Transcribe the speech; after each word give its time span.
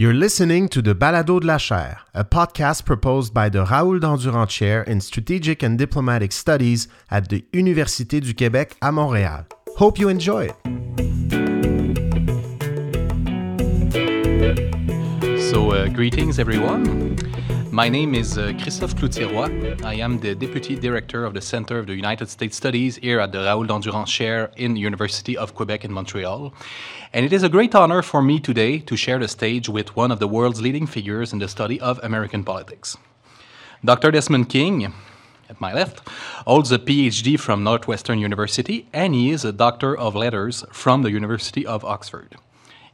You're 0.00 0.14
listening 0.14 0.68
to 0.68 0.80
the 0.80 0.94
Balado 0.94 1.40
de 1.40 1.46
la 1.48 1.58
Chaire, 1.58 2.02
a 2.14 2.22
podcast 2.22 2.84
proposed 2.84 3.34
by 3.34 3.48
the 3.48 3.64
Raoul 3.64 3.98
Dandurand 3.98 4.48
Chair 4.48 4.84
in 4.84 5.00
Strategic 5.00 5.64
and 5.64 5.76
Diplomatic 5.76 6.30
Studies 6.30 6.86
at 7.10 7.30
the 7.30 7.44
Université 7.52 8.20
du 8.20 8.32
Québec 8.32 8.76
à 8.80 8.92
Montréal. 8.92 9.46
Hope 9.76 9.98
you 9.98 10.08
enjoy 10.08 10.50
it. 10.50 10.54
So, 15.50 15.72
uh, 15.72 15.88
greetings 15.88 16.38
everyone. 16.38 17.17
My 17.78 17.88
name 17.88 18.16
is 18.16 18.36
uh, 18.36 18.54
Christophe 18.60 18.96
Cloutier-Roy. 18.96 19.76
I 19.84 19.94
am 19.94 20.18
the 20.18 20.34
Deputy 20.34 20.74
Director 20.74 21.24
of 21.24 21.32
the 21.32 21.40
Center 21.40 21.78
of 21.78 21.86
the 21.86 21.94
United 21.94 22.28
States 22.28 22.56
Studies 22.56 22.96
here 22.96 23.20
at 23.20 23.30
the 23.30 23.38
Raoul 23.38 23.66
Dandurand 23.66 24.08
Chair 24.08 24.50
in 24.56 24.74
the 24.74 24.80
University 24.80 25.36
of 25.36 25.54
Quebec 25.54 25.84
in 25.84 25.92
Montreal. 25.92 26.52
And 27.12 27.24
it 27.24 27.32
is 27.32 27.44
a 27.44 27.48
great 27.48 27.76
honor 27.76 28.02
for 28.02 28.20
me 28.20 28.40
today 28.40 28.80
to 28.80 28.96
share 28.96 29.20
the 29.20 29.28
stage 29.28 29.68
with 29.68 29.94
one 29.94 30.10
of 30.10 30.18
the 30.18 30.26
world's 30.26 30.60
leading 30.60 30.88
figures 30.88 31.32
in 31.32 31.38
the 31.38 31.46
study 31.46 31.80
of 31.80 32.00
American 32.02 32.42
politics. 32.42 32.96
Dr. 33.84 34.10
Desmond 34.10 34.48
King, 34.48 34.92
at 35.48 35.60
my 35.60 35.72
left, 35.72 36.00
holds 36.48 36.72
a 36.72 36.80
PhD 36.80 37.38
from 37.38 37.62
Northwestern 37.62 38.18
University 38.18 38.88
and 38.92 39.14
he 39.14 39.30
is 39.30 39.44
a 39.44 39.52
Doctor 39.52 39.96
of 39.96 40.16
Letters 40.16 40.64
from 40.72 41.02
the 41.02 41.12
University 41.12 41.64
of 41.64 41.84
Oxford. 41.84 42.34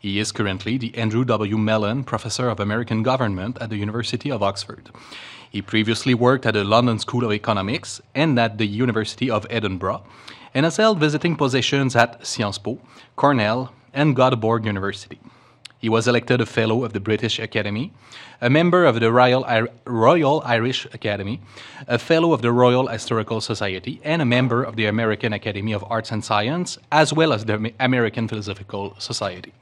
He 0.04 0.18
is 0.18 0.32
currently 0.32 0.76
the 0.76 0.94
Andrew 0.98 1.24
W. 1.24 1.56
Mellon 1.56 2.04
Professor 2.04 2.50
of 2.50 2.60
American 2.60 3.02
Government 3.02 3.56
at 3.58 3.70
the 3.70 3.78
University 3.78 4.30
of 4.30 4.42
Oxford. 4.42 4.90
He 5.50 5.62
previously 5.62 6.12
worked 6.12 6.44
at 6.44 6.52
the 6.52 6.62
London 6.62 6.98
School 6.98 7.24
of 7.24 7.32
Economics 7.32 8.02
and 8.14 8.38
at 8.38 8.58
the 8.58 8.66
University 8.66 9.30
of 9.30 9.46
Edinburgh, 9.48 10.04
and 10.52 10.64
has 10.64 10.76
held 10.76 11.00
visiting 11.00 11.36
positions 11.36 11.96
at 11.96 12.26
Sciences 12.26 12.58
Po, 12.58 12.80
Cornell, 13.16 13.72
and 13.94 14.14
Göteborg 14.14 14.66
University. 14.66 15.18
He 15.78 15.88
was 15.88 16.06
elected 16.06 16.42
a 16.42 16.44
Fellow 16.44 16.84
of 16.84 16.92
the 16.92 17.00
British 17.00 17.38
Academy, 17.38 17.90
a 18.42 18.50
member 18.50 18.84
of 18.84 19.00
the 19.00 19.10
Royal, 19.10 19.42
I- 19.46 19.68
Royal 19.86 20.42
Irish 20.44 20.84
Academy, 20.92 21.40
a 21.88 21.98
Fellow 21.98 22.34
of 22.34 22.42
the 22.42 22.52
Royal 22.52 22.88
Historical 22.88 23.40
Society, 23.40 24.02
and 24.04 24.20
a 24.20 24.26
member 24.26 24.62
of 24.62 24.76
the 24.76 24.84
American 24.84 25.32
Academy 25.32 25.72
of 25.72 25.82
Arts 25.88 26.12
and 26.12 26.22
Science, 26.22 26.76
as 26.92 27.14
well 27.14 27.32
as 27.32 27.46
the 27.46 27.72
American 27.80 28.28
Philosophical 28.28 28.96
Society. 28.98 29.54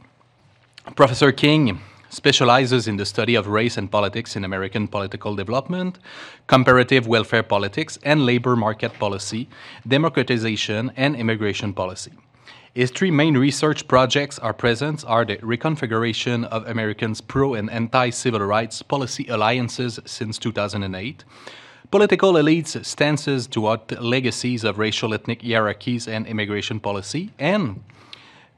Professor 0.91 1.31
King 1.33 1.81
specializes 2.11 2.87
in 2.89 2.97
the 2.97 3.07
study 3.07 3.37
of 3.37 3.47
race 3.47 3.79
and 3.79 3.91
politics 3.91 4.35
in 4.37 4.45
American 4.45 4.89
political 4.89 5.35
development, 5.35 5.99
comparative 6.49 7.07
welfare 7.07 7.45
politics, 7.45 7.99
and 8.03 8.27
labor 8.27 8.57
market 8.57 8.93
policy, 8.99 9.49
democratization, 9.87 10.93
and 10.97 11.17
immigration 11.17 11.73
policy. 11.73 12.13
His 12.75 12.91
three 12.91 13.13
main 13.13 13.39
research 13.39 13.87
projects 13.87 14.39
are 14.41 14.53
present 14.53 15.05
are 15.07 15.25
the 15.25 15.37
reconfiguration 15.37 16.45
of 16.47 16.67
Americans' 16.67 17.21
pro 17.21 17.55
and 17.55 17.71
anti-civil 17.71 18.41
rights 18.41 18.83
policy 18.83 19.27
alliances 19.29 20.01
since 20.05 20.37
2008, 20.37 21.25
political 21.91 22.33
elites' 22.35 22.85
stances 22.85 23.47
toward 23.47 23.93
legacies 24.01 24.65
of 24.65 24.79
racial 24.79 25.15
ethnic 25.15 25.43
hierarchies 25.43 26.09
and 26.09 26.27
immigration 26.27 26.81
policy, 26.81 27.31
and 27.39 27.83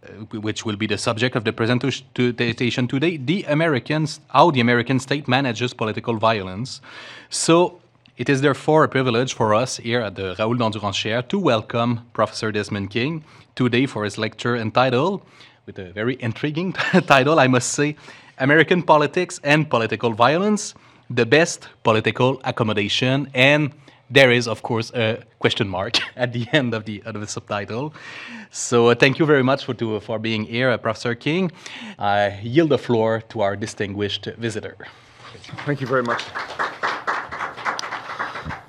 Uh, 0.05 0.39
which 0.41 0.67
will 0.67 0.77
be 0.77 0.87
the 0.87 0.99
subject 0.99 1.35
of 1.37 1.45
the 1.45 1.53
presentation 1.53 2.87
today, 2.89 3.17
the 3.17 3.43
Americans, 3.45 4.21
how 4.29 4.51
the 4.51 4.61
American 4.61 5.01
state 5.01 5.27
manages 5.27 5.73
political 5.73 6.17
violence. 6.17 6.83
So 7.31 7.81
it 8.19 8.29
is 8.29 8.43
therefore 8.43 8.85
a 8.85 8.89
privilege 8.89 9.33
for 9.33 9.55
us 9.55 9.79
here 9.79 10.01
at 10.01 10.15
the 10.17 10.35
Raoul 10.39 10.57
Dandurand 10.57 11.29
to 11.29 11.39
welcome 11.39 12.01
Professor 12.13 12.53
Desmond 12.53 12.91
King 12.91 13.25
today 13.55 13.87
for 13.87 14.05
his 14.05 14.19
lecture 14.19 14.57
entitled, 14.57 15.23
with 15.65 15.79
a 15.79 15.91
very 15.93 16.21
intriguing 16.21 16.73
title, 17.07 17.39
I 17.39 17.47
must 17.47 17.71
say, 17.73 17.97
American 18.39 18.83
Politics 18.83 19.41
and 19.43 19.71
Political 19.71 20.13
Violence, 20.13 20.75
the 21.09 21.25
Best 21.25 21.69
Political 21.83 22.43
Accommodation, 22.45 23.31
and 23.33 23.73
there 24.11 24.31
is, 24.31 24.47
of 24.47 24.63
course, 24.63 24.91
a 24.95 25.23
question 25.39 25.69
mark 25.69 25.99
at 26.17 26.33
the 26.33 26.47
end 26.53 26.75
of 26.75 26.85
the, 26.85 27.03
of 27.05 27.20
the 27.20 27.27
subtitle. 27.27 27.95
So 28.51 28.89
uh, 28.89 28.95
thank 28.95 29.19
you 29.19 29.27
very 29.27 29.42
much 29.42 29.65
for, 29.65 29.75
to, 29.75 30.01
for 30.01 30.19
being 30.19 30.45
here, 30.45 30.70
uh, 30.70 30.77
Professor 30.77 31.15
King. 31.15 31.51
I 31.98 32.41
yield 32.43 32.70
the 32.70 32.79
floor 32.79 33.23
to 33.31 33.41
our 33.41 33.57
distinguished 33.57 34.27
visitor. 34.39 34.77
Thank 35.67 35.81
you 35.81 35.87
very 35.87 36.03
much. 36.03 36.23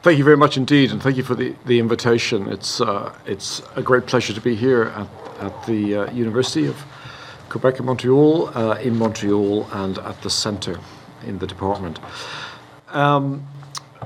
Thank 0.01 0.19
you 0.19 0.23
very 0.23 0.37
much 0.37 0.55
indeed, 0.55 0.91
and 0.91 1.01
thank 1.01 1.17
you 1.17 1.23
for 1.23 1.33
the, 1.33 1.55
the 1.65 1.79
invitation. 1.79 2.47
It's, 2.49 2.79
uh, 2.79 3.11
it's 3.25 3.63
a 3.75 3.81
great 3.81 4.05
pleasure 4.05 4.33
to 4.33 4.41
be 4.41 4.55
here 4.55 4.83
at, 4.83 5.07
at 5.39 5.65
the 5.65 5.95
uh, 5.95 6.11
University 6.11 6.67
of 6.67 6.75
Quebec 7.49 7.77
and 7.77 7.87
Montreal, 7.87 8.55
uh, 8.55 8.75
in 8.75 8.97
Montreal, 8.97 9.67
and 9.71 9.97
at 9.97 10.21
the 10.21 10.29
centre 10.29 10.79
in 11.25 11.39
the 11.39 11.47
department. 11.47 11.99
Um, 12.89 13.47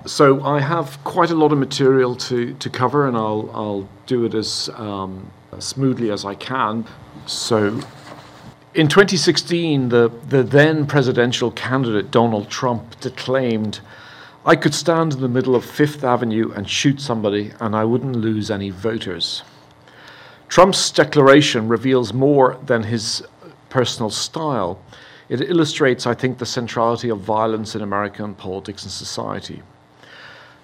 so 0.05 0.43
I 0.43 0.59
have 0.59 1.03
quite 1.03 1.29
a 1.29 1.35
lot 1.35 1.51
of 1.51 1.57
material 1.57 2.15
to, 2.15 2.53
to 2.53 2.69
cover, 2.69 3.07
and 3.07 3.15
I'll, 3.15 3.49
I'll 3.53 3.89
do 4.05 4.25
it 4.25 4.33
as 4.33 4.69
um, 4.75 5.31
smoothly 5.59 6.11
as 6.11 6.25
I 6.25 6.35
can. 6.35 6.85
So 7.25 7.79
in 8.73 8.87
2016, 8.87 9.89
the, 9.89 10.11
the 10.27 10.43
then 10.43 10.85
presidential 10.85 11.51
candidate 11.51 12.11
Donald 12.11 12.49
Trump 12.49 12.99
declaimed 12.99 13.79
I 14.45 14.55
could 14.55 14.73
stand 14.73 15.13
in 15.13 15.21
the 15.21 15.27
middle 15.27 15.55
of 15.55 15.65
Fifth 15.65 16.03
Avenue 16.03 16.51
and 16.51 16.67
shoot 16.69 17.01
somebody, 17.01 17.51
and 17.59 17.75
I 17.75 17.83
wouldn't 17.83 18.15
lose 18.15 18.49
any 18.49 18.69
voters. 18.69 19.43
Trump's 20.47 20.89
declaration 20.91 21.67
reveals 21.67 22.13
more 22.13 22.57
than 22.65 22.83
his 22.83 23.21
personal 23.69 24.09
style. 24.09 24.81
It 25.27 25.41
illustrates, 25.41 26.07
I 26.07 26.15
think, 26.15 26.37
the 26.37 26.45
centrality 26.45 27.09
of 27.09 27.19
violence 27.19 27.75
in 27.75 27.81
American 27.81 28.33
politics 28.33 28.83
and 28.83 28.91
society. 28.91 29.61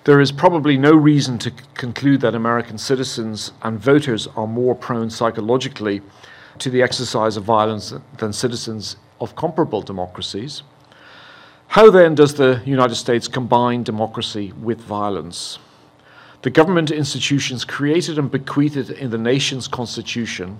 There 0.06 0.22
is 0.22 0.32
probably 0.32 0.78
no 0.78 0.94
reason 0.94 1.40
to 1.40 1.52
conclude 1.74 2.22
that 2.22 2.36
American 2.36 2.78
citizens 2.78 3.52
and 3.64 3.80
voters 3.80 4.28
are 4.36 4.46
more 4.46 4.76
prone 4.76 5.10
psychologically 5.10 6.04
to 6.60 6.70
the 6.70 6.84
exercise 6.84 7.38
of 7.38 7.44
violence 7.44 7.92
than 8.20 8.32
citizens 8.32 8.98
of 9.20 9.36
comparable 9.36 9.82
democracies. 9.82 10.62
How 11.70 11.90
then 11.90 12.14
does 12.14 12.36
the 12.36 12.62
United 12.66 12.94
States 12.96 13.28
combine 13.28 13.82
democracy 13.82 14.54
with 14.62 14.80
violence? 14.80 15.58
The 16.44 16.52
government 16.52 16.92
institutions 16.92 17.66
created 17.66 18.20
and 18.20 18.30
bequeathed 18.30 18.92
in 18.92 19.10
the 19.10 19.18
nation's 19.18 19.68
constitution 19.68 20.60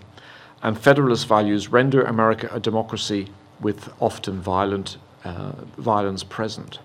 and 0.64 0.76
federalist 0.76 1.28
values 1.28 1.68
render 1.68 2.02
America 2.02 2.50
a 2.52 2.60
democracy 2.60 3.28
with 3.62 3.94
often 4.00 4.42
violent 4.42 4.98
uh, 5.24 5.52
violence 5.78 6.24
present. 6.24 6.80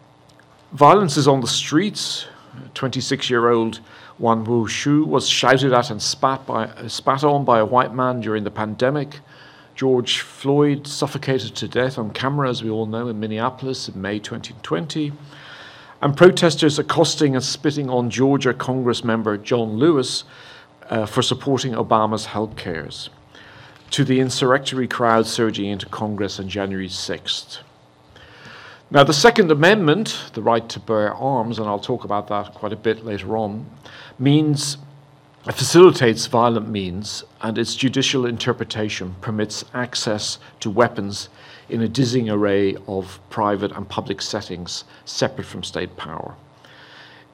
Violence 0.72 1.16
is 1.16 1.26
on 1.26 1.40
the 1.40 1.46
streets. 1.46 2.26
26 2.74 3.30
year 3.30 3.50
old 3.50 3.80
Wan 4.18 4.44
Wu 4.44 4.68
Shu 4.68 5.04
was 5.04 5.28
shouted 5.28 5.72
at 5.72 5.90
and 5.90 6.02
spat, 6.02 6.46
by, 6.46 6.70
spat 6.88 7.24
on 7.24 7.44
by 7.44 7.58
a 7.58 7.64
white 7.64 7.94
man 7.94 8.20
during 8.20 8.44
the 8.44 8.50
pandemic. 8.50 9.20
George 9.74 10.20
Floyd 10.20 10.86
suffocated 10.86 11.54
to 11.56 11.66
death 11.66 11.96
on 11.96 12.10
camera, 12.10 12.50
as 12.50 12.62
we 12.62 12.68
all 12.68 12.84
know, 12.84 13.08
in 13.08 13.18
Minneapolis 13.18 13.88
in 13.88 14.00
May 14.00 14.18
2020. 14.18 15.12
And 16.02 16.16
protesters 16.16 16.78
accosting 16.78 17.34
and 17.34 17.42
spitting 17.42 17.88
on 17.88 18.10
Georgia 18.10 18.52
Congress 18.52 19.04
member 19.04 19.38
John 19.38 19.78
Lewis 19.78 20.24
uh, 20.90 21.06
for 21.06 21.22
supporting 21.22 21.72
Obama's 21.72 22.26
health 22.26 22.56
cares. 22.56 23.08
To 23.92 24.04
the 24.04 24.20
insurrectory 24.20 24.86
crowd 24.86 25.26
surging 25.26 25.66
into 25.66 25.86
Congress 25.86 26.38
on 26.38 26.48
January 26.48 26.88
6th. 26.88 27.60
Now, 28.92 29.04
the 29.04 29.12
Second 29.12 29.52
Amendment, 29.52 30.32
the 30.32 30.42
right 30.42 30.68
to 30.68 30.80
bear 30.80 31.14
arms, 31.14 31.60
and 31.60 31.68
I'll 31.68 31.78
talk 31.78 32.02
about 32.02 32.26
that 32.26 32.54
quite 32.54 32.72
a 32.72 32.76
bit 32.76 33.04
later 33.04 33.36
on, 33.36 33.70
means 34.18 34.78
it 35.46 35.52
facilitates 35.52 36.26
violent 36.26 36.68
means, 36.68 37.22
and 37.40 37.56
its 37.56 37.76
judicial 37.76 38.26
interpretation 38.26 39.14
permits 39.20 39.64
access 39.74 40.40
to 40.58 40.70
weapons 40.70 41.28
in 41.68 41.82
a 41.82 41.88
dizzying 41.88 42.28
array 42.28 42.74
of 42.88 43.20
private 43.30 43.70
and 43.70 43.88
public 43.88 44.20
settings 44.20 44.82
separate 45.04 45.46
from 45.46 45.62
state 45.62 45.96
power. 45.96 46.34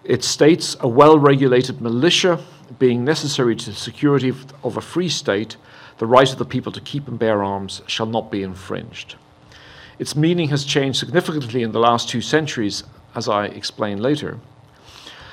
It 0.05 0.25
states 0.25 0.77
a 0.81 0.89
well 0.89 1.19
regulated 1.19 1.81
militia 1.81 2.39
being 2.79 3.03
necessary 3.03 3.57
to 3.57 3.71
the 3.71 3.77
security 3.77 4.29
of 4.63 4.77
a 4.77 4.83
free 4.83 5.09
state, 5.09 5.57
the 5.97 6.07
right 6.07 6.31
of 6.31 6.39
the 6.39 6.45
people 6.45 6.73
to 6.73 6.83
keep 6.83 7.09
and 7.09 7.19
bear 7.19 7.43
arms 7.43 7.81
shall 7.87 8.05
not 8.05 8.31
be 8.31 8.43
infringed. 8.43 9.15
Its 9.99 10.15
meaning 10.15 10.49
has 10.51 10.65
changed 10.65 10.99
significantly 10.99 11.63
in 11.63 11.73
the 11.73 11.79
last 11.79 12.09
two 12.09 12.21
centuries, 12.21 12.85
as 13.15 13.29
I 13.29 13.47
explain 13.47 14.03
later. 14.03 14.39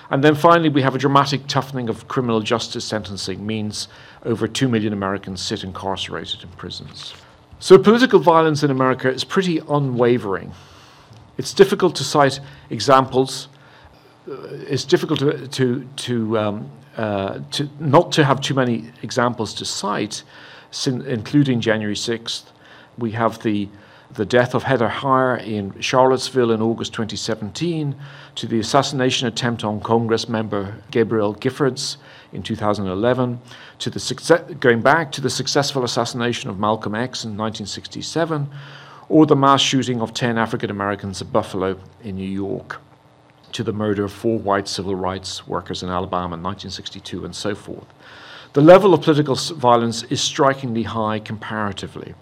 And 0.09 0.23
then 0.23 0.35
finally, 0.35 0.69
we 0.69 0.81
have 0.83 0.95
a 0.95 0.99
dramatic 0.99 1.47
toughening 1.47 1.89
of 1.89 2.07
criminal 2.07 2.39
justice 2.39 2.85
sentencing, 2.85 3.45
means 3.45 3.87
over 4.23 4.47
2 4.47 4.69
million 4.69 4.93
Americans 4.93 5.41
sit 5.41 5.63
incarcerated 5.63 6.43
in 6.43 6.49
prisons. 6.49 7.13
So 7.59 7.77
political 7.77 8.19
violence 8.19 8.63
in 8.63 8.71
America 8.71 9.11
is 9.11 9.23
pretty 9.23 9.59
unwavering. 9.69 10.53
It's 11.37 11.53
difficult 11.53 11.95
to 11.95 12.03
cite 12.03 12.39
examples. 12.69 13.47
Uh, 14.29 14.35
it's 14.67 14.83
difficult 14.85 15.19
to, 15.19 15.47
to, 15.47 15.87
to, 15.95 16.37
um, 16.37 16.71
uh, 16.95 17.39
to 17.51 17.69
not 17.79 18.11
to 18.13 18.23
have 18.23 18.39
too 18.39 18.53
many 18.53 18.91
examples 19.01 19.53
to 19.55 19.65
cite, 19.65 20.23
including 20.85 21.59
January 21.59 21.95
6th. 21.95 22.43
We 22.97 23.11
have 23.11 23.41
the 23.41 23.67
the 24.13 24.25
death 24.25 24.53
of 24.53 24.63
Heather 24.63 24.89
Heyer 24.89 25.43
in 25.43 25.79
Charlottesville 25.79 26.51
in 26.51 26.61
August 26.61 26.93
2017, 26.93 27.95
to 28.35 28.47
the 28.47 28.59
assassination 28.59 29.27
attempt 29.27 29.63
on 29.63 29.79
Congress 29.81 30.29
member 30.29 30.75
Gabrielle 30.91 31.33
Giffords 31.35 31.97
in 32.31 32.43
2011, 32.43 33.39
to 33.79 33.89
the 33.89 33.99
success, 33.99 34.41
going 34.59 34.81
back 34.81 35.11
to 35.13 35.21
the 35.21 35.29
successful 35.29 35.83
assassination 35.83 36.49
of 36.49 36.59
Malcolm 36.59 36.93
X 36.93 37.23
in 37.23 37.31
1967, 37.31 38.49
or 39.09 39.25
the 39.25 39.35
mass 39.35 39.61
shooting 39.61 39.99
of 39.99 40.13
10 40.13 40.37
African 40.37 40.69
Americans 40.69 41.21
at 41.21 41.31
Buffalo 41.31 41.79
in 42.03 42.15
New 42.15 42.29
York, 42.29 42.79
to 43.51 43.63
the 43.63 43.73
murder 43.73 44.03
of 44.03 44.11
four 44.11 44.37
white 44.37 44.67
civil 44.67 44.95
rights 44.95 45.47
workers 45.47 45.81
in 45.81 45.89
Alabama 45.89 46.35
in 46.35 46.43
1962, 46.43 47.25
and 47.25 47.35
so 47.35 47.55
forth. 47.55 47.87
The 48.53 48.61
level 48.61 48.93
of 48.93 49.01
political 49.01 49.35
violence 49.35 50.03
is 50.03 50.21
strikingly 50.21 50.83
high 50.83 51.17
comparatively 51.17 52.13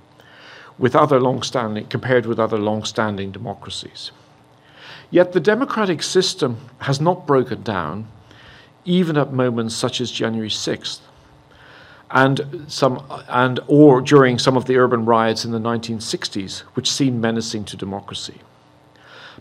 with 0.77 0.95
other 0.95 1.19
long-standing, 1.19 1.87
compared 1.87 2.25
with 2.25 2.39
other 2.39 2.57
long-standing 2.57 3.31
democracies. 3.31 4.11
Yet 5.09 5.33
the 5.33 5.39
democratic 5.39 6.01
system 6.01 6.69
has 6.79 7.01
not 7.01 7.27
broken 7.27 7.63
down, 7.63 8.07
even 8.85 9.17
at 9.17 9.33
moments 9.33 9.75
such 9.75 10.01
as 10.01 10.09
January 10.09 10.49
6th, 10.49 10.99
and 12.09 12.65
some, 12.67 13.03
and 13.29 13.59
or 13.67 14.01
during 14.01 14.37
some 14.37 14.57
of 14.57 14.65
the 14.65 14.77
urban 14.77 15.05
riots 15.05 15.45
in 15.45 15.51
the 15.51 15.59
1960s, 15.59 16.59
which 16.75 16.91
seemed 16.91 17.21
menacing 17.21 17.65
to 17.65 17.77
democracy. 17.77 18.41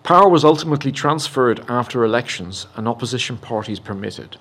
Power 0.03 0.29
was 0.29 0.45
ultimately 0.45 0.93
transferred 0.93 1.65
after 1.69 2.05
elections 2.05 2.67
and 2.77 2.89
opposition 2.89 3.37
parties 3.37 3.81
permitted. 3.81 4.37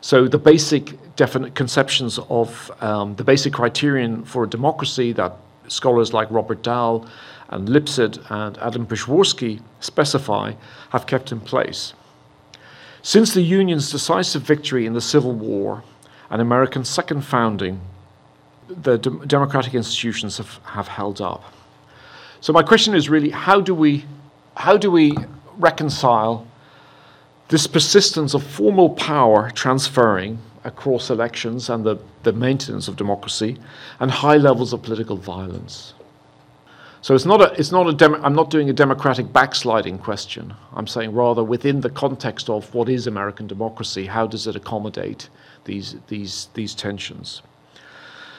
So 0.00 0.26
the 0.26 0.38
basic 0.38 1.14
definite 1.14 1.54
conceptions 1.54 2.18
of 2.28 2.70
um, 2.80 3.14
the 3.14 3.22
basic 3.22 3.52
criterion 3.52 4.24
for 4.24 4.44
a 4.44 4.48
democracy 4.48 5.12
that 5.12 5.36
scholars 5.68 6.12
like 6.12 6.30
Robert 6.30 6.62
Dahl 6.62 7.06
and 7.50 7.68
Lipset 7.68 8.18
and 8.30 8.56
Adam 8.58 8.86
Przeworski 8.86 9.60
specify 9.80 10.54
have 10.90 11.06
kept 11.06 11.32
in 11.32 11.40
place. 11.40 11.92
Since 13.02 13.34
the 13.34 13.42
Union's 13.42 13.90
decisive 13.90 14.42
victory 14.42 14.86
in 14.86 14.94
the 14.94 15.00
Civil 15.00 15.32
War 15.32 15.82
and 16.30 16.40
America's 16.40 16.88
second 16.88 17.22
founding, 17.22 17.80
the 18.68 18.96
de- 18.96 19.26
democratic 19.26 19.74
institutions 19.74 20.38
have, 20.38 20.60
have 20.64 20.88
held 20.88 21.20
up. 21.20 21.44
So 22.40 22.52
my 22.52 22.62
question 22.62 22.94
is 22.94 23.08
really 23.08 23.30
how 23.30 23.60
do 23.60 23.74
we 23.74 24.04
how 24.56 24.76
do 24.76 24.90
we 24.90 25.14
reconcile 25.58 26.46
this 27.48 27.66
persistence 27.66 28.34
of 28.34 28.42
formal 28.42 28.90
power 28.90 29.50
transferring 29.50 30.38
across 30.64 31.10
elections 31.10 31.68
and 31.70 31.84
the, 31.84 31.96
the 32.22 32.32
maintenance 32.32 32.88
of 32.88 32.96
democracy 32.96 33.58
and 34.00 34.10
high 34.10 34.36
levels 34.36 34.72
of 34.72 34.82
political 34.82 35.16
violence. 35.16 35.94
So 37.02 37.16
it's 37.16 37.24
not 37.24 37.40
a, 37.40 37.52
it's 37.58 37.72
not 37.72 37.88
a 37.88 37.92
dem- 37.92 38.24
I'm 38.24 38.34
not 38.34 38.48
doing 38.48 38.70
a 38.70 38.72
democratic 38.72 39.32
backsliding 39.32 39.98
question. 39.98 40.54
I'm 40.72 40.86
saying 40.86 41.12
rather 41.12 41.42
within 41.42 41.80
the 41.80 41.90
context 41.90 42.48
of 42.48 42.72
what 42.74 42.88
is 42.88 43.08
American 43.08 43.48
democracy, 43.48 44.06
how 44.06 44.28
does 44.28 44.46
it 44.46 44.54
accommodate 44.54 45.28
these, 45.64 45.96
these, 46.06 46.48
these 46.54 46.76
tensions? 46.76 47.42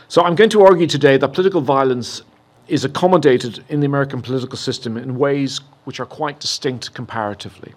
So 0.08 0.22
I'm 0.22 0.36
going 0.36 0.50
to 0.52 0.64
argue 0.64 0.88
today 0.88 1.18
that 1.18 1.30
political 1.30 1.60
violence 1.60 2.22
is 2.69 2.86
accommodated 2.86 3.64
in 3.68 3.81
the 3.81 3.86
American 3.86 4.22
political 4.22 4.58
system 4.58 4.96
in 4.96 5.18
ways 5.18 5.60
which 5.84 6.00
are 6.00 6.06
quite 6.06 6.40
distinct 6.40 6.94
comparatively. 6.94 7.74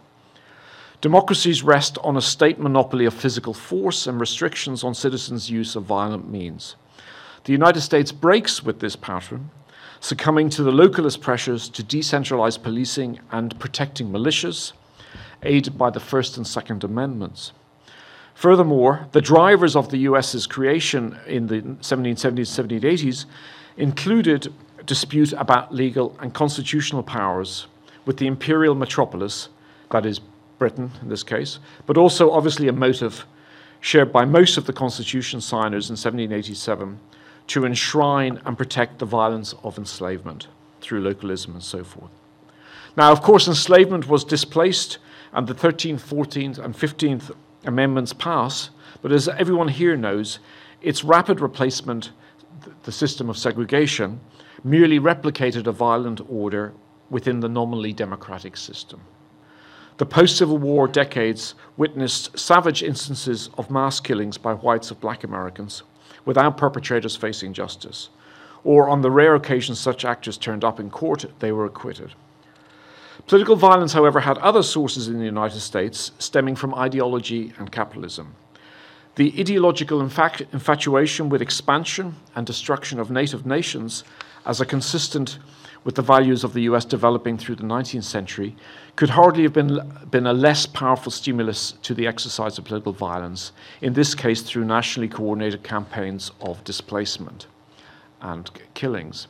Democracies 1.00 1.62
rest 1.62 1.98
on 2.02 2.16
a 2.16 2.22
state 2.22 2.58
monopoly 2.58 3.04
of 3.04 3.14
physical 3.14 3.52
force 3.52 4.06
and 4.06 4.18
restrictions 4.18 4.82
on 4.82 4.94
citizens' 4.94 5.50
use 5.50 5.76
of 5.76 5.84
violent 5.84 6.28
means. 6.28 6.76
The 7.44 7.52
United 7.52 7.82
States 7.82 8.12
breaks 8.12 8.62
with 8.62 8.80
this 8.80 8.96
pattern, 8.96 9.50
succumbing 10.00 10.50
to 10.50 10.62
the 10.62 10.72
localist 10.72 11.20
pressures 11.20 11.68
to 11.70 11.82
decentralize 11.82 12.62
policing 12.62 13.20
and 13.30 13.58
protecting 13.60 14.08
militias, 14.10 14.72
aided 15.42 15.76
by 15.76 15.90
the 15.90 16.00
First 16.00 16.36
and 16.36 16.46
Second 16.46 16.82
Amendments. 16.82 17.52
Furthermore, 18.34 19.08
the 19.12 19.20
drivers 19.20 19.76
of 19.76 19.90
the 19.90 19.98
US's 19.98 20.46
creation 20.46 21.18
in 21.26 21.46
the 21.46 21.62
1770s 21.62 22.58
and 22.58 22.82
1780s 22.82 23.24
included 23.76 24.52
dispute 24.84 25.32
about 25.34 25.74
legal 25.74 26.16
and 26.20 26.34
constitutional 26.34 27.02
powers 27.02 27.66
with 28.04 28.18
the 28.18 28.26
imperial 28.26 28.74
metropolis, 28.74 29.48
that 29.90 30.06
is, 30.06 30.20
Britain 30.58 30.90
in 31.02 31.08
this 31.08 31.22
case, 31.22 31.58
but 31.86 31.96
also 31.96 32.30
obviously 32.30 32.68
a 32.68 32.72
motive 32.72 33.26
shared 33.80 34.12
by 34.12 34.24
most 34.24 34.56
of 34.56 34.66
the 34.66 34.72
Constitution 34.72 35.40
signers 35.40 35.90
in 35.90 35.94
1787 35.94 36.98
to 37.48 37.64
enshrine 37.64 38.40
and 38.44 38.58
protect 38.58 38.98
the 38.98 39.04
violence 39.04 39.54
of 39.62 39.78
enslavement 39.78 40.48
through 40.80 41.00
localism 41.00 41.54
and 41.54 41.62
so 41.62 41.84
forth. 41.84 42.10
Now, 42.96 43.12
of 43.12 43.22
course, 43.22 43.46
enslavement 43.46 44.08
was 44.08 44.24
displaced 44.24 44.98
and 45.32 45.46
the 45.46 45.54
13th, 45.54 46.00
14th, 46.00 46.58
and 46.58 46.74
15th 46.74 47.34
Amendments 47.64 48.12
pass, 48.12 48.70
but 49.02 49.12
as 49.12 49.28
everyone 49.28 49.68
here 49.68 49.96
knows, 49.96 50.38
its 50.82 51.04
rapid 51.04 51.40
replacement, 51.40 52.12
the 52.84 52.92
system 52.92 53.28
of 53.28 53.36
segregation, 53.36 54.20
merely 54.62 54.98
replicated 54.98 55.66
a 55.66 55.72
violent 55.72 56.20
order 56.30 56.72
within 57.10 57.40
the 57.40 57.48
nominally 57.48 57.92
democratic 57.92 58.56
system. 58.56 59.00
The 59.98 60.06
post 60.06 60.36
Civil 60.36 60.58
War 60.58 60.86
decades 60.86 61.54
witnessed 61.78 62.38
savage 62.38 62.82
instances 62.82 63.48
of 63.56 63.70
mass 63.70 63.98
killings 63.98 64.36
by 64.36 64.52
whites 64.52 64.90
of 64.90 65.00
black 65.00 65.24
Americans 65.24 65.84
without 66.26 66.58
perpetrators 66.58 67.16
facing 67.16 67.54
justice, 67.54 68.10
or 68.62 68.90
on 68.90 69.00
the 69.00 69.10
rare 69.10 69.34
occasions 69.34 69.80
such 69.80 70.04
actors 70.04 70.36
turned 70.36 70.64
up 70.64 70.78
in 70.78 70.90
court, 70.90 71.24
they 71.38 71.50
were 71.50 71.64
acquitted. 71.64 72.14
Political 73.26 73.56
violence, 73.56 73.94
however, 73.94 74.20
had 74.20 74.36
other 74.38 74.62
sources 74.62 75.08
in 75.08 75.18
the 75.18 75.24
United 75.24 75.60
States 75.60 76.12
stemming 76.18 76.56
from 76.56 76.74
ideology 76.74 77.54
and 77.58 77.72
capitalism. 77.72 78.34
The 79.14 79.32
ideological 79.40 80.02
infatuation 80.02 81.30
with 81.30 81.40
expansion 81.40 82.16
and 82.34 82.46
destruction 82.46 83.00
of 83.00 83.10
native 83.10 83.46
nations 83.46 84.04
as 84.44 84.60
a 84.60 84.66
consistent 84.66 85.38
with 85.86 85.94
the 85.94 86.02
values 86.02 86.42
of 86.42 86.52
the 86.52 86.62
US 86.62 86.84
developing 86.84 87.38
through 87.38 87.54
the 87.54 87.62
19th 87.62 88.02
century, 88.02 88.56
could 88.96 89.10
hardly 89.10 89.44
have 89.44 89.52
been, 89.52 89.80
been 90.10 90.26
a 90.26 90.32
less 90.32 90.66
powerful 90.66 91.12
stimulus 91.12 91.74
to 91.82 91.94
the 91.94 92.08
exercise 92.08 92.58
of 92.58 92.64
political 92.64 92.92
violence, 92.92 93.52
in 93.80 93.92
this 93.92 94.12
case 94.12 94.42
through 94.42 94.64
nationally 94.64 95.06
coordinated 95.06 95.62
campaigns 95.62 96.32
of 96.40 96.62
displacement 96.64 97.46
and 98.20 98.50
killings. 98.74 99.28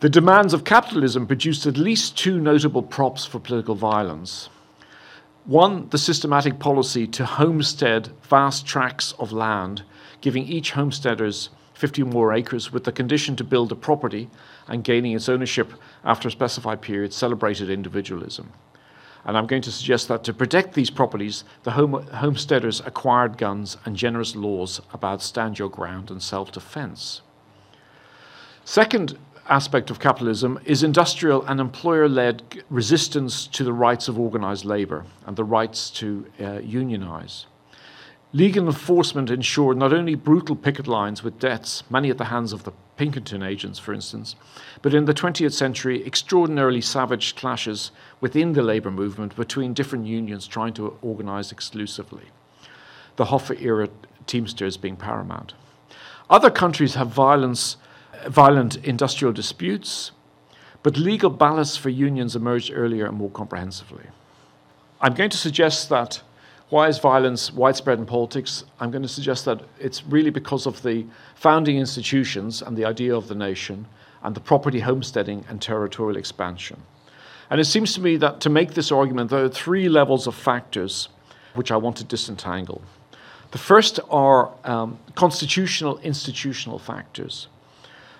The 0.00 0.08
demands 0.08 0.54
of 0.54 0.64
capitalism 0.64 1.26
produced 1.26 1.66
at 1.66 1.76
least 1.76 2.16
two 2.16 2.40
notable 2.40 2.82
props 2.82 3.26
for 3.26 3.38
political 3.38 3.74
violence. 3.74 4.48
One, 5.44 5.90
the 5.90 5.98
systematic 5.98 6.58
policy 6.58 7.06
to 7.08 7.26
homestead 7.26 8.08
vast 8.22 8.66
tracts 8.66 9.12
of 9.18 9.32
land, 9.32 9.82
giving 10.22 10.46
each 10.46 10.70
homesteaders 10.70 11.50
50 11.76 12.04
more 12.04 12.32
acres 12.32 12.72
with 12.72 12.84
the 12.84 12.92
condition 12.92 13.36
to 13.36 13.44
build 13.44 13.70
a 13.70 13.76
property 13.76 14.30
and 14.66 14.82
gaining 14.82 15.12
its 15.12 15.28
ownership 15.28 15.74
after 16.04 16.28
a 16.28 16.30
specified 16.30 16.80
period 16.80 17.12
celebrated 17.12 17.68
individualism. 17.68 18.50
And 19.26 19.36
I'm 19.36 19.46
going 19.46 19.60
to 19.62 19.72
suggest 19.72 20.08
that 20.08 20.24
to 20.24 20.32
protect 20.32 20.72
these 20.72 20.88
properties, 20.88 21.44
the 21.64 21.72
home, 21.72 22.06
homesteaders 22.14 22.80
acquired 22.80 23.36
guns 23.36 23.76
and 23.84 23.94
generous 23.94 24.34
laws 24.34 24.80
about 24.94 25.20
stand 25.20 25.58
your 25.58 25.68
ground 25.68 26.10
and 26.10 26.22
self 26.22 26.50
defense. 26.50 27.20
Second 28.64 29.18
aspect 29.48 29.90
of 29.90 30.00
capitalism 30.00 30.58
is 30.64 30.82
industrial 30.82 31.42
and 31.42 31.60
employer 31.60 32.08
led 32.08 32.64
resistance 32.70 33.46
to 33.48 33.64
the 33.64 33.72
rights 33.72 34.08
of 34.08 34.18
organized 34.18 34.64
labor 34.64 35.04
and 35.26 35.36
the 35.36 35.44
rights 35.44 35.90
to 35.90 36.24
uh, 36.40 36.58
unionize. 36.60 37.46
Legal 38.36 38.66
enforcement 38.66 39.30
ensured 39.30 39.78
not 39.78 39.94
only 39.94 40.14
brutal 40.14 40.54
picket 40.54 40.86
lines 40.86 41.22
with 41.22 41.38
deaths, 41.38 41.82
many 41.88 42.10
at 42.10 42.18
the 42.18 42.26
hands 42.26 42.52
of 42.52 42.64
the 42.64 42.72
Pinkerton 42.98 43.42
agents, 43.42 43.78
for 43.78 43.94
instance, 43.94 44.36
but 44.82 44.92
in 44.92 45.06
the 45.06 45.14
20th 45.14 45.54
century, 45.54 46.04
extraordinarily 46.04 46.82
savage 46.82 47.34
clashes 47.34 47.92
within 48.20 48.52
the 48.52 48.62
labour 48.62 48.90
movement 48.90 49.34
between 49.36 49.72
different 49.72 50.06
unions 50.06 50.46
trying 50.46 50.74
to 50.74 50.98
organise 51.00 51.50
exclusively. 51.50 52.24
The 53.16 53.24
Hoffa 53.24 53.58
era 53.58 53.88
Teamsters 54.26 54.76
being 54.76 54.96
paramount. 54.96 55.54
Other 56.28 56.50
countries 56.50 56.94
have 56.94 57.08
violence, 57.08 57.78
violent 58.26 58.76
industrial 58.84 59.32
disputes, 59.32 60.10
but 60.82 60.98
legal 60.98 61.30
ballasts 61.30 61.78
for 61.78 61.88
unions 61.88 62.36
emerged 62.36 62.70
earlier 62.74 63.06
and 63.06 63.16
more 63.16 63.30
comprehensively. 63.30 64.04
I'm 65.00 65.14
going 65.14 65.30
to 65.30 65.38
suggest 65.38 65.88
that 65.88 66.20
why 66.68 66.88
is 66.88 66.98
violence 66.98 67.52
widespread 67.52 67.98
in 67.98 68.06
politics? 68.06 68.64
I'm 68.80 68.90
going 68.90 69.02
to 69.02 69.08
suggest 69.08 69.44
that 69.44 69.60
it's 69.78 70.04
really 70.04 70.30
because 70.30 70.66
of 70.66 70.82
the 70.82 71.06
founding 71.34 71.78
institutions 71.78 72.62
and 72.62 72.76
the 72.76 72.84
idea 72.84 73.14
of 73.14 73.28
the 73.28 73.34
nation 73.34 73.86
and 74.22 74.34
the 74.34 74.40
property 74.40 74.80
homesteading 74.80 75.44
and 75.48 75.62
territorial 75.62 76.16
expansion. 76.16 76.82
And 77.50 77.60
it 77.60 77.66
seems 77.66 77.94
to 77.94 78.00
me 78.00 78.16
that 78.16 78.40
to 78.40 78.50
make 78.50 78.74
this 78.74 78.90
argument, 78.90 79.30
there 79.30 79.44
are 79.44 79.48
three 79.48 79.88
levels 79.88 80.26
of 80.26 80.34
factors 80.34 81.08
which 81.54 81.70
I 81.70 81.76
want 81.76 81.96
to 81.98 82.04
disentangle. 82.04 82.82
The 83.52 83.58
first 83.58 84.00
are 84.10 84.50
um, 84.64 84.98
constitutional, 85.14 85.98
institutional 85.98 86.78
factors. 86.78 87.46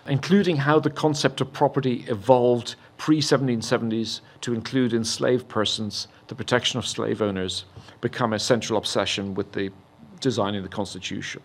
including 0.09 0.57
how 0.57 0.79
the 0.79 0.91
concept 0.91 1.41
of 1.41 1.53
property 1.53 2.05
evolved 2.09 2.77
pre 2.97 3.21
1770s 3.21 4.21
to 4.41 4.55
include 4.55 4.93
enslaved 4.93 5.49
persons, 5.49 6.09
the 6.29 6.35
protection 6.35 6.79
of 6.79 6.87
slave 6.87 7.23
owners, 7.23 7.65
become 8.01 8.33
a 8.33 8.39
central 8.39 8.79
obsession 8.79 9.35
with 9.35 9.53
the 9.53 9.71
designing 10.21 10.63
the 10.63 10.69
Constitution. 10.69 11.43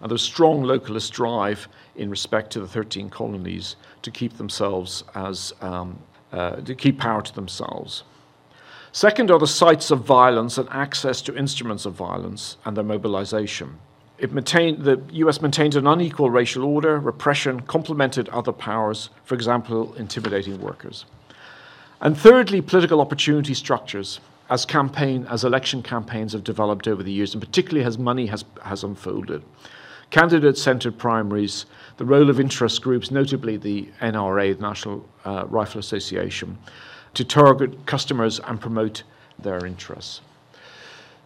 And 0.00 0.10
there's 0.10 0.22
strong 0.22 0.62
localist 0.62 1.12
drive 1.12 1.68
in 1.96 2.10
respect 2.10 2.52
to 2.52 2.60
the 2.60 2.68
13 2.68 3.08
colonies 3.10 3.76
to 4.02 4.10
keep 4.10 4.36
themselves 4.36 5.04
as, 5.14 5.54
um, 5.60 5.98
uh, 6.32 6.56
to 6.56 6.74
keep 6.74 6.98
power 6.98 7.22
to 7.22 7.34
themselves. 7.34 8.02
Second 8.92 9.30
are 9.30 9.38
the 9.38 9.46
sites 9.46 9.90
of 9.90 10.00
violence 10.00 10.58
and 10.58 10.68
access 10.70 11.20
to 11.22 11.36
instruments 11.36 11.86
of 11.86 11.94
violence 11.94 12.56
and 12.64 12.76
their 12.76 12.84
mobilization. 12.84 13.78
It 14.18 14.32
maintained, 14.32 14.84
the 14.84 15.02
US 15.12 15.42
maintained 15.42 15.74
an 15.74 15.86
unequal 15.86 16.30
racial 16.30 16.64
order, 16.64 16.98
repression 16.98 17.60
complemented 17.60 18.28
other 18.30 18.52
powers, 18.52 19.10
for 19.24 19.34
example, 19.34 19.94
intimidating 19.94 20.60
workers. 20.60 21.04
And 22.00 22.16
thirdly, 22.16 22.60
political 22.60 23.00
opportunity 23.00 23.54
structures 23.54 24.20
as 24.48 24.64
campaign, 24.64 25.26
as 25.28 25.44
election 25.44 25.82
campaigns 25.82 26.32
have 26.32 26.44
developed 26.44 26.86
over 26.86 27.02
the 27.02 27.12
years, 27.12 27.34
and 27.34 27.42
particularly 27.42 27.84
as 27.84 27.98
money 27.98 28.26
has, 28.26 28.44
has 28.62 28.84
unfolded. 28.84 29.42
Candidate 30.10 30.56
centered 30.56 30.98
primaries, 30.98 31.66
the 31.96 32.04
role 32.04 32.30
of 32.30 32.38
interest 32.38 32.80
groups, 32.80 33.10
notably 33.10 33.56
the 33.56 33.88
NRA, 34.00 34.56
the 34.56 34.62
National 34.62 35.06
uh, 35.24 35.46
Rifle 35.48 35.80
Association, 35.80 36.58
to 37.14 37.24
target 37.24 37.86
customers 37.86 38.38
and 38.40 38.60
promote 38.60 39.02
their 39.38 39.66
interests. 39.66 40.20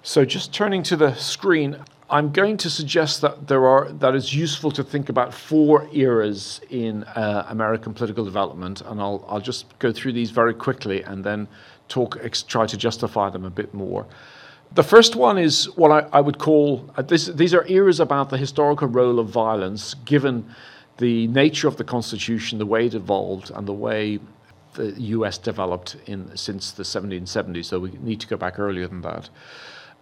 So, 0.03 0.25
just 0.25 0.55
turning 0.55 0.83
to 0.85 0.97
the 0.97 1.15
screen, 1.15 1.77
I'm 2.13 2.33
going 2.33 2.57
to 2.57 2.71
suggest 2.71 3.21
that 3.21 3.47
there 3.47 3.65
are 3.67 3.89
that 3.93 4.17
it's 4.17 4.35
useful 4.35 4.73
to 4.73 4.83
think 4.83 5.09
about 5.09 5.33
four 5.33 5.89
eras 5.93 6.61
in 6.69 7.05
uh, 7.05 7.47
American 7.49 7.95
political 7.95 8.25
development, 8.25 8.81
and 8.81 9.01
I'll 9.01 9.25
I'll 9.29 9.41
just 9.41 9.79
go 9.79 9.93
through 9.93 10.15
these 10.15 10.33
very 10.33 10.53
quickly 10.53 11.05
and 11.05 11.23
then 11.23 11.47
talk 11.89 12.19
try 12.49 12.67
to 12.67 12.77
justify 12.77 13.31
them 13.31 13.45
a 13.45 13.51
bit 13.51 13.73
more. 13.73 14.07
The 14.73 14.83
first 14.83 15.15
one 15.15 15.39
is 15.39 15.65
what 15.77 15.91
I, 15.91 16.19
I 16.19 16.21
would 16.21 16.39
call 16.39 16.89
uh, 16.97 17.03
this, 17.03 17.27
these 17.27 17.55
are 17.55 17.67
eras 17.67 18.01
about 18.01 18.31
the 18.31 18.39
historical 18.39 18.89
role 18.89 19.19
of 19.19 19.29
violence, 19.29 19.95
given 20.05 20.45
the 20.99 21.27
nature 21.29 21.67
of 21.67 21.77
the 21.77 21.85
Constitution, 21.85 22.59
the 22.59 22.67
way 22.67 22.87
it 22.87 22.95
evolved, 22.95 23.51
and 23.51 23.67
the 23.67 23.73
way 23.73 24.21
the 24.75 24.93
U.S. 25.17 25.39
developed 25.39 25.97
in 26.07 26.37
since 26.37 26.73
the 26.73 26.85
1770s. 26.85 27.65
So 27.65 27.81
we 27.81 27.91
need 28.01 28.21
to 28.21 28.29
go 28.29 28.37
back 28.37 28.59
earlier 28.59 28.87
than 28.87 29.01
that. 29.03 29.29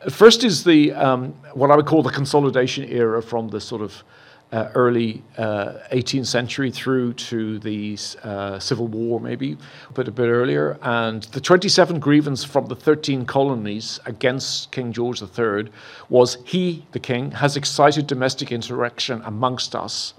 First 0.07 0.45
is 0.45 0.63
the 0.63 0.93
um, 0.93 1.33
what 1.55 1.73
I 1.73 1.77
would 1.77 1.87
call 1.87 2.05
the 2.05 2.11
consolidation 2.11 2.85
era 2.85 3.21
from 3.21 3.49
the 3.49 3.61
sort 3.61 3.83
of 3.83 4.05
uh, 4.53 4.71
early 4.77 5.25
uh, 5.37 5.73
18th 5.91 6.27
century 6.27 6.71
through 6.71 7.15
to 7.15 7.59
the 7.59 7.99
uh, 8.23 8.61
Civil 8.61 8.87
War, 8.87 9.19
maybe, 9.19 9.59
but 9.95 10.07
a 10.07 10.13
bit 10.13 10.29
earlier. 10.29 10.79
And 10.83 11.25
the 11.25 11.41
27 11.41 11.99
grievance 11.99 12.45
from 12.45 12.67
the 12.67 12.77
13 12.77 13.27
colonies 13.27 13.99
against 14.07 14.71
King 14.71 14.93
George 14.93 15.21
III 15.21 15.69
was 16.09 16.39
he, 16.45 16.87
the 16.93 17.01
king, 17.01 17.33
has 17.33 17.57
excited 17.57 18.07
domestic 18.07 18.53
insurrection 18.53 19.21
amongst 19.25 19.75
us 19.75 20.15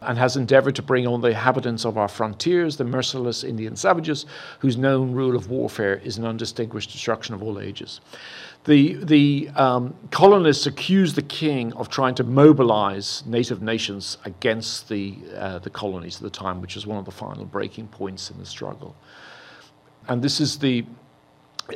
and 0.00 0.16
has 0.16 0.36
endeavored 0.36 0.76
to 0.76 0.82
bring 0.82 1.06
on 1.06 1.20
the 1.20 1.28
inhabitants 1.28 1.84
of 1.84 1.98
our 1.98 2.08
frontiers, 2.08 2.76
the 2.76 2.84
merciless 2.84 3.42
Indian 3.42 3.74
savages, 3.74 4.26
whose 4.60 4.76
known 4.76 5.12
rule 5.12 5.34
of 5.34 5.50
warfare 5.50 5.96
is 6.04 6.18
an 6.18 6.24
undistinguished 6.24 6.92
destruction 6.92 7.34
of 7.34 7.42
all 7.42 7.58
ages. 7.58 8.00
The, 8.68 9.02
the 9.02 9.48
um, 9.56 9.94
colonists 10.10 10.66
accused 10.66 11.16
the 11.16 11.22
king 11.22 11.72
of 11.72 11.88
trying 11.88 12.14
to 12.16 12.22
mobilize 12.22 13.24
native 13.24 13.62
nations 13.62 14.18
against 14.26 14.90
the, 14.90 15.16
uh, 15.34 15.58
the 15.60 15.70
colonies 15.70 16.16
at 16.16 16.22
the 16.22 16.28
time, 16.28 16.60
which 16.60 16.74
was 16.74 16.86
one 16.86 16.98
of 16.98 17.06
the 17.06 17.10
final 17.10 17.46
breaking 17.46 17.88
points 17.88 18.30
in 18.30 18.36
the 18.36 18.44
struggle. 18.44 18.94
And 20.08 20.20
this 20.20 20.38
is 20.38 20.58
the 20.58 20.84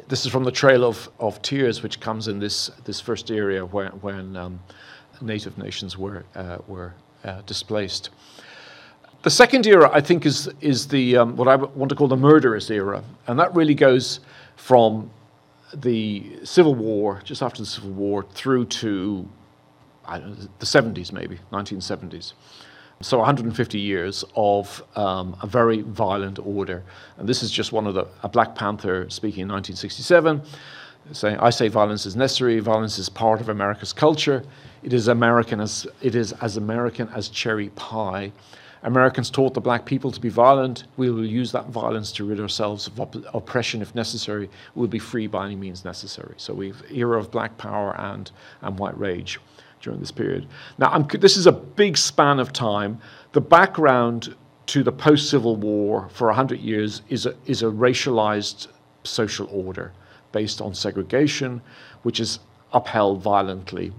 this 0.09 0.27
is 0.27 0.33
from 0.33 0.45
the 0.45 0.53
Trail 0.53 0.85
of, 0.85 1.09
of 1.19 1.41
Tears, 1.41 1.83
which 1.83 1.99
comes 1.99 2.29
in 2.29 2.39
this, 2.39 2.71
this 2.85 3.01
first 3.01 3.31
area 3.31 3.65
where, 3.65 3.89
when 4.03 4.37
um, 4.37 4.61
native 5.23 5.57
nations 5.57 5.97
were, 5.97 6.25
uh, 6.35 6.59
were 6.67 6.93
uh, 7.25 7.41
displaced. 7.47 8.11
The 9.23 9.31
second 9.31 9.67
era, 9.67 9.91
I 9.95 10.03
think, 10.03 10.27
is, 10.27 10.51
is 10.61 10.89
the, 10.89 11.17
um, 11.17 11.37
what 11.37 11.49
I 11.49 11.57
want 11.57 11.89
to 11.89 11.95
call 11.95 12.09
the 12.09 12.17
murderous 12.17 12.71
era. 12.71 13.03
And 13.27 13.39
that 13.39 13.55
really 13.55 13.75
goes 13.75 14.21
from 14.57 15.11
the 15.75 16.39
Civil 16.45 16.75
War, 16.75 17.21
just 17.25 17.43
after 17.43 17.63
the 17.63 17.67
Civil 17.67 17.91
War, 17.91 18.25
through 18.33 18.67
to 18.67 19.29
know, 20.09 20.35
the 20.59 20.67
70s, 20.67 21.13
maybe, 21.13 21.39
1970s. 21.53 22.33
So 23.01 23.19
150 23.19 23.81
years 23.81 24.25
of 24.37 24.83
um, 24.95 25.37
a 25.43 25.47
very 25.47 25.83
violent 25.83 26.39
order. 26.39 26.85
And 27.17 27.29
this 27.29 27.43
is 27.43 27.51
just 27.51 27.73
one 27.73 27.87
of 27.87 27.95
the, 27.95 28.07
a 28.23 28.29
Black 28.29 28.55
Panther 28.55 29.11
speaking 29.11 29.43
in 29.43 29.49
1967, 29.49 30.43
saying, 31.11 31.37
I 31.39 31.51
say 31.51 31.67
violence 31.67 32.07
is 32.07 32.15
necessary, 32.15 32.61
violence 32.61 32.99
is 32.99 33.09
part 33.09 33.41
of 33.41 33.49
America's 33.49 33.93
culture. 33.93 34.45
It 34.85 34.93
is 34.93 35.09
American 35.09 35.61
as, 35.61 35.87
it 36.01 36.15
is 36.15 36.33
as 36.35 36.57
American 36.57 37.09
as 37.09 37.29
cherry 37.29 37.71
pie. 37.71 38.33
Americans 38.85 39.31
taught 39.31 39.55
the 39.55 39.61
black 39.61 39.85
people 39.85 40.11
to 40.11 40.21
be 40.21 40.29
violent. 40.29 40.85
We 40.97 41.11
will 41.11 41.25
use 41.25 41.53
that 41.53 41.69
violence 41.69 42.11
to 42.13 42.25
rid 42.25 42.41
ourselves 42.41 42.89
of 42.89 43.01
op- 43.01 43.35
oppression 43.35 43.81
if 43.81 43.95
necessary. 43.95 44.51
We'll 44.75 44.89
be 44.89 44.99
free 44.99 45.27
by 45.29 45.47
any 45.47 45.57
means 45.57 45.85
necessary. 45.85 46.35
So 46.37 46.53
we've 46.53 46.83
era 46.91 47.19
of 47.19 47.31
black 47.31 47.57
power 47.59 47.99
and, 47.99 48.31
and 48.61 48.79
white 48.79 48.99
rage 48.99 49.39
during 49.81 50.01
this 50.01 50.11
period. 50.11 50.49
Now, 50.79 50.91
I'm, 50.91 51.07
this 51.21 51.37
is 51.37 51.47
a 51.47 51.53
big 51.53 51.97
span 51.97 52.41
of 52.41 52.53
time. 52.53 53.01
The 53.33 53.41
background 53.41 54.35
to 54.67 54.83
the 54.83 54.93
post 54.93 55.31
Civil 55.31 55.57
War 55.57 56.09
for 56.13 56.27
100 56.29 56.59
years 56.61 57.03
is 57.09 57.27
a, 57.27 57.35
is 57.47 57.63
a 57.63 57.67
racialized 57.67 58.69
social 59.05 59.49
order 59.51 59.93
based 60.33 60.61
on 60.61 60.75
segregation, 60.75 61.61
which 62.03 62.19
is 62.19 62.41
upheld 62.73 63.23
violently 63.23 63.93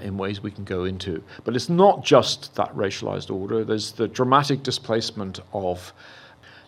in 0.00 0.16
ways 0.16 0.42
we 0.42 0.50
can 0.50 0.64
go 0.64 0.84
into. 0.84 1.22
But 1.44 1.56
it's 1.56 1.68
not 1.68 2.04
just 2.04 2.54
that 2.54 2.74
racialized 2.74 3.34
order, 3.34 3.64
there's 3.64 3.92
the 3.92 4.08
dramatic 4.08 4.62
displacement 4.62 5.40
of 5.52 5.92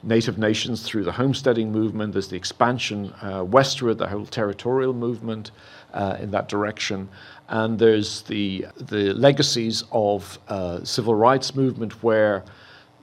native 0.02 0.38
nations 0.38 0.82
through 0.82 1.04
the 1.04 1.12
homesteading 1.12 1.72
movement, 1.72 2.12
there's 2.12 2.28
the 2.28 2.36
expansion 2.36 3.12
uh, 3.20 3.44
westward, 3.44 3.98
the 3.98 4.06
whole 4.06 4.26
territorial 4.26 4.92
movement 4.92 5.50
uh, 5.92 6.16
in 6.20 6.30
that 6.30 6.48
direction. 6.48 7.08
And 7.48 7.78
there's 7.78 8.22
the, 8.22 8.66
the 8.76 9.12
legacies 9.14 9.84
of 9.90 10.38
uh, 10.48 10.84
civil 10.84 11.14
rights 11.14 11.54
movement 11.54 12.02
where 12.02 12.44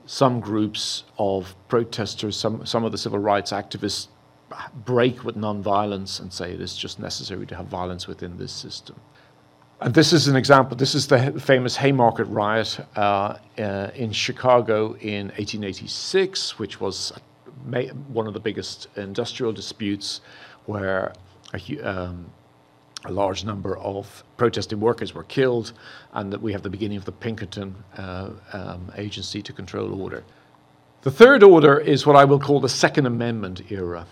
some 0.06 0.40
groups 0.40 1.04
of 1.18 1.54
protesters, 1.68 2.36
some, 2.36 2.64
some 2.64 2.84
of 2.84 2.92
the 2.92 2.98
civil 2.98 3.18
rights 3.18 3.52
activists 3.52 4.08
break 4.84 5.24
with 5.24 5.36
nonviolence 5.36 6.20
and 6.20 6.32
say 6.32 6.52
it 6.52 6.60
is 6.60 6.76
just 6.76 7.00
necessary 7.00 7.44
to 7.46 7.56
have 7.56 7.66
violence 7.66 8.06
within 8.06 8.38
this 8.38 8.52
system. 8.52 8.96
And 9.78 9.92
this 9.92 10.14
is 10.14 10.26
an 10.26 10.36
example. 10.36 10.74
This 10.74 10.94
is 10.94 11.06
the 11.06 11.38
famous 11.38 11.76
Haymarket 11.76 12.26
riot 12.28 12.80
uh, 12.96 13.36
uh, 13.58 13.90
in 13.94 14.10
Chicago 14.10 14.94
in 14.94 15.26
1886, 15.28 16.58
which 16.58 16.80
was 16.80 17.12
one 18.08 18.26
of 18.26 18.32
the 18.32 18.40
biggest 18.40 18.86
industrial 18.96 19.52
disputes 19.52 20.22
where 20.64 21.12
a, 21.52 21.78
um, 21.80 22.24
a, 23.04 23.12
large 23.12 23.44
number 23.44 23.76
of 23.76 24.24
protesting 24.38 24.80
workers 24.80 25.14
were 25.14 25.24
killed, 25.24 25.74
and 26.14 26.32
that 26.32 26.40
we 26.40 26.52
have 26.52 26.62
the 26.62 26.70
beginning 26.70 26.96
of 26.96 27.04
the 27.04 27.12
Pinkerton 27.12 27.74
uh, 27.98 28.30
um, 28.54 28.90
Agency 28.96 29.42
to 29.42 29.52
Control 29.52 30.00
Order. 30.00 30.24
The 31.02 31.10
third 31.10 31.42
order 31.42 31.78
is 31.78 32.06
what 32.06 32.16
I 32.16 32.24
will 32.24 32.40
call 32.40 32.60
the 32.60 32.68
Second 32.68 33.04
Amendment 33.04 33.70
era. 33.70 34.06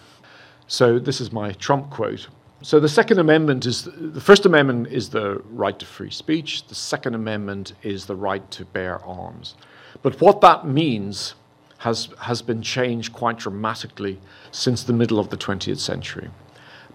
So 0.67 0.99
this 0.99 1.23
is 1.23 1.33
my 1.33 1.53
Trump 1.53 1.89
quote. 1.89 2.29
So 2.65 2.81
the 2.81 2.89
Second 2.89 3.19
Amendment 3.19 3.67
is 3.67 3.87
the 3.95 4.23
First 4.23 4.47
Amendment 4.47 4.87
is 4.87 5.11
the 5.11 5.43
right 5.51 5.79
to 5.79 5.85
free 5.85 6.11
speech. 6.11 6.67
The 6.67 6.75
Second 6.75 7.15
Amendment 7.15 7.75
is 7.83 8.07
the 8.07 8.17
right 8.17 8.51
to 8.53 8.65
bear 8.65 9.05
arms. 9.05 9.55
But 10.01 10.19
what 10.19 10.41
that 10.41 10.67
means 10.67 11.35
has 11.81 12.09
has 12.21 12.41
been 12.41 12.63
changed 12.63 13.13
quite 13.13 13.37
dramatically 13.37 14.19
since 14.51 14.83
the 14.83 14.95
middle 14.95 15.19
of 15.19 15.29
the 15.29 15.37
20th 15.37 15.79
century 15.79 16.31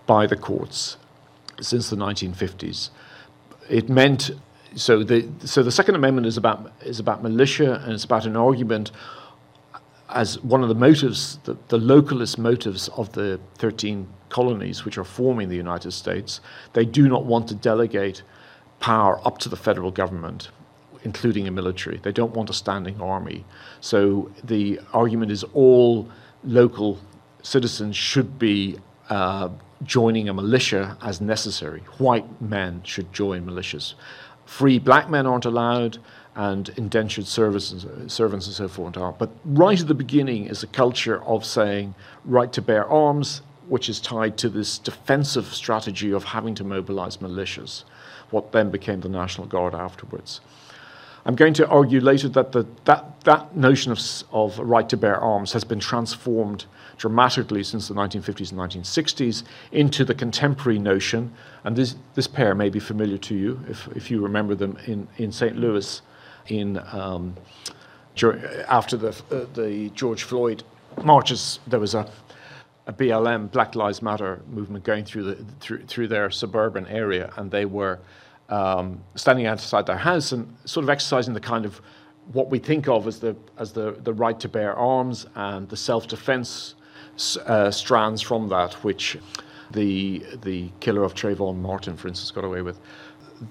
by 0.08 0.26
the 0.26 0.36
courts 0.36 0.98
since 1.62 1.92
the 1.92 1.96
1950s. 1.96 2.90
It 3.70 3.90
meant 3.90 4.32
so 4.74 5.04
the 5.04 5.30
so 5.46 5.62
the 5.62 5.72
Second 5.72 5.94
Amendment 5.94 6.26
is 6.26 6.38
about 6.38 6.72
is 6.82 7.00
about 7.00 7.22
militia 7.22 7.80
and 7.84 7.94
it's 7.94 8.06
about 8.06 8.26
an 8.26 8.36
argument 8.36 8.90
as 10.10 10.40
one 10.42 10.64
of 10.64 10.70
the 10.70 10.82
motives, 10.88 11.38
the, 11.44 11.56
the 11.68 11.78
localist 11.78 12.40
motives 12.40 12.88
of 12.98 13.12
the 13.14 13.40
13 13.60 14.08
colonies 14.30 14.86
which 14.86 14.98
are 14.98 15.04
forming 15.04 15.50
the 15.50 15.56
United 15.56 15.92
States, 15.92 16.42
they 16.74 16.86
do 16.86 17.08
not 17.08 17.26
want 17.26 17.48
to 17.50 17.56
delegate 17.56 18.24
power 18.80 19.20
up 19.26 19.38
to 19.40 19.50
the 19.50 19.56
federal 19.56 19.92
government, 19.92 20.50
including 21.04 21.48
a 21.48 21.52
military. 21.52 21.98
They 21.98 22.12
don't 22.12 22.34
want 22.34 22.50
a 22.50 22.54
standing 22.54 23.00
army. 23.02 23.46
So 23.82 24.32
the 24.44 24.80
argument 24.94 25.32
is 25.32 25.44
all 25.54 26.10
local 26.44 27.00
citizens 27.42 27.96
should 27.96 28.40
be 28.40 28.78
uh, 29.10 29.50
joining 29.84 30.30
a 30.30 30.34
militia 30.34 30.98
as 31.02 31.22
necessary. 31.22 31.82
White 31.98 32.42
men 32.42 32.82
should 32.84 33.12
join 33.14 33.46
militias. 33.46 33.96
Free 34.46 34.80
black 34.80 35.10
men 35.10 35.26
aren't 35.28 35.46
allowed, 35.46 36.00
and 36.36 36.70
indentured 36.78 37.28
servants 37.28 37.86
servants 38.08 38.48
and 38.48 38.56
so 38.56 38.68
forth 38.68 38.96
are. 38.98 39.12
But 39.12 39.30
right 39.44 39.80
at 39.80 39.88
the 39.88 39.94
beginning 39.94 40.46
is 40.46 40.64
a 40.64 40.68
culture 40.68 41.22
of 41.24 41.44
saying 41.44 41.96
right 42.24 42.52
to 42.54 42.62
bear 42.62 42.88
arms, 42.88 43.42
which 43.70 43.88
is 43.88 44.00
tied 44.00 44.38
to 44.38 44.50
this 44.50 44.78
defensive 44.78 45.46
strategy 45.46 46.12
of 46.12 46.24
having 46.24 46.56
to 46.56 46.64
mobilize 46.64 47.18
militias, 47.18 47.84
what 48.32 48.52
then 48.52 48.70
became 48.70 49.02
the 49.02 49.10
National 49.10 49.48
Guard 49.48 49.74
afterwards. 49.74 50.42
I'm 51.26 51.36
going 51.36 51.54
to 51.56 51.68
argue 51.68 52.00
later 52.00 52.30
that 52.30 52.52
the, 52.52 52.66
that, 52.86 53.22
that 53.22 53.56
notion 53.56 53.92
of, 53.92 54.00
of 54.32 54.58
right 54.60 54.88
to 54.90 54.98
bear 54.98 55.18
arms 55.18 55.54
has 55.54 55.64
been 55.64 55.80
transformed 55.80 56.66
dramatically 56.98 57.64
since 57.64 57.88
the 57.88 57.94
1950s 57.94 58.52
and 58.52 58.60
1960s 58.60 59.44
into 59.72 60.04
the 60.06 60.16
contemporary 60.16 60.80
notion, 60.80 61.34
and 61.64 61.76
this, 61.76 61.96
this 62.16 62.28
pair 62.28 62.56
may 62.56 62.70
be 62.70 62.80
familiar 62.80 63.18
to 63.18 63.36
you 63.36 63.60
if, 63.70 63.88
if 63.96 64.10
you 64.10 64.22
remember 64.22 64.56
them 64.56 64.78
in, 64.86 65.08
in 65.18 65.32
St. 65.32 65.58
Louis 65.58 66.02
in, 66.48 66.82
um, 66.92 67.36
after 68.68 68.98
the, 68.98 69.10
uh, 69.32 69.46
the 69.54 69.92
George 69.94 70.24
Floyd 70.24 70.64
marches, 71.04 71.60
there 71.68 71.80
was 71.80 71.94
a, 71.94 72.10
a 72.90 72.94
BLM, 72.94 73.52
Black 73.52 73.76
Lives 73.76 74.02
Matter 74.02 74.42
movement 74.50 74.84
going 74.84 75.06
through, 75.06 75.24
the, 75.24 75.36
through, 75.60 75.86
through 75.86 76.08
their 76.08 76.32
suburban 76.32 76.88
area, 76.88 77.32
and 77.38 77.52
they 77.52 77.66
were 77.66 78.00
um, 78.50 79.00
standing 79.14 79.46
outside 79.46 79.86
their 79.86 79.96
house 79.98 80.32
and 80.32 80.52
sort 80.66 80.84
of 80.84 80.90
exercising 80.90 81.36
the 81.36 81.40
kind 81.40 81.66
of 81.66 81.82
what 82.34 82.50
we 82.50 82.58
think 82.58 82.88
of 82.88 83.08
as 83.08 83.20
the, 83.20 83.36
as 83.60 83.72
the, 83.72 83.92
the 84.04 84.14
right 84.14 84.40
to 84.40 84.50
bear 84.50 84.76
arms 84.76 85.28
and 85.36 85.70
the 85.70 85.78
self 85.78 86.08
defense 86.08 86.74
uh, 87.46 87.70
strands 87.70 88.24
from 88.24 88.50
that, 88.50 88.74
which 88.84 89.20
the, 89.70 90.26
the 90.42 90.72
killer 90.80 91.04
of 91.04 91.14
Trayvon 91.14 91.58
Martin, 91.58 91.96
for 91.96 92.08
instance, 92.08 92.32
got 92.32 92.44
away 92.44 92.64
with. 92.64 92.80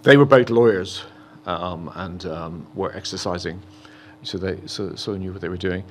They 0.03 0.17
were 0.17 0.27
both 0.27 0.51
lawyers 0.51 1.05
um, 1.47 1.93
and 1.95 2.27
um, 2.27 2.67
were 2.75 2.93
exercising, 2.97 3.63
so 4.25 4.37
they 4.37 4.59
so, 4.67 4.97
so 4.97 5.17
knew 5.17 5.33
what 5.33 5.41
they 5.41 5.49
were 5.49 5.57
doing. 5.57 5.85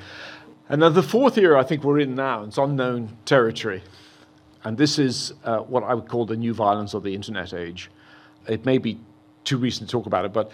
And 0.69 0.81
then 0.81 0.93
the 0.93 1.03
fourth 1.03 1.37
era 1.37 1.59
I 1.59 1.63
think 1.63 1.83
we're 1.83 1.99
in 1.99 2.15
now, 2.15 2.43
it's 2.43 2.57
unknown 2.57 3.15
territory. 3.25 3.83
And 4.63 4.77
this 4.77 4.99
is 4.99 5.33
uh, 5.43 5.59
what 5.59 5.83
I 5.83 5.93
would 5.93 6.09
call 6.09 6.25
the 6.25 6.35
new 6.35 6.53
violence 6.53 6.93
of 6.93 7.03
the 7.03 7.13
internet 7.13 7.53
age. 7.53 7.89
It 8.47 8.65
may 8.65 8.77
be 8.77 8.99
too 9.43 9.57
recent 9.57 9.89
to 9.89 9.91
talk 9.91 10.07
about 10.07 10.25
it, 10.25 10.33
but 10.33 10.51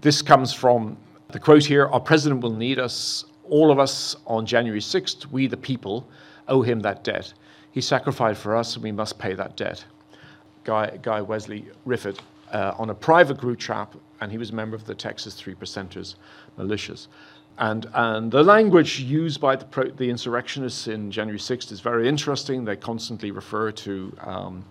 this 0.00 0.20
comes 0.20 0.52
from 0.52 0.98
the 1.28 1.40
quote 1.40 1.64
here 1.64 1.86
Our 1.86 2.00
president 2.00 2.42
will 2.42 2.52
need 2.52 2.78
us, 2.78 3.24
all 3.44 3.70
of 3.70 3.78
us, 3.78 4.16
on 4.26 4.44
January 4.44 4.80
6th, 4.80 5.26
we 5.26 5.46
the 5.46 5.56
people 5.56 6.06
owe 6.48 6.62
him 6.62 6.80
that 6.80 7.04
debt. 7.04 7.32
He 7.72 7.80
sacrificed 7.80 8.40
for 8.40 8.54
us, 8.54 8.74
and 8.74 8.84
we 8.84 8.92
must 8.92 9.18
pay 9.18 9.34
that 9.34 9.56
debt. 9.56 9.84
Guy, 10.64 10.98
Guy 11.02 11.20
Wesley 11.22 11.66
Reffitt, 11.86 12.20
uh, 12.52 12.74
on 12.78 12.90
a 12.90 12.94
private 12.94 13.38
group 13.38 13.58
chat, 13.58 13.92
and 14.20 14.30
he 14.30 14.38
was 14.38 14.50
a 14.50 14.54
member 14.54 14.76
of 14.76 14.84
the 14.84 14.94
Texas 14.94 15.34
Three 15.34 15.54
Percenters 15.54 16.14
militias. 16.58 17.08
And, 17.58 17.86
and 17.94 18.32
the 18.32 18.42
language 18.42 19.00
used 19.00 19.40
by 19.40 19.56
the, 19.56 19.64
pro, 19.64 19.90
the 19.90 20.10
insurrectionists 20.10 20.88
in 20.88 21.10
January 21.10 21.38
6th 21.38 21.70
is 21.70 21.80
very 21.80 22.08
interesting. 22.08 22.64
They 22.64 22.76
constantly 22.76 23.30
refer 23.30 23.70
to, 23.72 24.16
um, 24.20 24.64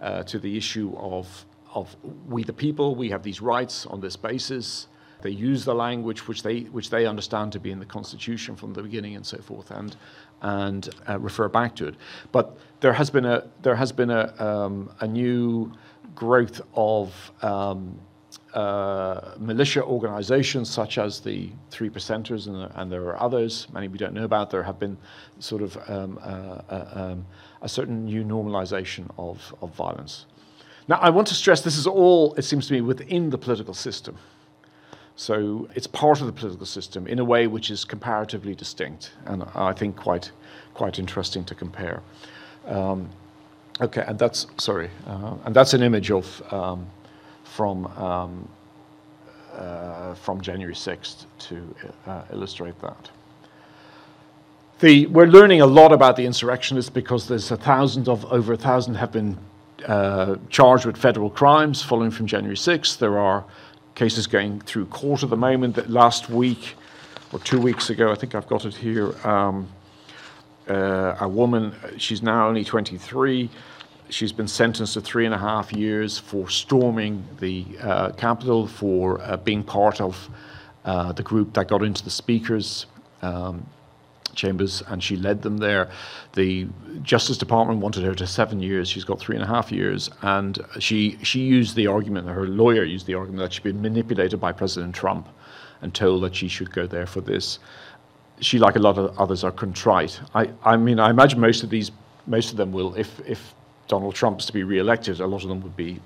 uh, 0.00 0.22
to 0.24 0.38
the 0.38 0.56
issue 0.56 0.94
of, 0.96 1.44
of 1.74 1.94
we 2.26 2.42
the 2.42 2.52
people, 2.52 2.94
we 2.94 3.10
have 3.10 3.22
these 3.22 3.40
rights 3.42 3.84
on 3.86 4.00
this 4.00 4.16
basis. 4.16 4.86
They 5.22 5.30
use 5.30 5.66
the 5.66 5.74
language 5.74 6.26
which 6.26 6.42
they, 6.42 6.60
which 6.60 6.88
they 6.88 7.04
understand 7.04 7.52
to 7.52 7.60
be 7.60 7.70
in 7.70 7.78
the 7.78 7.84
Constitution 7.84 8.56
from 8.56 8.72
the 8.72 8.82
beginning 8.82 9.16
and 9.16 9.26
so 9.26 9.36
forth. 9.38 9.70
And, 9.70 9.94
and 10.42 10.88
uh, 11.08 11.18
refer 11.18 11.48
back 11.48 11.76
to 11.76 11.88
it. 11.88 11.94
But 12.32 12.56
there 12.80 12.92
has 12.92 13.10
been 13.10 13.26
a 13.26 13.44
there 13.62 13.74
has 13.74 13.92
been 13.92 14.10
a 14.10 14.34
um, 14.42 14.90
a 15.00 15.06
new 15.06 15.72
growth 16.14 16.60
of 16.74 17.32
um, 17.42 17.98
uh, 18.54 19.34
militia 19.38 19.82
organizations 19.82 20.68
such 20.68 20.98
as 20.98 21.20
the 21.20 21.50
Three 21.70 21.88
Percenters, 21.88 22.46
and, 22.46 22.70
and, 22.74 22.90
there 22.90 23.02
are 23.02 23.20
others, 23.22 23.68
many 23.72 23.88
we 23.88 23.98
don't 23.98 24.14
know 24.14 24.24
about. 24.24 24.50
There 24.50 24.62
have 24.62 24.78
been 24.78 24.96
sort 25.38 25.62
of 25.62 25.76
um, 25.88 26.18
uh, 26.22 26.60
uh 26.68 26.88
um, 26.92 27.26
a 27.62 27.68
certain 27.68 28.04
new 28.04 28.24
normalization 28.24 29.08
of, 29.18 29.54
of 29.60 29.70
violence. 29.74 30.26
Now, 30.88 30.96
I 30.96 31.10
want 31.10 31.28
to 31.28 31.34
stress 31.34 31.60
this 31.60 31.76
is 31.76 31.86
all, 31.86 32.34
it 32.34 32.42
seems 32.42 32.66
to 32.68 32.72
me, 32.72 32.80
within 32.80 33.30
the 33.30 33.38
political 33.38 33.74
system. 33.74 34.16
So 35.14 35.68
it's 35.74 35.86
part 35.86 36.20
of 36.20 36.26
the 36.26 36.32
political 36.32 36.66
system 36.66 37.06
in 37.06 37.18
a 37.18 37.24
way 37.24 37.46
which 37.46 37.70
is 37.70 37.84
comparatively 37.84 38.54
distinct, 38.54 39.12
and 39.26 39.44
I 39.54 39.72
think 39.72 39.94
quite, 39.94 40.32
quite 40.74 40.98
interesting 40.98 41.44
to 41.44 41.54
compare. 41.54 42.02
Um, 42.66 43.10
okay, 43.80 44.02
and 44.06 44.18
that's 44.18 44.46
sorry, 44.56 44.90
uh, 45.06 45.36
and 45.44 45.54
that's 45.54 45.74
an 45.74 45.82
image 45.82 46.10
of 46.10 46.42
um, 46.52 46.86
from 47.54 47.86
um, 47.98 48.48
uh, 49.56 50.14
from 50.14 50.40
January 50.40 50.74
6th 50.74 51.26
to 51.38 51.74
uh, 52.06 52.22
illustrate 52.32 52.80
that. 52.80 53.10
The, 54.78 55.06
we're 55.06 55.26
learning 55.26 55.60
a 55.60 55.66
lot 55.66 55.92
about 55.92 56.16
the 56.16 56.24
insurrectionists 56.24 56.88
because 56.88 57.28
there's 57.28 57.50
a 57.50 57.56
thousand 57.56 58.08
of 58.08 58.24
over 58.32 58.52
a 58.52 58.56
thousand 58.56 58.94
have 58.94 59.12
been 59.12 59.36
uh, 59.86 60.36
charged 60.48 60.86
with 60.86 60.96
federal 60.96 61.28
crimes 61.28 61.82
following 61.82 62.10
from 62.10 62.26
January 62.26 62.56
6th. 62.56 62.98
There 62.98 63.18
are 63.18 63.44
cases 63.94 64.26
going 64.26 64.60
through 64.60 64.86
court 64.86 65.22
at 65.22 65.30
the 65.30 65.36
moment. 65.36 65.74
That 65.74 65.90
last 65.90 66.30
week 66.30 66.76
or 67.32 67.40
two 67.40 67.60
weeks 67.60 67.90
ago, 67.90 68.10
I 68.10 68.14
think 68.14 68.34
I've 68.34 68.48
got 68.48 68.64
it 68.64 68.74
here. 68.74 69.14
Um, 69.26 69.68
uh, 70.68 71.16
a 71.20 71.28
woman, 71.28 71.74
she's 71.98 72.22
now 72.22 72.48
only 72.48 72.64
23. 72.64 73.50
She's 74.10 74.32
been 74.32 74.48
sentenced 74.48 74.94
to 74.94 75.00
three 75.00 75.24
and 75.24 75.34
a 75.34 75.38
half 75.38 75.72
years 75.72 76.18
for 76.18 76.48
storming 76.48 77.24
the 77.38 77.64
uh, 77.80 78.10
Capitol, 78.12 78.66
for 78.66 79.20
uh, 79.20 79.36
being 79.36 79.62
part 79.62 80.00
of 80.00 80.28
uh, 80.84 81.12
the 81.12 81.22
group 81.22 81.54
that 81.54 81.68
got 81.68 81.82
into 81.82 82.02
the 82.04 82.10
speakers. 82.10 82.86
Um, 83.22 83.66
chambers 84.34 84.82
and 84.86 85.02
she 85.02 85.16
led 85.16 85.42
them 85.42 85.58
there. 85.58 85.90
The 86.34 86.66
Justice 87.02 87.38
Department 87.38 87.80
wanted 87.80 88.04
her 88.04 88.14
to 88.14 88.26
seven 88.26 88.60
years. 88.60 88.88
She's 88.88 89.04
got 89.04 89.20
three 89.20 89.36
and 89.36 89.44
a 89.44 89.46
half 89.46 89.72
years. 89.72 90.10
And 90.22 90.58
she, 90.78 91.18
she 91.22 91.40
used 91.40 91.76
the 91.76 91.86
argument, 91.86 92.28
her 92.28 92.46
lawyer 92.46 92.84
used 92.84 93.06
the 93.06 93.14
argument 93.14 93.42
that 93.42 93.52
she'd 93.52 93.64
been 93.64 93.82
manipulated 93.82 94.40
by 94.40 94.52
President 94.52 94.94
Trump 94.94 95.28
and 95.82 95.94
told 95.94 96.22
that 96.22 96.34
she 96.34 96.48
should 96.48 96.70
go 96.70 96.86
there 96.86 97.06
for 97.06 97.20
this. 97.20 97.58
She, 98.40 98.58
like 98.58 98.76
a 98.76 98.78
lot 98.80 98.98
of 98.98 99.18
others, 99.18 99.44
are 99.44 99.52
contrite. 99.52 100.20
I, 100.34 100.50
I 100.64 100.76
mean, 100.76 100.98
I 100.98 101.10
imagine 101.10 101.40
most 101.40 101.62
of 101.62 101.70
these, 101.70 101.90
most 102.26 102.50
of 102.50 102.56
them 102.56 102.72
will, 102.72 102.94
if, 102.94 103.20
if 103.26 103.54
Donald 103.90 104.14
Trump's 104.14 104.46
to 104.46 104.52
be 104.52 104.62
re-elected, 104.62 105.20
a 105.20 105.26
lot 105.26 105.42
of 105.42 105.48
them 105.48 105.60
would 105.60 105.76
be 105.76 106.00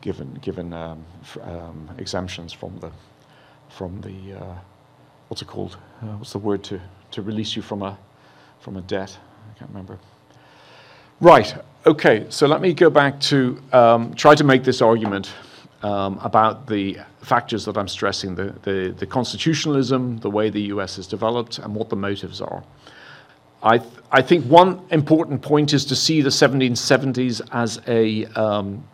given, 0.00 0.34
given 0.42 0.72
um, 0.72 1.04
um, 1.42 1.88
exemptions 1.98 2.52
from 2.52 2.76
the, 2.78 2.90
from 3.68 4.00
the 4.00 4.40
uh, 4.40 4.54
what's 5.28 5.42
it 5.42 5.48
called? 5.48 5.76
Uh, 6.02 6.16
what's 6.16 6.32
the 6.32 6.38
word 6.38 6.64
to 6.64 6.80
to 7.12 7.22
release 7.22 7.54
you 7.54 7.62
from 7.62 7.82
a, 7.82 7.96
from 8.60 8.76
a 8.76 8.80
debt. 8.82 9.16
I 9.54 9.58
can't 9.58 9.70
remember. 9.70 9.98
Right, 11.20 11.54
okay, 11.86 12.26
so 12.30 12.46
let 12.46 12.60
me 12.60 12.74
go 12.74 12.90
back 12.90 13.20
to 13.20 13.62
um, 13.72 14.14
try 14.14 14.34
to 14.34 14.42
make 14.42 14.64
this 14.64 14.82
argument 14.82 15.32
um, 15.82 16.18
about 16.22 16.66
the 16.66 16.98
factors 17.20 17.64
that 17.66 17.76
I'm 17.76 17.88
stressing 17.88 18.34
the, 18.34 18.54
the, 18.62 18.94
the, 18.96 19.06
constitutionalism, 19.06 20.18
the 20.18 20.30
way 20.30 20.50
the 20.50 20.62
US 20.74 20.96
has 20.96 21.06
developed, 21.06 21.58
and 21.58 21.74
what 21.74 21.90
the 21.90 21.96
motives 21.96 22.40
are. 22.40 22.64
I, 23.62 23.78
th- 23.78 23.90
I 24.10 24.22
think 24.22 24.44
one 24.46 24.84
important 24.90 25.40
point 25.40 25.72
is 25.72 25.84
to 25.86 25.96
see 25.96 26.20
the 26.20 26.30
1770s 26.30 27.40
as 27.52 27.80
a, 27.86 28.26
um, 28.38 28.84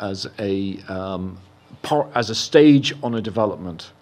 as 0.00 0.28
a, 0.38 0.78
um, 0.88 1.38
par- 1.82 2.08
as 2.14 2.28
a 2.28 2.34
stage 2.34 2.92
on 3.02 3.14
a 3.14 3.22
development. 3.22 3.92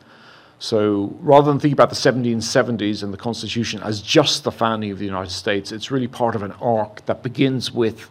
So 0.59 1.16
rather 1.20 1.50
than 1.50 1.61
think 1.61 1.72
about 1.72 1.88
the 1.88 1.96
1770s 1.96 3.04
and 3.04 3.12
the 3.12 3.16
Constitution 3.18 3.81
as 3.85 4.02
just 4.02 4.42
the 4.42 4.50
founding 4.50 4.90
of 4.90 4.98
the 4.98 5.04
United 5.04 5.31
States, 5.31 5.70
it's 5.70 5.92
really 5.92 6.09
part 6.09 6.35
of 6.35 6.42
an 6.42 6.52
arc 6.61 7.07
that 7.07 7.22
begins 7.22 7.72
with 7.72 8.11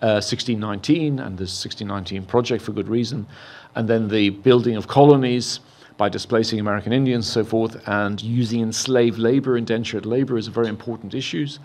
uh, 0.00 0.22
1619 0.22 1.18
and 1.18 1.36
the 1.36 1.42
1619 1.42 2.24
Project 2.26 2.62
for 2.62 2.70
good 2.70 2.86
reason, 2.86 3.26
and 3.74 3.88
then 3.88 4.06
the 4.06 4.30
building 4.30 4.76
of 4.76 4.86
colonies 4.86 5.58
by 5.98 6.08
displacing 6.08 6.60
American 6.60 6.92
Indians, 6.92 7.30
so 7.30 7.44
forth, 7.44 7.76
and 7.86 8.22
using 8.22 8.62
enslaved 8.62 9.18
labor, 9.18 9.58
indentured 9.58 10.06
labor 10.06 10.38
is 10.38 10.46
a 10.46 10.50
very 10.50 10.68
important 10.68 11.12
issues 11.12 11.58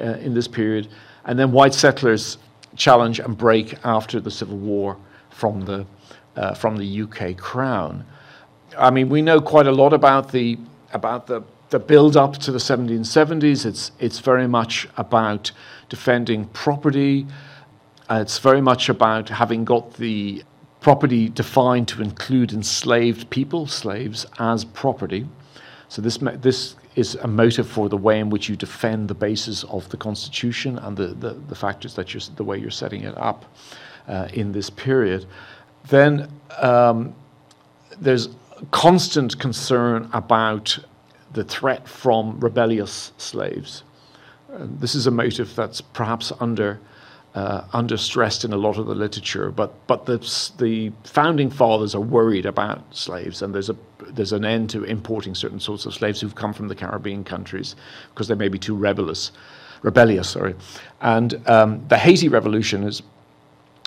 uh, 0.00 0.04
in 0.20 0.32
this 0.32 0.48
period. 0.48 0.88
And 1.26 1.38
then 1.38 1.52
white 1.52 1.74
settlers 1.74 2.38
challenge 2.76 3.18
and 3.18 3.36
break 3.36 3.74
after 3.84 4.20
the 4.20 4.30
Civil 4.30 4.56
War 4.56 4.96
from 5.30 5.62
the, 5.62 5.84
uh, 6.36 6.54
from 6.54 6.76
the 6.76 7.02
UK 7.02 7.36
Crown. 7.36 8.06
I 8.78 8.90
mean, 8.90 9.08
we 9.08 9.20
know 9.20 9.40
quite 9.40 9.66
a 9.66 9.72
lot 9.72 9.92
about 9.92 10.32
the 10.32 10.58
about 10.94 11.26
the 11.26 11.42
the 11.70 11.78
build 11.78 12.16
up 12.16 12.36
to 12.38 12.52
the 12.52 12.58
1770s. 12.58 13.66
It's 13.66 13.92
it's 13.98 14.18
very 14.20 14.46
much 14.46 14.86
about 14.96 15.52
defending 15.88 16.46
property. 16.46 17.26
Uh, 18.10 18.20
it's 18.22 18.38
very 18.38 18.60
much 18.60 18.88
about 18.88 19.28
having 19.28 19.64
got 19.64 19.94
the 19.94 20.42
property 20.82 21.28
defined 21.28 21.86
to 21.88 22.02
include 22.02 22.52
enslaved 22.52 23.30
people, 23.30 23.66
slaves, 23.66 24.26
as 24.38 24.64
property. 24.64 25.26
So 25.88 26.02
this 26.02 26.18
this 26.18 26.74
is 26.94 27.14
a 27.14 27.28
motive 27.28 27.66
for 27.66 27.88
the 27.88 27.96
way 27.96 28.20
in 28.20 28.28
which 28.28 28.48
you 28.48 28.56
defend 28.56 29.08
the 29.08 29.14
basis 29.14 29.64
of 29.64 29.88
the 29.88 29.96
Constitution 29.96 30.78
and 30.78 30.96
the, 30.96 31.08
the, 31.08 31.32
the 31.48 31.54
factors 31.54 31.94
that 31.94 32.12
you're 32.12 32.22
the 32.36 32.44
way 32.44 32.58
you're 32.58 32.70
setting 32.70 33.04
it 33.04 33.16
up 33.16 33.44
uh, 34.08 34.28
in 34.34 34.52
this 34.52 34.68
period. 34.68 35.24
Then 35.88 36.28
um, 36.58 37.14
there's 37.98 38.28
constant 38.70 39.38
concern 39.38 40.10
about 40.12 40.78
the 41.32 41.44
threat 41.44 41.88
from 41.88 42.38
rebellious 42.40 43.12
slaves. 43.16 43.84
Uh, 44.52 44.66
this 44.80 44.94
is 44.94 45.06
a 45.06 45.10
motive 45.10 45.54
that's 45.56 45.80
perhaps 45.80 46.32
under 46.40 46.78
uh, 47.34 47.62
under 47.72 47.96
stressed 47.96 48.44
in 48.44 48.52
a 48.52 48.56
lot 48.56 48.76
of 48.78 48.86
the 48.86 48.94
literature, 48.94 49.50
but 49.50 49.74
but 49.86 50.04
the 50.04 50.18
the 50.58 50.92
founding 51.04 51.50
fathers 51.50 51.94
are 51.94 52.00
worried 52.00 52.44
about 52.44 52.82
slaves, 52.94 53.40
and 53.40 53.54
there's 53.54 53.70
a 53.70 53.76
there's 54.10 54.32
an 54.32 54.44
end 54.44 54.68
to 54.70 54.84
importing 54.84 55.34
certain 55.34 55.60
sorts 55.60 55.86
of 55.86 55.94
slaves 55.94 56.20
who've 56.20 56.34
come 56.34 56.52
from 56.52 56.68
the 56.68 56.74
Caribbean 56.74 57.24
countries 57.24 57.74
because 58.10 58.28
they 58.28 58.34
may 58.34 58.48
be 58.48 58.58
too 58.58 58.76
rebellious, 58.76 59.32
rebellious, 59.80 60.28
sorry, 60.30 60.54
and 61.00 61.40
um, 61.48 61.82
the 61.88 61.96
Haiti 61.96 62.28
Revolution 62.28 62.84
is 62.84 63.02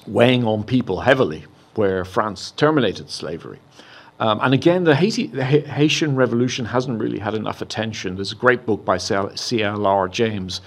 weighing 0.08 0.43
on 0.45 0.63
people 0.63 1.01
heavily, 1.01 1.45
where 1.75 2.03
France 2.03 2.51
terminated 2.51 3.10
slavery. 3.12 3.60
Um, 4.19 4.39
and 4.41 4.53
again, 4.53 4.86
the, 4.86 4.95
Haiti, 4.95 5.27
the 5.27 5.43
Haitian 5.43 6.15
Revolution 6.15 6.63
hasn't 6.65 7.01
really 7.01 7.19
had 7.19 7.34
enough 7.34 7.62
attention. 7.62 8.15
There's 8.15 8.31
a 8.31 8.36
great 8.36 8.65
book 8.65 8.86
by 8.86 8.97
C.L.R. 8.97 10.08
James, 10.08 10.62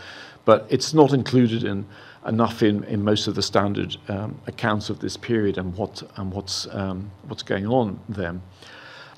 but 0.44 0.66
it's 0.68 0.92
not 0.92 1.14
included 1.14 1.64
in 1.64 1.86
enough 2.28 2.62
in, 2.62 2.84
in 2.84 3.02
most 3.02 3.26
of 3.26 3.34
the 3.34 3.42
standard 3.42 3.96
um, 4.08 4.38
accounts 4.46 4.90
of 4.90 5.00
this 5.00 5.16
period 5.16 5.58
and 5.58 5.74
what 5.76 6.02
and 6.16 6.32
what's 6.32 6.66
um, 6.72 7.10
what's 7.26 7.42
going 7.42 7.66
on 7.66 7.98
then. 8.08 8.40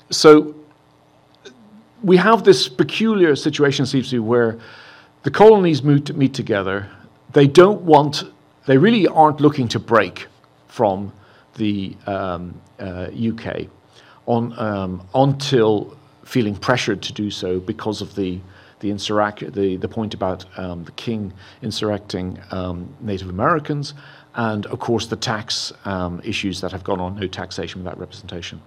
So 0.09 0.55
we 2.03 2.17
have 2.17 2.43
this 2.43 2.67
peculiar 2.67 3.35
situation, 3.35 3.85
seems 3.85 4.09
to 4.09 4.15
be, 4.15 4.19
where 4.19 4.59
the 5.23 5.31
colonies 5.31 5.83
meet, 5.83 6.15
meet 6.15 6.33
together. 6.33 6.89
They 7.33 7.47
don't 7.47 7.81
want, 7.81 8.23
they 8.65 8.77
really 8.77 9.07
aren't 9.07 9.39
looking 9.39 9.67
to 9.69 9.79
break 9.79 10.27
from 10.67 11.11
the 11.55 11.95
um, 12.07 12.59
uh, 12.79 13.07
UK 13.13 13.67
on, 14.25 14.57
um, 14.57 15.07
until 15.13 15.95
feeling 16.25 16.55
pressured 16.55 17.01
to 17.03 17.13
do 17.13 17.29
so 17.29 17.59
because 17.59 18.01
of 18.01 18.15
the 18.15 18.39
the, 18.81 18.89
insurrec- 18.89 19.53
the, 19.53 19.77
the 19.77 19.87
point 19.87 20.13
about 20.13 20.45
um, 20.57 20.83
the 20.83 20.91
king 20.91 21.33
insurrecting 21.61 22.39
um, 22.51 22.93
Native 22.99 23.29
Americans, 23.29 23.93
and 24.35 24.65
of 24.67 24.79
course 24.79 25.07
the 25.07 25.15
tax 25.15 25.71
um, 25.85 26.21
issues 26.23 26.61
that 26.61 26.71
have 26.71 26.83
gone 26.83 26.99
on, 26.99 27.15
no 27.15 27.27
taxation 27.27 27.81
without 27.83 27.97
representation 27.97 28.61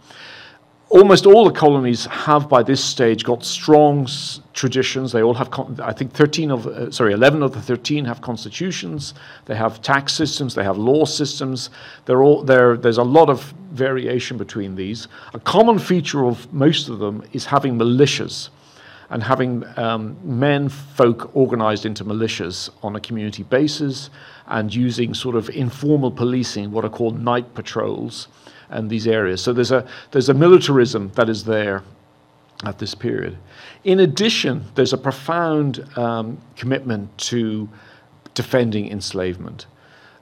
almost 0.94 1.27
all 1.27 1.44
the 1.44 1.50
colonies 1.50 2.07
have 2.07 2.48
by 2.48 2.62
this 2.62 2.83
stage 2.83 3.24
got 3.24 3.44
strong 3.44 4.05
s- 4.05 4.40
traditions. 4.53 5.11
They 5.11 5.22
all 5.22 5.35
have, 5.35 5.50
con- 5.50 5.79
I 5.83 5.92
think, 5.92 6.12
13 6.12 6.53
of, 6.53 6.66
uh, 6.68 6.90
sorry, 6.92 7.12
11 7.14 7.42
of 7.42 7.53
the 7.53 7.61
13 7.61 8.05
have 8.05 8.20
constitutions. 8.20 9.14
They 9.46 9.57
have 9.57 9.83
tax 9.83 10.12
systems. 10.12 10.55
They 10.55 10.62
have 10.62 10.79
law 10.79 11.05
systems. 11.05 11.70
They're 12.05 12.22
all, 12.22 12.44
they're, 12.44 12.77
there's 12.77 12.98
a 12.98 13.03
lot 13.03 13.29
of 13.29 13.42
variation 13.72 14.38
between 14.38 14.77
these. 14.77 15.09
A 15.33 15.40
common 15.40 15.81
feature 15.81 16.24
of 16.27 16.53
most 16.53 16.88
of 16.88 17.00
them 17.00 17.24
is 17.33 17.44
having 17.44 17.77
militias 17.77 18.50
and 19.10 19.22
having 19.22 19.64
um, 19.78 20.16
men 20.22 20.68
folk 20.68 21.34
organized 21.34 21.86
into 21.86 22.04
militias 22.04 22.70
on 22.82 22.96
a 22.96 23.00
community 23.00 23.42
basis 23.42 24.10
and 24.46 24.74
using 24.74 25.14
sort 25.14 25.36
of 25.36 25.48
informal 25.50 26.10
policing, 26.10 26.70
what 26.70 26.84
are 26.84 26.90
called 26.90 27.20
night 27.20 27.54
patrols 27.54 28.28
and 28.70 28.90
these 28.90 29.06
areas. 29.06 29.42
So 29.42 29.52
there's 29.52 29.72
a, 29.72 29.86
there's 30.10 30.28
a 30.28 30.34
militarism 30.34 31.10
that 31.14 31.28
is 31.28 31.44
there 31.44 31.82
at 32.64 32.78
this 32.78 32.94
period. 32.94 33.36
In 33.84 34.00
addition, 34.00 34.64
there's 34.74 34.92
a 34.92 34.98
profound 34.98 35.86
um, 35.98 36.38
commitment 36.56 37.16
to 37.18 37.68
defending 38.34 38.90
enslavement. 38.90 39.66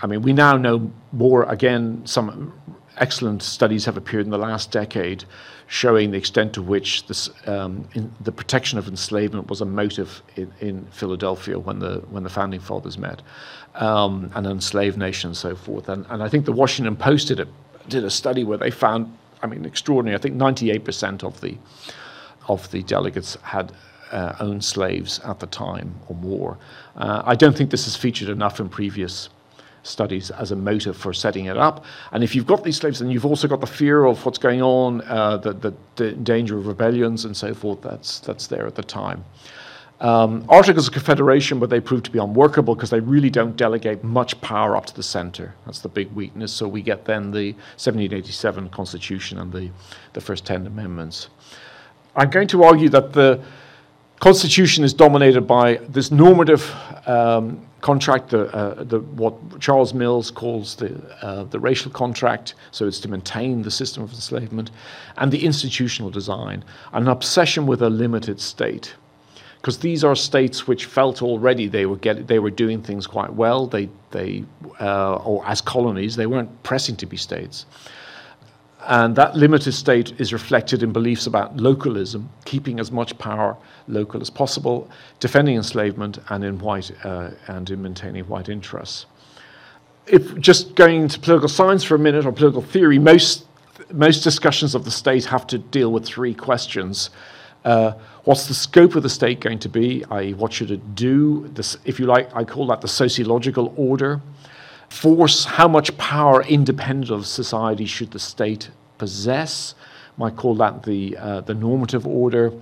I 0.03 0.07
mean, 0.07 0.23
we 0.23 0.33
now 0.33 0.57
know 0.57 0.91
more, 1.13 1.45
again, 1.45 2.03
some 2.05 2.53
excellent 2.99 3.43
studies 3.43 3.85
have 3.85 3.97
appeared 3.97 4.25
in 4.25 4.31
the 4.31 4.39
last 4.39 4.71
decade 4.71 5.25
showing 5.73 6.11
the 6.11 6.19
extent 6.19 6.53
to 6.53 6.61
which 6.61 7.07
this, 7.07 7.31
um, 7.47 7.89
the 8.21 8.31
protection 8.31 8.79
of 8.79 8.89
enslavement 8.89 9.49
was 9.49 9.63
a 9.63 9.65
motive 9.65 10.23
in, 10.37 10.53
in, 10.61 10.85
Philadelphia 10.91 11.59
when 11.59 11.79
the, 11.79 11.95
when 12.11 12.23
the 12.23 12.29
founding 12.29 12.61
fathers 12.61 12.99
met, 12.99 13.23
um, 13.77 14.31
an 14.35 14.45
enslaved 14.45 14.99
nation 14.99 15.29
and 15.29 15.37
so 15.37 15.57
forth. 15.57 15.89
And, 15.89 16.05
and 16.11 16.23
I 16.23 16.29
think 16.29 16.45
the 16.45 16.53
Washington 16.53 16.95
Post 16.95 17.29
did 17.29 17.41
it 17.41 17.49
did 17.89 18.05
a 18.05 18.11
study 18.11 18.45
where 18.45 18.59
they 18.59 18.71
found, 18.71 19.17
I 19.43 19.47
mean, 19.47 19.65
extraordinary. 19.65 20.15
I 20.15 20.21
think 20.21 20.37
98% 20.37 21.25
of 21.25 21.41
the 21.41 21.57
of 22.49 22.71
the 22.71 22.83
delegates 22.83 23.39
had 23.43 23.73
uh, 24.11 24.35
owned 24.41 24.63
slaves 24.63 25.21
at 25.21 25.41
the 25.41 25.47
time 25.47 25.95
or 26.09 26.17
more. 26.17 26.59
Uh, 26.97 27.23
I 27.25 27.35
don't 27.35 27.57
think 27.57 27.71
this 27.71 27.87
is 27.87 27.97
featured 27.97 28.29
enough 28.29 28.61
in 28.61 28.69
previous 28.69 29.31
studies 29.83 30.31
as 30.31 30.53
a 30.53 30.57
motive 30.57 30.97
for 30.97 31.13
setting 31.13 31.47
it 31.47 31.57
up. 31.57 31.85
And 32.13 32.23
if 32.23 32.35
you've 32.35 32.47
got 32.47 32.65
these 32.65 32.77
slaves, 32.77 33.01
then 33.01 33.11
you've 33.11 33.27
also 33.27 33.49
got 33.49 33.61
the 33.61 33.67
fear 33.67 34.05
of 34.05 34.25
what's 34.25 34.39
going 34.39 34.63
on, 34.63 35.01
uh, 35.03 35.39
the, 35.39 35.75
the, 35.97 36.13
danger 36.13 36.59
of 36.59 36.67
rebellions 36.67 37.25
and 37.25 37.37
so 37.37 37.55
forth. 37.55 37.83
That's 37.83 38.21
that's 38.21 38.47
there 38.47 38.67
at 38.67 38.75
the 38.75 38.83
time. 38.83 39.25
Um, 40.01 40.45
Articles 40.49 40.89
of 40.89 40.95
Confederation, 40.95 41.61
but 41.61 41.71
they 41.71 41.79
prove 41.79 42.03
to 42.03 42.11
be 42.11 42.19
unworkable 42.19 42.75
because 42.75 42.91
they 42.91 42.99
really 42.99 43.31
don't 43.31 43.57
delegate 43.57 44.03
much 44.03 44.41
power 44.41 44.77
up 44.77 44.85
to 44.87 44.95
the 44.95 45.03
center. 45.03 45.55
That's 45.65 45.79
the 45.79 45.89
big 45.89 46.11
weakness. 46.11 46.53
So 46.53 46.67
we 46.67 46.83
get 46.83 47.05
then 47.05 47.31
the 47.31 47.53
1787 47.79 48.69
Constitution 48.71 49.39
and 49.39 49.53
the, 49.53 49.71
the 50.13 50.21
first 50.21 50.45
10 50.45 50.67
amendments. 50.67 51.29
I'm 52.17 52.31
going 52.31 52.49
to 52.49 52.65
argue 52.65 52.89
that 52.89 53.13
the 53.13 53.41
Constitution 54.19 54.83
is 54.83 54.93
dominated 54.93 55.43
by 55.43 55.77
this 55.89 56.11
normative 56.11 56.69
um, 57.07 57.65
contract, 57.83 58.31
the, 58.31 58.47
uh, 58.55 58.83
the, 58.85 59.01
what 59.01 59.61
Charles 59.61 59.93
Mills 59.93 60.31
calls 60.31 60.77
the, 60.77 60.95
uh, 61.21 61.45
the 61.45 61.61
racial 61.61 61.91
contract, 61.91 62.55
so 62.71 62.87
it's 62.87 63.01
to 63.01 63.09
maintain 63.09 63.63
the 63.63 63.71
system 63.71 64.03
of 64.03 64.11
enslavement, 64.13 64.71
and 65.19 65.31
the 65.31 65.45
institutional 65.45 66.11
design, 66.11 66.65
an 66.95 67.09
obsession 67.09 67.67
with 67.67 67.83
a 67.83 67.91
limited 67.91 68.41
state 68.41 68.95
because 69.61 69.79
these 69.79 70.03
are 70.03 70.17
states 70.17 70.67
which 70.67 70.87
felt 70.87 71.23
already 71.23 71.69
they 71.69 71.87
were 71.87 71.97
get, 71.97 72.27
they 72.27 72.41
were 72.41 72.51
doing 72.51 72.83
things 72.83 73.07
quite 73.07 73.33
well. 73.33 73.69
They 73.69 73.89
they 74.11 74.43
uh, 74.81 75.15
or 75.19 75.47
as 75.47 75.61
colonies 75.61 76.17
they 76.17 76.27
weren't 76.27 76.51
pressing 76.65 76.97
to 76.97 77.07
be 77.07 77.17
states, 77.17 77.67
and 78.87 79.15
that 79.17 79.37
limited 79.37 79.73
state 79.73 80.21
is 80.21 80.33
reflected 80.33 80.83
in 80.83 80.93
beliefs 80.93 81.27
about 81.27 81.57
localism, 81.57 82.29
keeping 82.45 82.81
as 82.81 82.91
much 82.91 83.17
power 83.19 83.57
local 83.87 84.21
as 84.21 84.31
possible, 84.31 84.91
defending 85.21 85.57
enslavement, 85.57 86.19
and 86.31 86.45
in 86.45 86.59
white 86.59 86.91
uh, 87.05 87.31
and 87.47 87.71
in 87.71 87.83
maintaining 87.83 88.25
white 88.25 88.49
interests. 88.49 89.07
If 90.07 90.39
just 90.41 90.75
going 90.75 91.03
into 91.03 91.21
political 91.21 91.49
science 91.49 91.85
for 91.85 91.95
a 91.95 91.99
minute 91.99 92.27
or 92.27 92.33
political 92.33 92.63
theory, 92.63 92.99
most 92.99 93.47
most 93.93 94.21
discussions 94.23 94.75
of 94.75 94.85
the 94.85 94.91
state 94.91 95.25
have 95.27 95.47
to 95.49 95.59
deal 95.59 95.93
with 95.93 96.05
three 96.05 96.35
questions. 96.35 97.11
Uh, 97.65 97.93
what's 98.25 98.47
the 98.47 98.55
scope 98.55 98.97
of 98.97 99.03
the 99.03 99.09
state 99.09 99.41
going 99.41 99.59
to 99.61 99.69
be? 99.69 100.05
I.e., 100.11 100.35
what 100.35 100.53
should 100.53 100.71
it 100.71 100.95
do? 100.95 101.49
This, 101.49 101.77
if 101.85 102.01
you 102.01 102.07
like, 102.07 102.35
I 102.35 102.45
call 102.45 102.67
that 102.69 102.81
the 102.81 102.89
sociological 102.89 103.73
order. 103.77 104.21
Force, 104.93 105.45
how 105.47 105.67
much 105.69 105.97
power 105.97 106.43
independent 106.43 107.11
of 107.11 107.27
society 107.27 107.87
should 107.87 108.11
the 108.11 108.19
state 108.19 108.71
possess? 108.99 109.75
Might 110.19 110.37
call 110.37 110.55
that 110.57 110.83
the, 110.83 111.17
uh, 111.17 111.41
the 111.41 111.55
normative 111.55 112.07
order. 112.07 112.53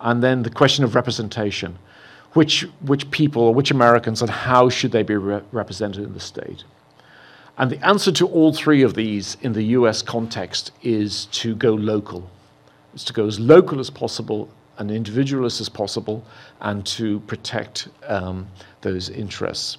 And 0.00 0.22
then 0.22 0.42
the 0.42 0.50
question 0.50 0.82
of 0.82 0.94
representation. 0.94 1.78
Which, 2.32 2.62
which 2.80 3.10
people 3.10 3.54
which 3.54 3.70
Americans 3.70 4.22
and 4.22 4.30
how 4.30 4.70
should 4.70 4.92
they 4.92 5.02
be 5.02 5.16
re- 5.16 5.42
represented 5.52 6.04
in 6.04 6.14
the 6.14 6.20
state? 6.20 6.64
And 7.58 7.70
the 7.70 7.86
answer 7.86 8.12
to 8.12 8.26
all 8.26 8.52
three 8.52 8.82
of 8.82 8.94
these 8.94 9.36
in 9.42 9.52
the 9.52 9.64
US 9.78 10.02
context 10.02 10.72
is 10.82 11.26
to 11.26 11.54
go 11.54 11.74
local 11.74 12.30
is 12.94 13.04
to 13.04 13.12
go 13.12 13.26
as 13.26 13.38
local 13.38 13.78
as 13.78 13.90
possible 13.90 14.48
and 14.78 14.90
individualist 14.90 15.60
as 15.60 15.68
possible 15.68 16.24
and 16.60 16.86
to 16.86 17.20
protect 17.20 17.88
um, 18.04 18.48
those 18.80 19.10
interests. 19.10 19.76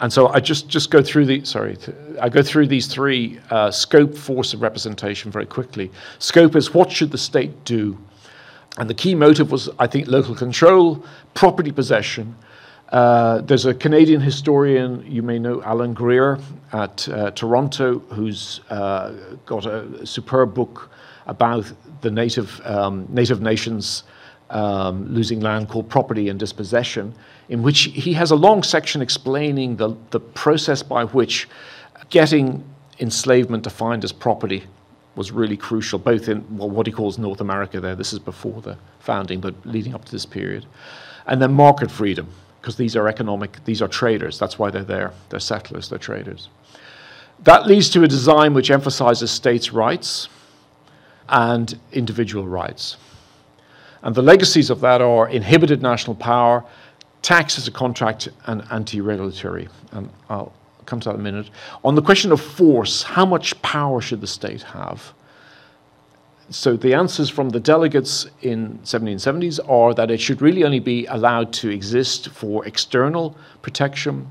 And 0.00 0.12
so 0.12 0.28
I 0.28 0.40
just, 0.40 0.68
just 0.68 0.90
go 0.90 1.02
through 1.02 1.26
the 1.26 1.44
sorry 1.44 1.76
I 2.20 2.28
go 2.28 2.42
through 2.42 2.66
these 2.66 2.86
three 2.86 3.38
uh, 3.50 3.70
scope, 3.70 4.16
force, 4.16 4.52
and 4.52 4.62
representation 4.62 5.30
very 5.30 5.46
quickly. 5.46 5.90
Scope 6.18 6.56
is 6.56 6.74
what 6.74 6.90
should 6.90 7.10
the 7.10 7.18
state 7.18 7.64
do, 7.64 7.98
and 8.78 8.90
the 8.90 8.94
key 8.94 9.14
motive 9.14 9.52
was 9.52 9.68
I 9.78 9.86
think 9.86 10.08
local 10.08 10.34
control, 10.34 11.04
property 11.34 11.72
possession. 11.72 12.34
Uh, 12.88 13.40
there's 13.40 13.64
a 13.64 13.72
Canadian 13.72 14.20
historian 14.20 15.02
you 15.10 15.22
may 15.22 15.38
know, 15.38 15.62
Alan 15.62 15.94
Greer 15.94 16.38
at 16.72 17.08
uh, 17.08 17.30
Toronto, 17.30 18.00
who's 18.10 18.60
uh, 18.68 19.12
got 19.46 19.64
a 19.64 20.06
superb 20.06 20.52
book 20.52 20.90
about 21.26 21.72
the 22.02 22.10
native, 22.10 22.60
um, 22.64 23.06
native 23.08 23.40
nations 23.40 24.04
um, 24.52 25.12
losing 25.12 25.40
land 25.40 25.68
called 25.68 25.88
Property 25.88 26.28
and 26.28 26.38
Dispossession, 26.38 27.14
in 27.48 27.62
which 27.62 27.80
he 27.84 28.12
has 28.12 28.30
a 28.30 28.36
long 28.36 28.62
section 28.62 29.02
explaining 29.02 29.76
the, 29.76 29.96
the 30.10 30.20
process 30.20 30.82
by 30.82 31.04
which 31.04 31.48
getting 32.10 32.64
enslavement 33.00 33.64
defined 33.64 34.04
as 34.04 34.12
property 34.12 34.64
was 35.16 35.32
really 35.32 35.56
crucial, 35.56 35.98
both 35.98 36.28
in 36.28 36.56
well, 36.56 36.70
what 36.70 36.86
he 36.86 36.92
calls 36.92 37.18
North 37.18 37.40
America 37.40 37.80
there, 37.80 37.94
this 37.94 38.12
is 38.12 38.18
before 38.18 38.62
the 38.62 38.78
founding, 39.00 39.40
but 39.40 39.54
leading 39.64 39.94
up 39.94 40.04
to 40.04 40.12
this 40.12 40.24
period. 40.24 40.64
And 41.26 41.40
then 41.40 41.52
market 41.52 41.90
freedom, 41.90 42.28
because 42.60 42.76
these 42.76 42.96
are 42.96 43.08
economic, 43.08 43.64
these 43.64 43.82
are 43.82 43.88
traders, 43.88 44.38
that's 44.38 44.58
why 44.58 44.70
they're 44.70 44.84
there. 44.84 45.12
They're 45.28 45.40
settlers, 45.40 45.88
they're 45.88 45.98
traders. 45.98 46.48
That 47.40 47.66
leads 47.66 47.90
to 47.90 48.04
a 48.04 48.08
design 48.08 48.54
which 48.54 48.70
emphasizes 48.70 49.30
states' 49.30 49.72
rights, 49.72 50.28
and 51.28 51.78
individual 51.92 52.46
rights. 52.46 52.96
And 54.02 54.14
the 54.14 54.22
legacies 54.22 54.70
of 54.70 54.80
that 54.80 55.00
are 55.00 55.28
inhibited 55.28 55.82
national 55.82 56.16
power, 56.16 56.64
tax 57.22 57.58
as 57.58 57.68
a 57.68 57.70
contract, 57.70 58.28
and 58.46 58.64
anti 58.70 59.00
regulatory. 59.00 59.68
And 59.92 60.10
I'll 60.28 60.52
come 60.86 61.00
to 61.00 61.08
that 61.10 61.14
in 61.14 61.20
a 61.20 61.22
minute. 61.22 61.50
On 61.84 61.94
the 61.94 62.02
question 62.02 62.32
of 62.32 62.40
force, 62.40 63.02
how 63.02 63.24
much 63.24 63.60
power 63.62 64.00
should 64.00 64.20
the 64.20 64.26
state 64.26 64.62
have? 64.62 65.12
So 66.50 66.76
the 66.76 66.92
answers 66.94 67.30
from 67.30 67.50
the 67.50 67.60
delegates 67.60 68.26
in 68.42 68.78
1770s 68.80 69.60
are 69.70 69.94
that 69.94 70.10
it 70.10 70.20
should 70.20 70.42
really 70.42 70.64
only 70.64 70.80
be 70.80 71.06
allowed 71.06 71.52
to 71.54 71.70
exist 71.70 72.28
for 72.28 72.66
external 72.66 73.36
protection, 73.62 74.28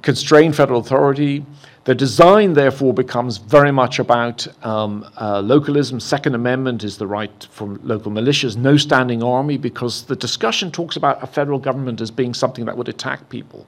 constrain 0.00 0.52
federal 0.52 0.80
authority, 0.80 1.44
the 1.84 1.94
design, 1.96 2.52
therefore, 2.52 2.94
becomes 2.94 3.38
very 3.38 3.72
much 3.72 3.98
about 3.98 4.46
um, 4.64 5.04
uh, 5.20 5.40
localism. 5.40 5.98
Second 5.98 6.36
Amendment 6.36 6.84
is 6.84 6.96
the 6.96 7.08
right 7.08 7.48
for 7.50 7.66
local 7.82 8.12
militias, 8.12 8.56
no 8.56 8.76
standing 8.76 9.20
army, 9.20 9.56
because 9.56 10.04
the 10.04 10.14
discussion 10.14 10.70
talks 10.70 10.94
about 10.94 11.20
a 11.22 11.26
federal 11.26 11.58
government 11.58 12.00
as 12.00 12.10
being 12.10 12.34
something 12.34 12.66
that 12.66 12.76
would 12.76 12.88
attack 12.88 13.28
people. 13.30 13.66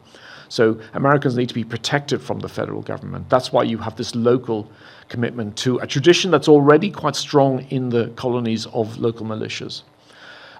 So 0.48 0.78
Americans 0.92 1.36
need 1.36 1.48
to 1.48 1.54
be 1.54 1.64
protected 1.64 2.22
from 2.22 2.38
the 2.38 2.48
federal 2.48 2.82
government. 2.82 3.28
That's 3.30 3.52
why 3.52 3.64
you 3.64 3.78
have 3.78 3.96
this 3.96 4.14
local 4.14 4.70
commitment 5.08 5.56
to 5.58 5.78
a 5.78 5.86
tradition 5.86 6.30
that's 6.30 6.48
already 6.48 6.90
quite 6.92 7.16
strong 7.16 7.66
in 7.70 7.88
the 7.88 8.08
colonies 8.10 8.66
of 8.66 8.96
local 8.98 9.26
militias. 9.26 9.82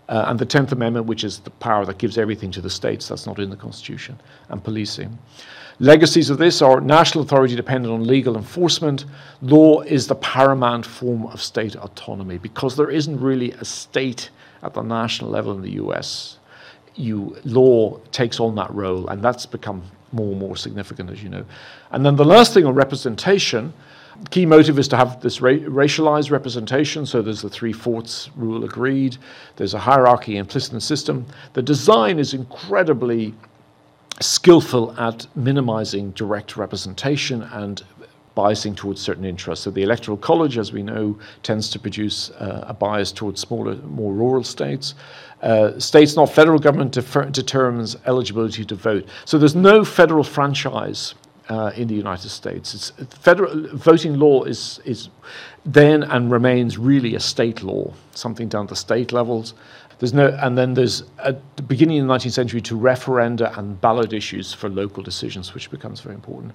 Uh, 0.08 0.24
and 0.26 0.38
the 0.38 0.46
10th 0.46 0.72
Amendment, 0.72 1.06
which 1.06 1.22
is 1.22 1.38
the 1.38 1.50
power 1.50 1.86
that 1.86 1.98
gives 1.98 2.18
everything 2.18 2.50
to 2.50 2.60
the 2.60 2.68
states, 2.68 3.08
that's 3.08 3.26
not 3.26 3.38
in 3.38 3.48
the 3.48 3.56
Constitution, 3.56 4.20
and 4.48 4.62
policing. 4.62 5.16
Legacies 5.80 6.30
of 6.30 6.38
this 6.38 6.62
are 6.62 6.80
national 6.80 7.24
authority 7.24 7.56
dependent 7.56 7.92
on 7.92 8.06
legal 8.06 8.36
enforcement. 8.36 9.06
Law 9.42 9.80
is 9.80 10.06
the 10.06 10.14
paramount 10.14 10.86
form 10.86 11.26
of 11.26 11.42
state 11.42 11.74
autonomy 11.74 12.38
because 12.38 12.76
there 12.76 12.90
isn't 12.90 13.20
really 13.20 13.50
a 13.52 13.64
state 13.64 14.30
at 14.62 14.74
the 14.74 14.82
national 14.82 15.30
level 15.30 15.52
in 15.52 15.62
the 15.62 15.72
US. 15.72 16.38
You, 16.94 17.36
law 17.44 17.98
takes 18.12 18.38
on 18.38 18.54
that 18.54 18.72
role, 18.72 19.08
and 19.08 19.20
that's 19.20 19.46
become 19.46 19.82
more 20.12 20.30
and 20.30 20.38
more 20.38 20.56
significant, 20.56 21.10
as 21.10 21.22
you 21.24 21.28
know. 21.28 21.44
And 21.90 22.06
then 22.06 22.14
the 22.14 22.24
last 22.24 22.54
thing 22.54 22.64
on 22.66 22.74
representation, 22.74 23.72
key 24.30 24.46
motive 24.46 24.78
is 24.78 24.86
to 24.88 24.96
have 24.96 25.20
this 25.20 25.40
ra- 25.40 25.50
racialized 25.52 26.30
representation. 26.30 27.04
So 27.04 27.20
there's 27.20 27.42
the 27.42 27.50
three 27.50 27.72
fourths 27.72 28.30
rule 28.36 28.64
agreed. 28.64 29.16
There's 29.56 29.74
a 29.74 29.78
hierarchy 29.80 30.36
implicit 30.36 30.70
in 30.70 30.76
the 30.76 30.80
system. 30.80 31.26
The 31.54 31.62
design 31.62 32.20
is 32.20 32.32
incredibly 32.32 33.34
skillful 34.20 34.94
at 34.98 35.26
minimizing 35.34 36.10
direct 36.12 36.56
representation 36.56 37.42
and 37.42 37.82
biasing 38.36 38.76
towards 38.76 39.00
certain 39.00 39.24
interests. 39.24 39.64
So 39.64 39.70
the 39.70 39.82
Electoral 39.82 40.16
College, 40.16 40.58
as 40.58 40.72
we 40.72 40.82
know, 40.82 41.18
tends 41.42 41.70
to 41.70 41.78
produce 41.78 42.30
uh, 42.30 42.64
a 42.66 42.74
bias 42.74 43.12
towards 43.12 43.40
smaller, 43.40 43.76
more 43.76 44.12
rural 44.12 44.44
states. 44.44 44.94
Uh, 45.42 45.78
states, 45.78 46.16
not 46.16 46.30
federal 46.30 46.58
government, 46.58 46.92
defer- 46.92 47.30
determines 47.30 47.96
eligibility 48.06 48.64
to 48.64 48.74
vote. 48.74 49.06
So 49.24 49.38
there's 49.38 49.54
no 49.54 49.84
federal 49.84 50.24
franchise 50.24 51.14
uh, 51.48 51.72
in 51.76 51.86
the 51.88 51.94
United 51.94 52.30
States. 52.30 52.74
It's, 52.74 52.90
federal 53.18 53.68
voting 53.76 54.18
law 54.18 54.44
is 54.44 54.80
is 54.84 55.10
then 55.66 56.02
and 56.02 56.30
remains 56.30 56.78
really 56.78 57.14
a 57.14 57.20
state 57.20 57.62
law, 57.62 57.92
something 58.14 58.48
down 58.48 58.66
to 58.68 58.76
state 58.76 59.12
levels. 59.12 59.54
There's 59.98 60.12
no, 60.12 60.28
and 60.42 60.58
then 60.58 60.74
there's 60.74 61.04
at 61.18 61.40
the 61.56 61.62
beginning 61.62 62.00
of 62.00 62.06
the 62.06 62.14
19th 62.14 62.32
century 62.32 62.60
to 62.62 62.76
referenda 62.76 63.56
and 63.58 63.80
ballot 63.80 64.12
issues 64.12 64.52
for 64.52 64.68
local 64.68 65.02
decisions, 65.02 65.54
which 65.54 65.70
becomes 65.70 66.00
very 66.00 66.14
important. 66.14 66.52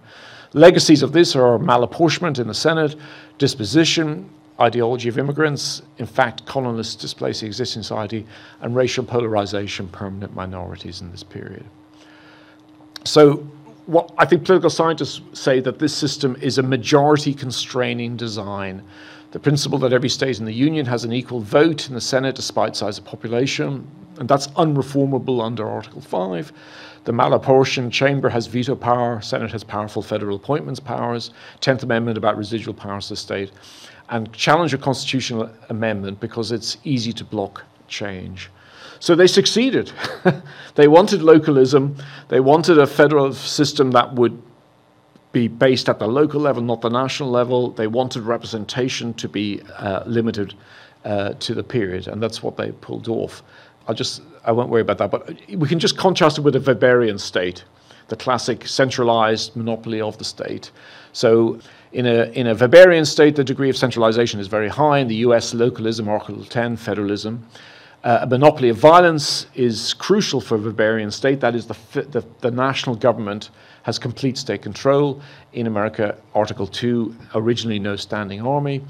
Legacies 0.53 1.03
of 1.03 1.13
this 1.13 1.35
are 1.35 1.57
malapportionment 1.57 2.39
in 2.39 2.47
the 2.47 2.53
Senate, 2.53 2.95
disposition, 3.37 4.29
ideology 4.59 5.07
of 5.07 5.17
immigrants, 5.17 5.81
in 5.97 6.05
fact, 6.05 6.45
colonists 6.45 6.95
displacing 6.95 7.47
existing 7.47 7.81
society, 7.81 8.25
and 8.61 8.75
racial 8.75 9.03
polarization, 9.03 9.87
permanent 9.87 10.35
minorities 10.35 11.01
in 11.01 11.11
this 11.11 11.23
period. 11.23 11.65
So, 13.05 13.47
what 13.85 14.11
I 14.17 14.25
think 14.25 14.45
political 14.45 14.69
scientists 14.69 15.21
say 15.33 15.61
that 15.61 15.79
this 15.79 15.95
system 15.95 16.35
is 16.41 16.57
a 16.57 16.63
majority 16.63 17.33
constraining 17.33 18.17
design 18.17 18.83
the 19.31 19.39
principle 19.39 19.77
that 19.79 19.93
every 19.93 20.09
state 20.09 20.39
in 20.39 20.45
the 20.45 20.53
Union 20.53 20.85
has 20.87 21.03
an 21.03 21.13
equal 21.13 21.39
vote 21.39 21.87
in 21.87 21.93
the 21.93 22.01
Senate 22.01 22.35
despite 22.35 22.75
size 22.75 22.97
of 22.97 23.05
population, 23.05 23.87
and 24.19 24.27
that's 24.27 24.47
unreformable 24.47 25.43
under 25.43 25.69
Article 25.69 26.01
5. 26.01 26.51
The 27.05 27.11
malapportioned 27.11 27.91
chamber 27.91 28.29
has 28.29 28.47
veto 28.47 28.75
power, 28.75 29.21
Senate 29.21 29.51
has 29.51 29.63
powerful 29.63 30.01
federal 30.01 30.35
appointments 30.35 30.79
powers, 30.79 31.31
10th 31.61 31.83
Amendment 31.83 32.17
about 32.17 32.37
residual 32.37 32.73
powers 32.73 33.07
to 33.07 33.13
the 33.13 33.17
state, 33.17 33.51
and 34.09 34.31
challenge 34.33 34.73
a 34.73 34.77
constitutional 34.77 35.49
amendment 35.69 36.19
because 36.19 36.51
it's 36.51 36.77
easy 36.83 37.13
to 37.13 37.23
block 37.23 37.63
change. 37.87 38.49
So 38.99 39.15
they 39.15 39.27
succeeded. 39.27 39.91
they 40.75 40.87
wanted 40.87 41.21
localism, 41.21 41.95
they 42.27 42.39
wanted 42.39 42.79
a 42.79 42.87
federal 42.87 43.33
system 43.33 43.91
that 43.91 44.13
would 44.15 44.41
be 45.31 45.47
based 45.47 45.89
at 45.89 45.99
the 45.99 46.07
local 46.07 46.41
level, 46.41 46.61
not 46.63 46.81
the 46.81 46.89
national 46.89 47.29
level. 47.29 47.71
They 47.71 47.87
wanted 47.87 48.23
representation 48.23 49.13
to 49.15 49.29
be 49.29 49.61
uh, 49.77 50.03
limited 50.05 50.55
uh, 51.05 51.33
to 51.39 51.53
the 51.53 51.63
period, 51.63 52.07
and 52.07 52.21
that's 52.21 52.41
what 52.41 52.57
they 52.57 52.71
pulled 52.71 53.07
off. 53.07 53.43
I 53.87 53.93
just 53.93 54.21
I 54.43 54.51
won't 54.51 54.69
worry 54.69 54.81
about 54.81 54.97
that, 54.97 55.11
but 55.11 55.29
we 55.49 55.67
can 55.67 55.79
just 55.79 55.97
contrast 55.97 56.37
it 56.37 56.41
with 56.41 56.55
a 56.55 56.59
Weberian 56.59 57.19
state, 57.19 57.63
the 58.07 58.15
classic 58.15 58.67
centralized 58.67 59.55
monopoly 59.55 60.01
of 60.01 60.17
the 60.17 60.25
state. 60.25 60.71
So. 61.13 61.59
In 61.91 62.05
a, 62.05 62.25
in 62.33 62.45
a 62.45 62.53
Weberian 62.53 63.03
state, 63.03 63.35
the 63.35 63.43
degree 63.43 63.67
of 63.67 63.75
centralization 63.75 64.39
is 64.39 64.45
very 64.45 64.67
high. 64.67 64.99
In 64.99 65.07
the 65.07 65.15
US, 65.25 65.55
localism, 65.55 66.07
Article 66.07 66.45
10, 66.45 66.77
federalism. 66.77 67.43
Uh, 68.03 68.19
a 68.21 68.27
monopoly 68.27 68.69
of 68.69 68.77
violence 68.77 69.47
is 69.55 69.95
crucial 69.95 70.39
for 70.39 70.53
a 70.55 70.59
Weberian 70.59 71.11
state. 71.11 71.39
That 71.39 71.55
is, 71.55 71.65
the, 71.65 71.75
the, 71.93 72.23
the 72.41 72.51
national 72.51 72.95
government 72.95 73.49
has 73.83 73.99
complete 73.99 74.37
state 74.37 74.61
control. 74.61 75.21
In 75.53 75.67
America, 75.67 76.17
Article 76.35 76.67
2, 76.67 77.15
originally 77.35 77.79
no 77.79 77.95
standing 77.95 78.41
army. 78.41 78.81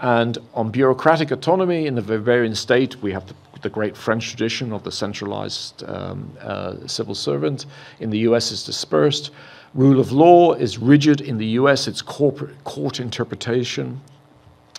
And 0.00 0.38
on 0.54 0.70
bureaucratic 0.70 1.30
autonomy 1.30 1.86
in 1.86 1.94
the 1.94 2.02
Weberian 2.02 2.56
state, 2.56 3.00
we 3.02 3.12
have 3.12 3.26
the, 3.26 3.34
the 3.62 3.68
great 3.68 3.96
French 3.96 4.28
tradition 4.28 4.72
of 4.72 4.84
the 4.84 4.92
centralized 4.92 5.82
um, 5.84 6.30
uh, 6.40 6.86
civil 6.86 7.14
servant. 7.14 7.66
In 7.98 8.10
the 8.10 8.18
US, 8.20 8.52
it's 8.52 8.64
dispersed. 8.64 9.30
Rule 9.74 10.00
of 10.00 10.12
law 10.12 10.54
is 10.54 10.78
rigid. 10.78 11.20
In 11.20 11.36
the 11.36 11.46
US, 11.60 11.88
it's 11.88 12.00
corporate, 12.00 12.62
court 12.64 13.00
interpretation. 13.00 14.00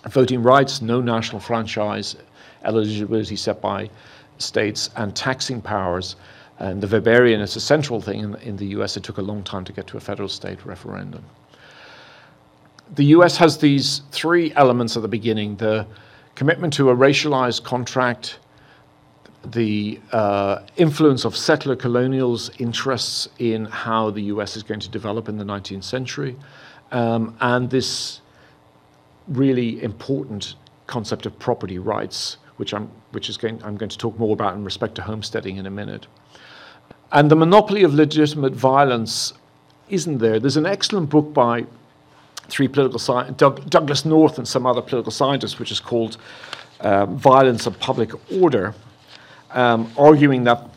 Voting 0.08 0.42
rights, 0.42 0.80
no 0.80 1.02
national 1.02 1.40
franchise, 1.40 2.16
eligibility 2.64 3.36
set 3.36 3.60
by 3.60 3.90
states, 4.38 4.88
and 4.96 5.14
taxing 5.14 5.60
powers 5.60 6.16
and 6.60 6.82
the 6.82 6.86
Weberian 6.86 7.40
is 7.40 7.56
a 7.56 7.60
central 7.60 8.00
thing 8.02 8.20
in, 8.20 8.34
in 8.36 8.56
the 8.56 8.66
US. 8.66 8.96
It 8.96 9.02
took 9.02 9.16
a 9.16 9.22
long 9.22 9.42
time 9.42 9.64
to 9.64 9.72
get 9.72 9.86
to 9.88 9.96
a 9.96 10.00
federal 10.00 10.28
state 10.28 10.64
referendum. 10.64 11.24
The 12.94 13.06
US 13.16 13.36
has 13.38 13.56
these 13.58 14.02
three 14.12 14.52
elements 14.54 14.96
at 14.96 15.02
the 15.02 15.08
beginning 15.08 15.56
the 15.56 15.86
commitment 16.34 16.72
to 16.74 16.90
a 16.90 16.96
racialized 16.96 17.64
contract, 17.64 18.38
the 19.44 19.98
uh, 20.12 20.60
influence 20.76 21.24
of 21.24 21.34
settler 21.34 21.76
colonials' 21.76 22.50
interests 22.58 23.28
in 23.38 23.64
how 23.64 24.10
the 24.10 24.22
US 24.34 24.54
is 24.54 24.62
going 24.62 24.80
to 24.80 24.88
develop 24.88 25.30
in 25.30 25.38
the 25.38 25.44
19th 25.44 25.84
century, 25.84 26.36
um, 26.92 27.34
and 27.40 27.70
this 27.70 28.20
really 29.28 29.82
important 29.82 30.56
concept 30.86 31.24
of 31.24 31.38
property 31.38 31.78
rights, 31.78 32.36
which, 32.56 32.74
I'm, 32.74 32.90
which 33.12 33.30
is 33.30 33.38
going, 33.38 33.62
I'm 33.62 33.76
going 33.78 33.88
to 33.88 33.98
talk 33.98 34.18
more 34.18 34.34
about 34.34 34.54
in 34.56 34.64
respect 34.64 34.94
to 34.96 35.02
homesteading 35.02 35.56
in 35.56 35.66
a 35.66 35.70
minute. 35.70 36.06
And 37.12 37.30
the 37.30 37.36
monopoly 37.36 37.82
of 37.82 37.94
legitimate 37.94 38.52
violence 38.52 39.32
isn't 39.88 40.18
there. 40.18 40.38
There's 40.38 40.56
an 40.56 40.66
excellent 40.66 41.10
book 41.10 41.32
by 41.34 41.66
three 42.48 42.68
political 42.68 42.98
scientists, 42.98 43.36
Doug, 43.36 43.68
Douglass 43.68 44.04
North 44.04 44.38
and 44.38 44.46
some 44.46 44.66
other 44.66 44.82
political 44.82 45.12
scientists, 45.12 45.58
which 45.58 45.70
is 45.70 45.80
called 45.80 46.16
uh, 46.80 47.06
Violence 47.06 47.66
of 47.66 47.78
Public 47.78 48.10
Order, 48.32 48.74
um, 49.50 49.90
arguing 49.98 50.44
that 50.44 50.68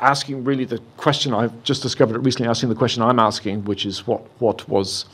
asking 0.00 0.42
really 0.42 0.64
the 0.64 0.78
question 0.96 1.32
I've 1.32 1.62
just 1.62 1.82
discovered 1.82 2.18
recently, 2.24 2.48
asking 2.48 2.68
the 2.68 2.74
question 2.74 3.02
I'm 3.02 3.20
asking, 3.20 3.64
which 3.64 3.86
is 3.86 4.06
what, 4.06 4.22
what 4.40 4.68
was 4.68 5.06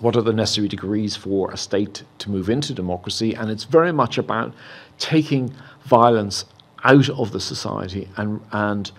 what 0.00 0.14
are 0.14 0.22
the 0.22 0.32
necessary 0.32 0.68
degrees 0.68 1.16
for 1.16 1.50
a 1.50 1.56
state 1.56 2.04
to 2.18 2.30
move 2.30 2.50
into 2.50 2.74
democracy? 2.74 3.34
And 3.34 3.50
it's 3.50 3.64
very 3.64 3.92
much 3.92 4.18
about 4.18 4.52
taking 4.98 5.54
violence 5.84 6.44
out 6.84 7.08
of 7.08 7.32
the 7.32 7.40
society 7.40 8.08
and, 8.18 8.40
and 8.52 8.92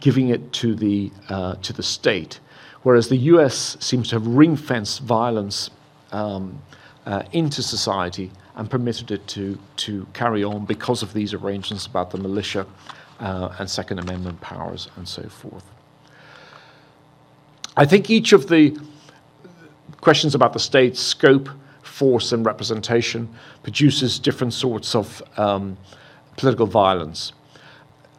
giving 0.00 0.28
it 0.28 0.52
to 0.54 0.74
the, 0.74 1.10
uh, 1.28 1.54
to 1.56 1.72
the 1.72 1.82
state, 1.82 2.40
whereas 2.82 3.08
the 3.08 3.16
US 3.16 3.76
seems 3.80 4.08
to 4.08 4.16
have 4.16 4.26
ring 4.26 4.56
fenced 4.56 5.00
violence 5.00 5.70
um, 6.12 6.60
uh, 7.06 7.22
into 7.32 7.62
society 7.62 8.30
and 8.56 8.70
permitted 8.70 9.10
it 9.10 9.26
to, 9.28 9.58
to 9.76 10.06
carry 10.12 10.44
on 10.44 10.64
because 10.64 11.02
of 11.02 11.12
these 11.12 11.32
arrangements 11.34 11.86
about 11.86 12.10
the 12.10 12.18
militia 12.18 12.66
uh, 13.20 13.54
and 13.58 13.68
Second 13.68 13.98
Amendment 13.98 14.40
powers 14.40 14.88
and 14.96 15.08
so 15.08 15.22
forth. 15.28 15.64
I 17.76 17.86
think 17.86 18.10
each 18.10 18.32
of 18.32 18.48
the 18.48 18.76
questions 20.00 20.34
about 20.34 20.52
the 20.52 20.58
state's 20.58 21.00
scope, 21.00 21.48
force 21.82 22.32
and 22.32 22.44
representation 22.44 23.28
produces 23.62 24.18
different 24.18 24.52
sorts 24.52 24.94
of 24.94 25.22
um, 25.36 25.76
political 26.36 26.66
violence. 26.66 27.32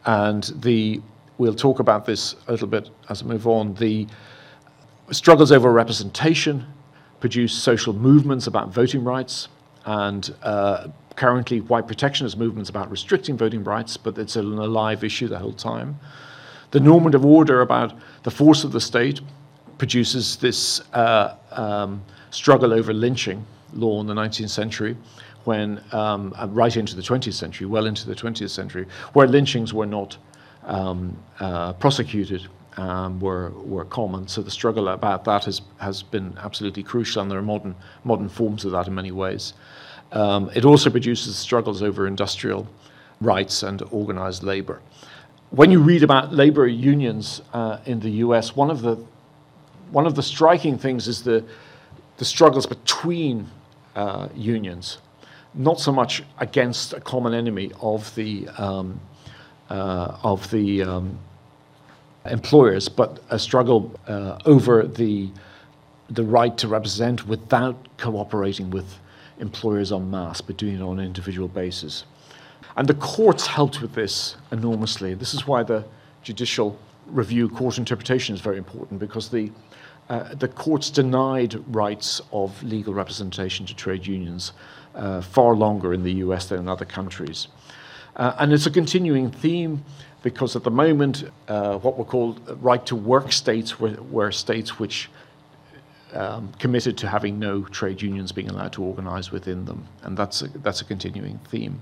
And 0.06 0.44
the, 0.56 1.00
we'll 1.38 1.54
talk 1.54 1.80
about 1.80 2.04
this 2.04 2.36
a 2.48 2.52
little 2.52 2.68
bit 2.68 2.90
as 3.08 3.22
we 3.22 3.30
move 3.30 3.46
on. 3.46 3.74
The 3.74 4.06
struggles 5.10 5.52
over 5.52 5.70
representation 5.72 6.66
produce 7.20 7.52
social 7.52 7.92
movements 7.92 8.46
about 8.46 8.68
voting 8.68 9.04
rights, 9.04 9.48
and 9.86 10.34
uh, 10.42 10.88
currently 11.16 11.60
white 11.60 11.86
protectionist 11.86 12.36
movements 12.36 12.70
about 12.70 12.90
restricting 12.90 13.36
voting 13.36 13.62
rights, 13.64 13.96
but 13.96 14.18
it's 14.18 14.36
an 14.36 14.58
alive 14.58 15.04
issue 15.04 15.28
the 15.28 15.38
whole 15.38 15.52
time. 15.52 15.98
The 16.70 16.80
normative 16.80 17.24
order 17.24 17.60
about 17.60 17.94
the 18.24 18.30
force 18.30 18.64
of 18.64 18.72
the 18.72 18.80
state 18.80 19.20
produces 19.78 20.36
this 20.36 20.80
uh, 20.92 21.36
um, 21.52 22.02
struggle 22.30 22.72
over 22.72 22.92
lynching 22.92 23.46
law 23.72 24.00
in 24.00 24.06
the 24.06 24.14
19th 24.14 24.50
century, 24.50 24.96
when 25.44 25.82
um, 25.92 26.34
right 26.48 26.76
into 26.76 26.96
the 26.96 27.02
20th 27.02 27.34
century, 27.34 27.66
well 27.66 27.86
into 27.86 28.06
the 28.06 28.14
20th 28.14 28.50
century, 28.50 28.86
where 29.12 29.28
lynchings 29.28 29.74
were 29.74 29.86
not 29.86 30.16
um, 30.66 31.16
uh, 31.40 31.72
prosecuted, 31.74 32.48
um, 32.76 33.20
were 33.20 33.50
were 33.50 33.84
common. 33.84 34.26
So 34.28 34.42
the 34.42 34.50
struggle 34.50 34.88
about 34.88 35.24
that 35.24 35.44
has 35.44 35.62
has 35.78 36.02
been 36.02 36.36
absolutely 36.38 36.82
crucial, 36.82 37.22
and 37.22 37.30
there 37.30 37.38
are 37.38 37.42
modern 37.42 37.74
modern 38.04 38.28
forms 38.28 38.64
of 38.64 38.72
that 38.72 38.86
in 38.86 38.94
many 38.94 39.12
ways. 39.12 39.54
Um, 40.12 40.50
it 40.54 40.64
also 40.64 40.90
produces 40.90 41.36
struggles 41.36 41.82
over 41.82 42.06
industrial 42.06 42.68
rights 43.20 43.62
and 43.62 43.82
organized 43.90 44.42
labor. 44.42 44.80
When 45.50 45.70
you 45.70 45.80
read 45.80 46.02
about 46.02 46.32
labor 46.32 46.66
unions 46.66 47.42
uh, 47.52 47.78
in 47.86 48.00
the 48.00 48.10
U.S., 48.10 48.56
one 48.56 48.70
of 48.70 48.82
the 48.82 48.96
one 49.90 50.06
of 50.06 50.14
the 50.14 50.22
striking 50.22 50.78
things 50.78 51.08
is 51.08 51.22
the 51.22 51.44
the 52.16 52.24
struggles 52.24 52.66
between 52.66 53.50
uh, 53.96 54.28
unions, 54.34 54.98
not 55.54 55.80
so 55.80 55.92
much 55.92 56.22
against 56.38 56.92
a 56.92 57.00
common 57.00 57.34
enemy 57.34 57.72
of 57.80 58.14
the 58.14 58.48
um, 58.58 59.00
of 59.74 60.50
the 60.50 60.82
um, 60.82 61.18
employers, 62.26 62.88
but 62.88 63.22
a 63.30 63.38
struggle 63.38 63.92
uh, 64.06 64.38
over 64.46 64.82
the 64.84 65.28
the 66.10 66.22
right 66.22 66.58
to 66.58 66.68
represent 66.68 67.26
without 67.26 67.76
cooperating 67.96 68.70
with 68.70 68.98
employers 69.38 69.90
en 69.90 70.10
masse, 70.10 70.42
but 70.42 70.56
doing 70.58 70.76
it 70.76 70.82
on 70.82 70.98
an 70.98 71.06
individual 71.06 71.48
basis. 71.48 72.04
And 72.76 72.86
the 72.86 72.94
courts 72.94 73.46
helped 73.46 73.80
with 73.80 73.94
this 73.94 74.36
enormously. 74.52 75.14
This 75.14 75.32
is 75.32 75.46
why 75.46 75.62
the 75.62 75.84
judicial 76.22 76.78
review 77.06 77.48
court 77.48 77.78
interpretation 77.78 78.34
is 78.34 78.40
very 78.40 78.58
important 78.58 79.00
because 79.00 79.28
the 79.30 79.50
uh, 80.10 80.34
the 80.34 80.48
courts 80.48 80.90
denied 80.90 81.54
rights 81.74 82.20
of 82.30 82.62
legal 82.62 82.92
representation 82.92 83.64
to 83.64 83.74
trade 83.74 84.06
unions 84.06 84.52
uh, 84.94 85.22
far 85.22 85.54
longer 85.54 85.94
in 85.94 86.02
the 86.02 86.12
US 86.24 86.48
than 86.48 86.58
in 86.58 86.68
other 86.68 86.84
countries. 86.84 87.48
Uh, 88.16 88.34
and 88.38 88.52
it's 88.52 88.66
a 88.66 88.70
continuing 88.70 89.30
theme 89.30 89.84
because 90.22 90.56
at 90.56 90.64
the 90.64 90.70
moment, 90.70 91.24
uh, 91.48 91.76
what 91.78 91.98
were 91.98 92.04
called 92.04 92.40
right 92.62 92.84
to 92.86 92.96
work 92.96 93.32
states 93.32 93.78
were, 93.78 93.96
were 94.10 94.32
states 94.32 94.78
which 94.78 95.10
um, 96.14 96.52
committed 96.58 96.96
to 96.98 97.08
having 97.08 97.38
no 97.38 97.62
trade 97.64 98.00
unions 98.00 98.32
being 98.32 98.48
allowed 98.48 98.72
to 98.72 98.82
organize 98.82 99.30
within 99.30 99.64
them. 99.64 99.86
And 100.02 100.16
that's 100.16 100.42
a, 100.42 100.48
that's 100.58 100.80
a 100.80 100.84
continuing 100.84 101.38
theme. 101.50 101.80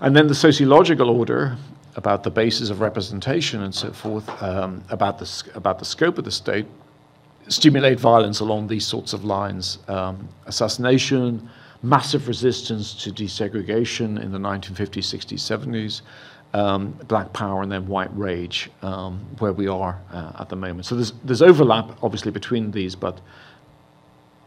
And 0.00 0.16
then 0.16 0.26
the 0.26 0.34
sociological 0.34 1.10
order 1.10 1.56
about 1.96 2.22
the 2.22 2.30
basis 2.30 2.70
of 2.70 2.80
representation 2.80 3.62
and 3.62 3.74
so 3.74 3.92
forth, 3.92 4.28
um, 4.42 4.82
about, 4.90 5.18
the, 5.18 5.50
about 5.54 5.78
the 5.78 5.84
scope 5.84 6.18
of 6.18 6.24
the 6.24 6.30
state, 6.30 6.66
stimulate 7.48 8.00
violence 8.00 8.40
along 8.40 8.68
these 8.68 8.86
sorts 8.86 9.12
of 9.12 9.24
lines 9.24 9.78
um, 9.88 10.28
assassination, 10.46 11.48
massive 11.84 12.28
resistance 12.28 12.94
to 12.94 13.10
desegregation 13.12 14.20
in 14.20 14.32
the 14.32 14.38
1950s, 14.38 15.04
60s, 15.04 15.34
70s, 15.34 16.00
um, 16.54 16.92
black 17.08 17.32
power, 17.32 17.62
and 17.62 17.70
then 17.70 17.86
white 17.86 18.16
rage, 18.16 18.70
um, 18.82 19.18
where 19.38 19.52
we 19.52 19.68
are 19.68 20.00
uh, 20.10 20.32
at 20.40 20.48
the 20.48 20.56
moment. 20.56 20.86
So 20.86 20.94
there's, 20.94 21.12
there's 21.24 21.42
overlap, 21.42 21.90
obviously, 22.02 22.30
between 22.30 22.70
these, 22.70 22.94
but 22.94 23.20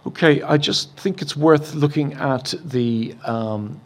okay, 0.07 0.41
I 0.41 0.57
just 0.57 0.97
think 0.97 1.21
it's 1.21 1.37
worth 1.37 1.75
looking 1.75 2.13
at 2.13 2.55
the, 2.65 3.15
um, 3.23 3.79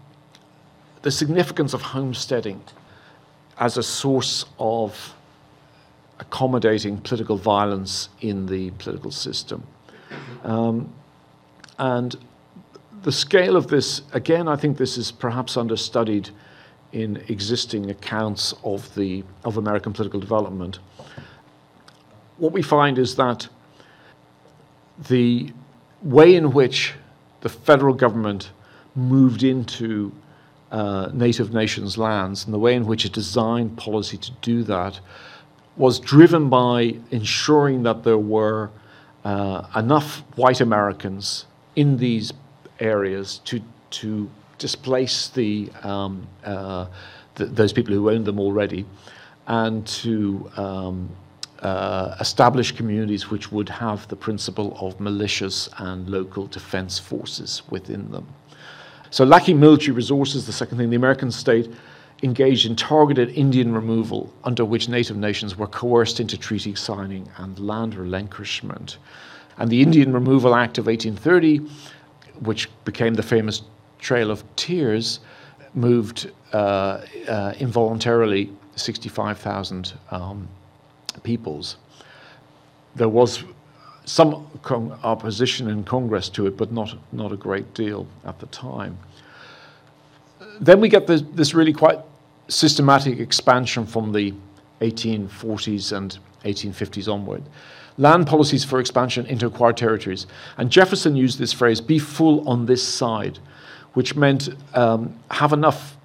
the 1.02 1.12
significance 1.12 1.74
of 1.74 1.82
homesteading 1.82 2.62
as 3.58 3.78
a 3.78 3.84
source 3.84 4.46
of 4.60 5.14
accommodating 6.20 7.00
political 7.00 7.36
violence 7.36 8.08
in 8.22 8.46
the 8.46 8.72
political 8.72 9.12
system. 9.12 9.64
Um, 10.44 10.94
and 11.80 12.16
the 13.04 13.12
scale 13.12 13.56
of 13.56 13.68
this, 13.68 14.02
again, 14.14 14.48
I 14.48 14.56
think 14.56 14.78
this 14.78 14.98
is 14.98 15.12
perhaps 15.12 15.58
understudied 15.58 16.30
in 16.92 17.18
existing 17.30 17.90
accounts 17.90 18.54
of, 18.64 18.94
the, 18.96 19.24
of 19.44 19.58
American 19.58 19.94
political 19.94 20.20
development. 20.20 20.80
What 22.38 22.52
we 22.52 22.62
find 22.62 22.98
is 22.98 23.16
that 23.16 23.48
the 25.08 25.52
way 26.04 26.36
in 26.36 26.52
which 26.52 26.94
the 27.42 27.50
federal 27.50 27.94
government 27.94 28.52
moved 28.96 29.44
into 29.44 30.12
uh, 30.72 31.10
native 31.14 31.54
nations' 31.54 31.98
lands 31.98 32.46
and 32.46 32.54
the 32.54 32.60
way 32.60 32.76
in 32.76 32.86
which 32.86 33.06
it 33.06 33.14
designed 33.14 33.78
policy 33.78 34.18
to 34.18 34.32
do 34.42 34.64
that 34.64 35.00
was 35.78 36.00
driven 36.00 36.50
by 36.50 36.96
ensuring 37.10 37.84
that 37.84 38.04
there 38.04 38.18
were 38.18 38.70
uh, 39.24 39.66
enough 39.76 40.24
white 40.36 40.62
Americans 40.62 41.46
in 41.76 41.98
these 41.98 42.34
areas 42.82 43.40
to 43.46 43.62
to 43.92 44.30
displace 44.62 45.30
the, 45.30 45.70
um, 45.82 46.26
uh, 46.46 46.86
the, 47.36 47.46
those 47.46 47.74
people 47.74 47.94
who 47.94 48.10
owned 48.10 48.26
them 48.26 48.40
already, 48.40 48.86
and 49.48 49.86
to 49.88 50.50
um, 50.56 51.10
uh, 51.60 52.16
establish 52.20 52.72
communities 52.72 53.30
which 53.30 53.52
would 53.52 53.68
have 53.68 54.08
the 54.08 54.16
principle 54.16 54.78
of 54.80 54.98
militias 55.00 55.68
and 55.78 56.08
local 56.08 56.48
defense 56.48 57.00
forces 57.00 57.64
within 57.70 58.10
them. 58.12 58.28
So, 59.10 59.26
lacking 59.26 59.60
military 59.60 59.92
resources, 59.94 60.46
the 60.46 60.54
second 60.54 60.78
thing, 60.78 60.90
the 60.90 60.96
American 60.96 61.32
state 61.32 61.70
engaged 62.24 62.68
in 62.68 62.76
targeted 62.76 63.30
Indian 63.30 63.74
removal, 63.74 64.32
under 64.44 64.64
which 64.64 64.88
native 64.88 65.18
nations 65.18 65.58
were 65.58 65.68
coerced 65.68 66.20
into 66.20 66.38
treaty 66.38 66.76
signing 66.76 67.28
and 67.38 67.58
land 67.60 67.96
relinquishment. 67.96 69.00
And 69.58 69.70
the 69.70 69.82
Indian 69.82 70.14
Removal 70.14 70.56
Act 70.56 70.78
of 70.78 70.86
1830, 70.86 71.68
which 72.42 72.70
became 72.86 73.14
the 73.14 73.24
famous 73.24 73.64
Trail 74.00 74.32
of 74.32 74.44
Tears, 74.56 75.20
moved 75.74 76.32
uh, 76.54 77.02
uh, 77.28 77.54
involuntarily 77.60 78.52
65,000 78.76 79.94
um, 80.10 80.48
peoples. 81.24 81.78
There 82.96 83.10
was 83.10 83.44
some 84.06 84.48
con- 84.64 84.98
opposition 85.04 85.70
in 85.70 85.84
Congress 85.84 86.30
to 86.30 86.48
it, 86.48 86.58
but 86.58 86.72
not, 86.72 86.96
not 87.12 87.32
a 87.32 87.38
great 87.38 87.74
deal 87.74 88.08
at 88.26 88.40
the 88.40 88.48
time. 88.48 88.98
Then 90.60 90.82
we 90.82 90.90
get 90.90 91.08
this, 91.08 91.22
this 91.34 91.54
really 91.54 91.74
quite 91.74 92.00
systematic 92.48 93.20
expansion 93.20 93.86
from 93.86 94.12
the 94.12 94.34
1840s 94.82 95.96
and 95.96 96.18
1850s 96.44 97.12
onward. 97.12 97.44
Land 97.98 98.28
policies 98.28 98.64
for 98.64 98.80
expansion 98.80 99.26
into 99.26 99.46
acquired 99.46 99.78
territories. 99.78 100.28
And 100.58 100.70
Jefferson 100.72 101.16
used 101.16 101.40
this 101.40 101.54
phrase, 101.54 101.82
be 101.82 102.00
full 102.00 102.48
on 102.48 102.66
this 102.66 102.86
side, 102.86 103.40
which 103.94 104.16
meant 104.16 104.50
um, 104.74 105.20
have 105.30 105.54
enough 105.54 105.98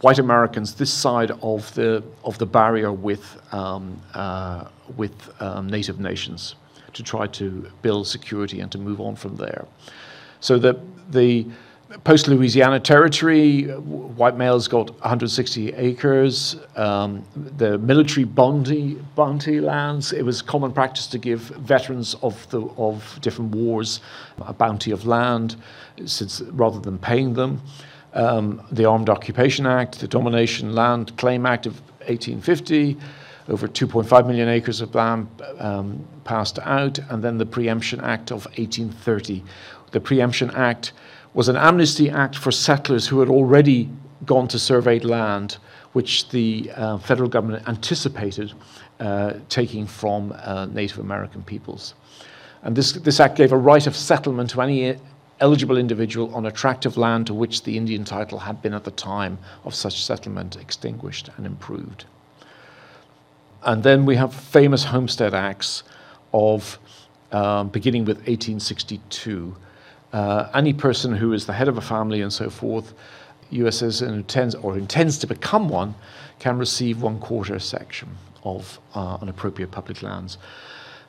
white 0.00 0.18
Americans 0.18 0.74
this 0.74 0.92
side 0.92 1.30
of 1.42 1.72
the, 1.74 2.02
of 2.24 2.38
the 2.38 2.46
barrier 2.46 2.92
with, 2.92 3.40
um, 3.52 4.00
uh, 4.14 4.64
with 4.96 5.30
um, 5.40 5.68
native 5.68 6.00
nations 6.00 6.56
to 6.92 7.02
try 7.02 7.26
to 7.26 7.70
build 7.82 8.06
security 8.06 8.60
and 8.60 8.70
to 8.72 8.78
move 8.78 9.00
on 9.00 9.16
from 9.16 9.36
there. 9.36 9.66
So 10.40 10.58
the, 10.58 10.78
the 11.10 11.46
post 12.04 12.28
Louisiana 12.28 12.80
territory, 12.80 13.64
white 13.64 14.36
males 14.36 14.68
got 14.68 14.90
160 14.90 15.72
acres. 15.74 16.56
Um, 16.76 17.24
the 17.34 17.78
military 17.78 18.24
bounty, 18.24 18.94
bounty 19.14 19.60
lands, 19.60 20.12
it 20.12 20.22
was 20.22 20.42
common 20.42 20.72
practice 20.72 21.06
to 21.08 21.18
give 21.18 21.40
veterans 21.40 22.14
of, 22.22 22.48
the, 22.50 22.62
of 22.76 23.18
different 23.20 23.54
wars 23.54 24.00
a 24.40 24.52
bounty 24.52 24.90
of 24.90 25.06
land 25.06 25.56
since, 26.04 26.40
rather 26.40 26.80
than 26.80 26.98
paying 26.98 27.34
them. 27.34 27.60
Um, 28.14 28.66
the 28.70 28.84
Armed 28.84 29.08
Occupation 29.08 29.66
Act, 29.66 30.00
the 30.00 30.08
Donation 30.08 30.74
Land 30.74 31.16
Claim 31.16 31.46
Act 31.46 31.66
of 31.66 31.80
1850, 32.06 32.96
over 33.48 33.66
2.5 33.66 34.26
million 34.26 34.48
acres 34.48 34.80
of 34.80 34.94
land 34.94 35.28
um, 35.58 36.04
passed 36.24 36.58
out, 36.60 36.98
and 37.10 37.22
then 37.22 37.38
the 37.38 37.46
Preemption 37.46 38.00
Act 38.00 38.30
of 38.30 38.44
1830. 38.46 39.42
The 39.92 40.00
Preemption 40.00 40.50
Act 40.50 40.92
was 41.34 41.48
an 41.48 41.56
amnesty 41.56 42.10
act 42.10 42.36
for 42.36 42.50
settlers 42.50 43.06
who 43.06 43.20
had 43.20 43.28
already 43.28 43.88
gone 44.26 44.48
to 44.48 44.58
surveyed 44.58 45.04
land, 45.04 45.56
which 45.92 46.28
the 46.28 46.70
uh, 46.76 46.98
federal 46.98 47.28
government 47.28 47.66
anticipated 47.68 48.52
uh, 49.00 49.34
taking 49.48 49.86
from 49.86 50.32
uh, 50.38 50.66
Native 50.66 50.98
American 50.98 51.42
peoples. 51.42 51.94
And 52.62 52.76
this, 52.76 52.92
this 52.92 53.18
act 53.18 53.36
gave 53.36 53.52
a 53.52 53.56
right 53.56 53.86
of 53.86 53.96
settlement 53.96 54.50
to 54.50 54.60
any 54.60 54.96
eligible 55.40 55.76
individual 55.76 56.32
on 56.34 56.46
a 56.46 56.52
tract 56.52 56.86
of 56.86 56.96
land 56.96 57.26
to 57.26 57.34
which 57.34 57.64
the 57.64 57.76
Indian 57.76 58.04
title 58.04 58.38
had 58.38 58.62
been 58.62 58.72
at 58.72 58.84
the 58.84 58.92
time 58.92 59.38
of 59.64 59.74
such 59.74 60.04
settlement 60.04 60.56
extinguished 60.56 61.30
and 61.36 61.46
improved. 61.46 62.04
And 63.64 63.82
then 63.82 64.06
we 64.06 64.16
have 64.16 64.32
famous 64.32 64.84
Homestead 64.84 65.34
Acts 65.34 65.82
of 66.32 66.78
um, 67.32 67.68
beginning 67.68 68.04
with 68.04 68.18
1862. 68.18 69.56
Uh, 70.12 70.50
any 70.54 70.72
person 70.72 71.14
who 71.14 71.32
is 71.32 71.46
the 71.46 71.52
head 71.52 71.68
of 71.68 71.78
a 71.78 71.80
family 71.80 72.20
and 72.20 72.32
so 72.32 72.50
forth, 72.50 72.94
US 73.50 73.78
citizen 73.78 74.14
intends 74.14 74.54
or 74.54 74.76
intends 74.76 75.18
to 75.18 75.26
become 75.26 75.68
one, 75.68 75.94
can 76.38 76.58
receive 76.58 77.02
one 77.02 77.18
quarter 77.18 77.58
section 77.58 78.08
of 78.44 78.80
uh, 78.94 79.18
unappropriate 79.20 79.70
public 79.70 80.02
lands. 80.02 80.38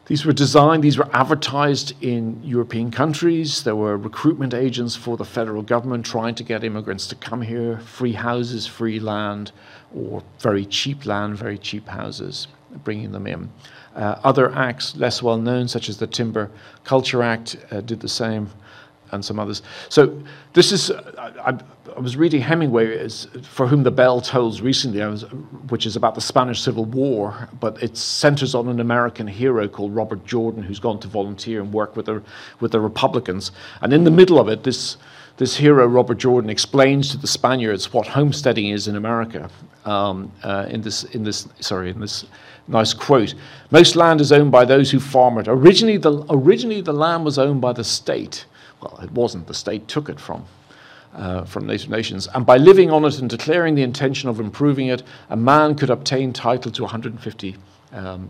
These 0.05 0.25
were 0.25 0.33
designed, 0.33 0.83
these 0.83 0.97
were 0.97 1.09
advertised 1.13 1.93
in 2.03 2.41
European 2.43 2.91
countries. 2.91 3.63
There 3.63 3.75
were 3.75 3.95
recruitment 3.95 4.53
agents 4.53 4.97
for 4.97 5.15
the 5.15 5.23
federal 5.23 5.61
government 5.61 6.05
trying 6.05 6.35
to 6.35 6.43
get 6.43 6.65
immigrants 6.65 7.07
to 7.07 7.15
come 7.15 7.41
here, 7.41 7.79
free 7.79 8.11
houses, 8.11 8.67
free 8.67 8.99
land, 8.99 9.53
or 9.95 10.21
very 10.39 10.65
cheap 10.65 11.05
land, 11.05 11.37
very 11.37 11.57
cheap 11.57 11.87
houses, 11.87 12.47
bringing 12.83 13.13
them 13.13 13.27
in. 13.27 13.49
Uh, 13.95 14.19
other 14.23 14.53
acts, 14.53 14.95
less 14.97 15.23
well 15.23 15.37
known, 15.37 15.69
such 15.69 15.87
as 15.87 15.97
the 15.97 16.07
Timber 16.07 16.51
Culture 16.83 17.23
Act, 17.23 17.55
uh, 17.71 17.79
did 17.79 18.01
the 18.01 18.09
same, 18.09 18.49
and 19.13 19.23
some 19.23 19.39
others. 19.39 19.61
So, 19.89 20.21
this 20.53 20.71
is, 20.71 20.91
I, 20.91 21.57
I 21.95 21.99
was 21.99 22.17
reading 22.17 22.41
Hemingway, 22.41 23.07
For 23.41 23.67
Whom 23.67 23.83
the 23.83 23.91
Bell 23.91 24.21
Tolls 24.21 24.61
recently, 24.61 24.99
was, 25.05 25.23
which 25.69 25.85
is 25.85 25.95
about 25.95 26.15
the 26.15 26.21
Spanish 26.21 26.61
Civil 26.61 26.85
War, 26.85 27.49
but 27.59 27.81
it 27.81 27.95
centers 27.97 28.55
on 28.55 28.67
an 28.67 28.79
American 28.79 29.27
hero 29.27 29.67
called 29.67 29.95
Robert 29.95 30.25
Jordan 30.25 30.63
who's 30.63 30.79
gone 30.79 30.99
to 30.99 31.07
volunteer 31.07 31.61
and 31.61 31.71
work 31.71 31.95
with 31.95 32.07
the, 32.07 32.21
with 32.59 32.71
the 32.71 32.79
Republicans. 32.79 33.51
And 33.81 33.93
in 33.93 34.03
the 34.03 34.11
middle 34.11 34.39
of 34.39 34.47
it, 34.47 34.63
this, 34.63 34.97
this 35.37 35.55
hero, 35.55 35.85
Robert 35.87 36.17
Jordan, 36.17 36.49
explains 36.49 37.11
to 37.11 37.17
the 37.17 37.27
Spaniards 37.27 37.93
what 37.93 38.07
homesteading 38.07 38.69
is 38.69 38.87
in 38.87 38.95
America. 38.95 39.49
Um, 39.85 40.31
uh, 40.43 40.65
in 40.69 40.81
this, 40.81 41.03
in 41.03 41.23
this, 41.23 41.47
sorry, 41.59 41.89
in 41.89 41.99
this 41.99 42.25
nice 42.67 42.93
quote. 42.93 43.35
Most 43.71 43.95
land 43.95 44.21
is 44.21 44.31
owned 44.31 44.51
by 44.51 44.65
those 44.65 44.91
who 44.91 44.99
farm 44.99 45.37
it. 45.37 45.47
Originally, 45.47 45.97
the, 45.97 46.25
originally 46.29 46.81
the 46.81 46.93
land 46.93 47.25
was 47.25 47.37
owned 47.37 47.61
by 47.61 47.73
the 47.73 47.83
state. 47.83 48.45
Well, 48.83 48.99
it 49.01 49.11
wasn't. 49.11 49.47
The 49.47 49.53
state 49.53 49.87
took 49.87 50.09
it 50.09 50.19
from 50.19 50.45
uh, 51.15 51.45
from 51.45 51.67
native 51.67 51.89
nations. 51.89 52.27
And 52.33 52.45
by 52.45 52.57
living 52.57 52.91
on 52.91 53.05
it 53.05 53.19
and 53.19 53.29
declaring 53.29 53.75
the 53.75 53.83
intention 53.83 54.29
of 54.29 54.39
improving 54.39 54.87
it, 54.87 55.03
a 55.29 55.37
man 55.37 55.75
could 55.75 55.89
obtain 55.89 56.33
title 56.33 56.71
to 56.71 56.81
150 56.81 57.55
um, 57.93 58.29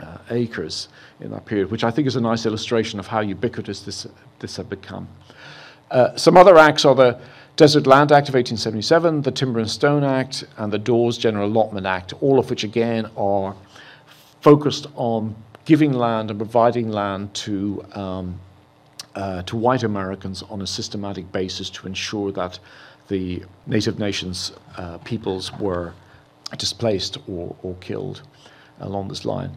uh, 0.00 0.18
acres 0.30 0.88
in 1.20 1.30
that 1.30 1.46
period, 1.46 1.70
which 1.70 1.84
I 1.84 1.90
think 1.90 2.08
is 2.08 2.16
a 2.16 2.20
nice 2.20 2.46
illustration 2.46 2.98
of 2.98 3.06
how 3.06 3.20
ubiquitous 3.20 3.80
this, 3.80 4.06
this 4.40 4.56
had 4.56 4.68
become. 4.68 5.08
Uh, 5.90 6.16
some 6.16 6.36
other 6.36 6.58
acts 6.58 6.84
are 6.84 6.94
the 6.94 7.20
Desert 7.56 7.86
Land 7.86 8.10
Act 8.10 8.28
of 8.28 8.34
1877, 8.34 9.22
the 9.22 9.30
Timber 9.30 9.60
and 9.60 9.70
Stone 9.70 10.02
Act, 10.02 10.44
and 10.56 10.72
the 10.72 10.78
Dawes 10.78 11.18
General 11.18 11.48
Allotment 11.48 11.86
Act, 11.86 12.14
all 12.20 12.38
of 12.38 12.48
which 12.48 12.64
again 12.64 13.08
are 13.16 13.54
focused 14.40 14.86
on 14.94 15.34
giving 15.64 15.92
land 15.92 16.30
and 16.30 16.38
providing 16.38 16.90
land 16.90 17.32
to 17.34 17.84
um, 17.92 18.40
uh, 19.14 19.42
to 19.42 19.56
white 19.56 19.82
Americans 19.82 20.42
on 20.44 20.62
a 20.62 20.66
systematic 20.66 21.30
basis 21.32 21.70
to 21.70 21.86
ensure 21.86 22.32
that 22.32 22.58
the 23.08 23.42
Native 23.66 23.98
Nations 23.98 24.52
uh, 24.76 24.98
peoples 24.98 25.52
were 25.58 25.92
displaced 26.56 27.18
or, 27.28 27.54
or 27.62 27.74
killed 27.80 28.22
along 28.80 29.08
this 29.08 29.24
line. 29.24 29.50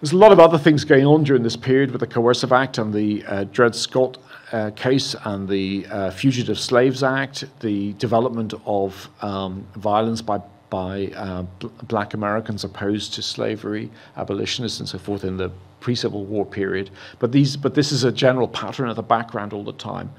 There's 0.00 0.12
a 0.12 0.18
lot 0.18 0.32
of 0.32 0.38
other 0.38 0.58
things 0.58 0.84
going 0.84 1.06
on 1.06 1.24
during 1.24 1.42
this 1.42 1.56
period 1.56 1.90
with 1.90 2.00
the 2.00 2.06
Coercive 2.06 2.52
Act 2.52 2.78
and 2.78 2.92
the 2.92 3.24
uh, 3.26 3.44
Dred 3.44 3.74
Scott 3.74 4.18
uh, 4.52 4.70
case 4.76 5.16
and 5.24 5.48
the 5.48 5.86
uh, 5.86 6.10
Fugitive 6.10 6.58
Slaves 6.58 7.02
Act, 7.02 7.44
the 7.60 7.94
development 7.94 8.54
of 8.66 9.08
um, 9.22 9.66
violence 9.74 10.22
by 10.22 10.40
by 10.68 11.06
uh, 11.14 11.42
bl- 11.60 11.68
black 11.84 12.14
Americans 12.14 12.64
opposed 12.64 13.14
to 13.14 13.22
slavery, 13.22 13.88
abolitionists, 14.16 14.80
and 14.80 14.88
so 14.88 14.98
forth 14.98 15.24
in 15.24 15.36
the 15.36 15.50
pre-Civil 15.80 16.24
War 16.24 16.44
period. 16.44 16.90
But 17.18 17.32
these, 17.32 17.56
but 17.56 17.74
this 17.74 17.92
is 17.92 18.04
a 18.04 18.12
general 18.12 18.48
pattern 18.48 18.88
of 18.88 18.96
the 18.96 19.02
background 19.02 19.52
all 19.52 19.64
the 19.64 19.72
time. 19.72 20.10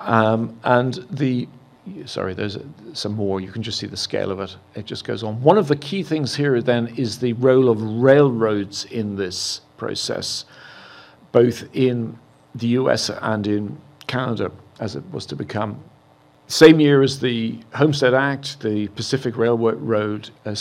Um, 0.00 0.58
and 0.64 1.06
the, 1.10 1.48
sorry, 2.04 2.34
there's 2.34 2.58
some 2.92 3.14
more. 3.14 3.40
You 3.40 3.52
can 3.52 3.62
just 3.62 3.78
see 3.78 3.86
the 3.86 3.96
scale 3.96 4.30
of 4.30 4.40
it. 4.40 4.56
It 4.74 4.86
just 4.86 5.04
goes 5.04 5.22
on. 5.22 5.40
One 5.42 5.58
of 5.58 5.68
the 5.68 5.76
key 5.76 6.02
things 6.02 6.34
here 6.34 6.60
then 6.60 6.88
is 6.96 7.18
the 7.18 7.32
role 7.34 7.68
of 7.68 7.80
railroads 7.82 8.84
in 8.86 9.16
this 9.16 9.60
process, 9.76 10.44
both 11.32 11.64
in 11.74 12.18
the 12.54 12.68
U.S. 12.68 13.10
and 13.10 13.46
in 13.46 13.78
Canada, 14.06 14.50
as 14.80 14.96
it 14.96 15.04
was 15.12 15.26
to 15.26 15.36
become. 15.36 15.82
Same 16.46 16.78
year 16.78 17.02
as 17.02 17.18
the 17.18 17.58
Homestead 17.72 18.12
Act, 18.12 18.60
the 18.60 18.88
Pacific 18.88 19.36
Railroad, 19.36 20.30
uh, 20.44 20.54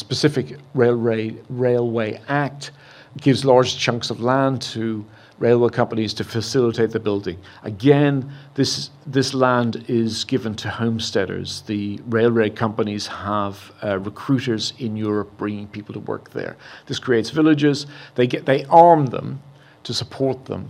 Railway 0.73 1.35
Railway 1.49 2.21
Act 2.29 2.71
gives 3.21 3.45
large 3.45 3.77
chunks 3.77 4.09
of 4.09 4.21
land 4.21 4.61
to 4.61 5.05
railway 5.39 5.69
companies 5.69 6.13
to 6.13 6.23
facilitate 6.23 6.91
the 6.91 6.99
building. 6.99 7.37
Again, 7.63 8.31
this, 8.55 8.91
this 9.05 9.33
land 9.33 9.83
is 9.87 10.23
given 10.23 10.55
to 10.55 10.69
homesteaders. 10.69 11.61
The 11.61 11.99
railway 12.07 12.49
companies 12.49 13.07
have 13.07 13.71
uh, 13.83 13.99
recruiters 13.99 14.73
in 14.79 14.95
Europe 14.95 15.31
bringing 15.37 15.67
people 15.67 15.93
to 15.93 15.99
work 15.99 16.31
there. 16.31 16.55
This 16.85 16.99
creates 16.99 17.29
villages. 17.29 17.87
They, 18.15 18.27
get, 18.27 18.45
they 18.45 18.65
arm 18.65 19.07
them 19.07 19.41
to 19.83 19.93
support 19.93 20.45
them 20.45 20.69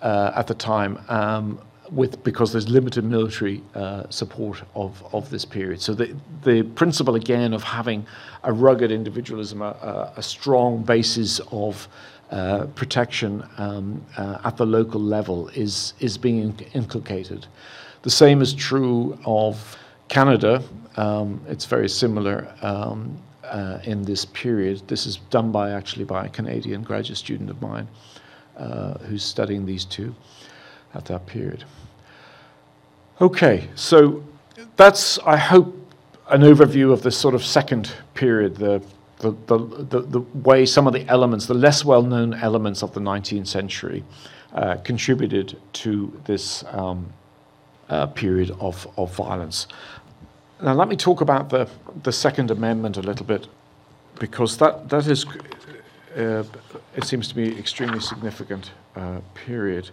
uh, 0.00 0.32
at 0.34 0.46
the 0.46 0.54
time. 0.54 0.98
Um, 1.08 1.60
with 1.90 2.22
because 2.24 2.52
there's 2.52 2.68
limited 2.68 3.04
military 3.04 3.62
uh, 3.74 4.04
support 4.10 4.62
of, 4.74 5.02
of 5.12 5.30
this 5.30 5.44
period. 5.44 5.80
So 5.80 5.94
the 5.94 6.14
the 6.44 6.62
principle 6.62 7.14
again 7.14 7.52
of 7.54 7.62
having 7.62 8.06
a 8.44 8.52
rugged 8.52 8.92
individualism, 8.92 9.62
a, 9.62 10.12
a 10.16 10.22
strong 10.22 10.82
basis 10.82 11.40
of 11.50 11.88
uh, 12.30 12.66
protection 12.74 13.42
um, 13.56 14.04
uh, 14.16 14.38
at 14.44 14.56
the 14.56 14.66
local 14.66 15.00
level 15.00 15.48
is 15.48 15.94
is 16.00 16.18
being 16.18 16.58
inculcated. 16.74 17.46
The 18.02 18.10
same 18.10 18.42
is 18.42 18.54
true 18.54 19.18
of 19.24 19.76
Canada. 20.08 20.62
Um, 20.96 21.40
it's 21.48 21.64
very 21.64 21.88
similar. 21.88 22.52
Um, 22.62 23.18
uh, 23.44 23.78
in 23.84 24.02
this 24.02 24.26
period, 24.26 24.82
this 24.88 25.06
is 25.06 25.16
done 25.30 25.50
by 25.50 25.70
actually 25.70 26.04
by 26.04 26.26
a 26.26 26.28
Canadian 26.28 26.82
graduate 26.82 27.16
student 27.16 27.48
of 27.48 27.62
mine 27.62 27.88
uh, 28.58 28.98
who's 28.98 29.24
studying 29.24 29.64
these 29.64 29.86
two 29.86 30.14
at 30.94 31.04
that 31.06 31.26
period. 31.26 31.64
Okay, 33.20 33.68
so 33.74 34.22
that's, 34.76 35.18
I 35.20 35.36
hope, 35.36 35.74
an 36.30 36.42
overview 36.42 36.92
of 36.92 37.02
this 37.02 37.16
sort 37.16 37.34
of 37.34 37.44
second 37.44 37.92
period, 38.14 38.56
the, 38.56 38.82
the, 39.18 39.32
the, 39.46 39.58
the, 39.58 40.00
the 40.02 40.20
way 40.20 40.66
some 40.66 40.86
of 40.86 40.92
the 40.92 41.06
elements, 41.08 41.46
the 41.46 41.54
less 41.54 41.84
well 41.84 42.02
known 42.02 42.34
elements 42.34 42.82
of 42.82 42.92
the 42.92 43.00
19th 43.00 43.46
century, 43.46 44.04
uh, 44.52 44.76
contributed 44.76 45.58
to 45.72 46.12
this 46.24 46.64
um, 46.70 47.12
uh, 47.88 48.06
period 48.06 48.50
of, 48.60 48.86
of 48.96 49.14
violence. 49.14 49.66
Now, 50.62 50.74
let 50.74 50.88
me 50.88 50.96
talk 50.96 51.20
about 51.20 51.50
the, 51.50 51.68
the 52.02 52.12
Second 52.12 52.50
Amendment 52.50 52.96
a 52.96 53.02
little 53.02 53.26
bit, 53.26 53.46
because 54.18 54.56
that, 54.58 54.88
that 54.88 55.06
is, 55.06 55.24
uh, 56.16 56.44
it 56.96 57.04
seems 57.04 57.28
to 57.28 57.34
be 57.34 57.56
extremely 57.58 58.00
significant 58.00 58.72
uh, 58.96 59.20
period. 59.34 59.90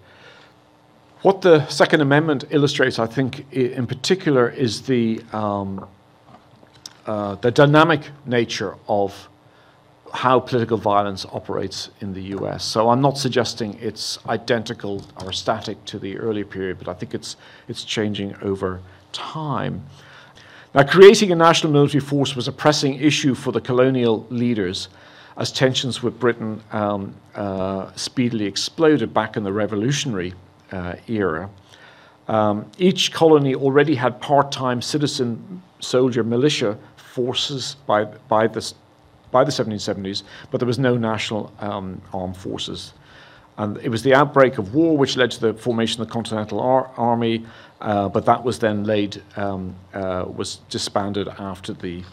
What 1.25 1.41
the 1.41 1.67
Second 1.69 2.01
Amendment 2.01 2.43
illustrates, 2.51 2.99
I 2.99 3.07
think, 3.07 3.51
in 3.51 3.87
particular, 3.87 4.47
is 4.47 4.83
the, 4.83 5.23
um, 5.33 5.87
uh, 7.07 7.33
the 7.33 7.49
dynamic 7.49 8.11
nature 8.27 8.75
of 8.87 9.27
how 10.13 10.39
political 10.39 10.77
violence 10.77 11.25
operates 11.25 11.89
in 11.99 12.13
the 12.13 12.21
US. 12.37 12.63
So 12.63 12.91
I'm 12.91 13.01
not 13.01 13.17
suggesting 13.17 13.75
it's 13.81 14.19
identical 14.27 15.03
or 15.23 15.33
static 15.33 15.83
to 15.85 15.97
the 15.97 16.15
earlier 16.19 16.45
period, 16.45 16.77
but 16.77 16.87
I 16.87 16.93
think 16.93 17.15
it's, 17.15 17.37
it's 17.67 17.83
changing 17.83 18.35
over 18.43 18.81
time. 19.11 19.83
Now, 20.75 20.83
creating 20.83 21.31
a 21.31 21.35
national 21.35 21.73
military 21.73 22.01
force 22.01 22.35
was 22.35 22.47
a 22.47 22.51
pressing 22.51 22.99
issue 23.01 23.33
for 23.33 23.51
the 23.51 23.61
colonial 23.61 24.27
leaders 24.29 24.89
as 25.37 25.51
tensions 25.51 26.03
with 26.03 26.19
Britain 26.19 26.61
um, 26.71 27.15
uh, 27.33 27.91
speedily 27.95 28.45
exploded 28.45 29.11
back 29.11 29.35
in 29.35 29.43
the 29.43 29.51
Revolutionary 29.51 30.35
era. 30.71 31.49
Um, 32.27 32.69
each 32.77 33.11
colony 33.11 33.53
already 33.53 33.95
had 33.95 34.19
part 34.19 34.51
time 34.51 34.81
citizen 34.81 35.61
soldier 35.79 36.23
militia 36.23 36.77
forces 36.97 37.75
by, 37.85 38.05
by, 38.05 38.47
the, 38.47 38.73
by 39.31 39.43
the 39.43 39.51
1770s, 39.51 40.23
but 40.51 40.59
there 40.59 40.67
was 40.67 40.79
no 40.79 40.97
national 40.97 41.53
um, 41.59 42.01
armed 42.13 42.35
forces. 42.35 42.93
And 43.57 43.77
it 43.77 43.89
was 43.89 44.03
the 44.03 44.13
outbreak 44.13 44.57
of 44.57 44.73
war 44.73 44.97
which 44.97 45.15
led 45.15 45.31
to 45.31 45.39
the 45.39 45.53
formation 45.53 46.01
of 46.01 46.07
the 46.07 46.13
Continental 46.13 46.59
Ar- 46.59 46.91
Army, 46.97 47.45
uh, 47.79 48.09
but 48.09 48.25
that 48.25 48.43
was 48.43 48.59
then 48.59 48.83
laid, 48.83 49.21
um, 49.37 49.75
uh, 49.93 50.25
was 50.27 50.57
disbanded 50.69 51.27
after, 51.27 51.71
the, 51.71 52.03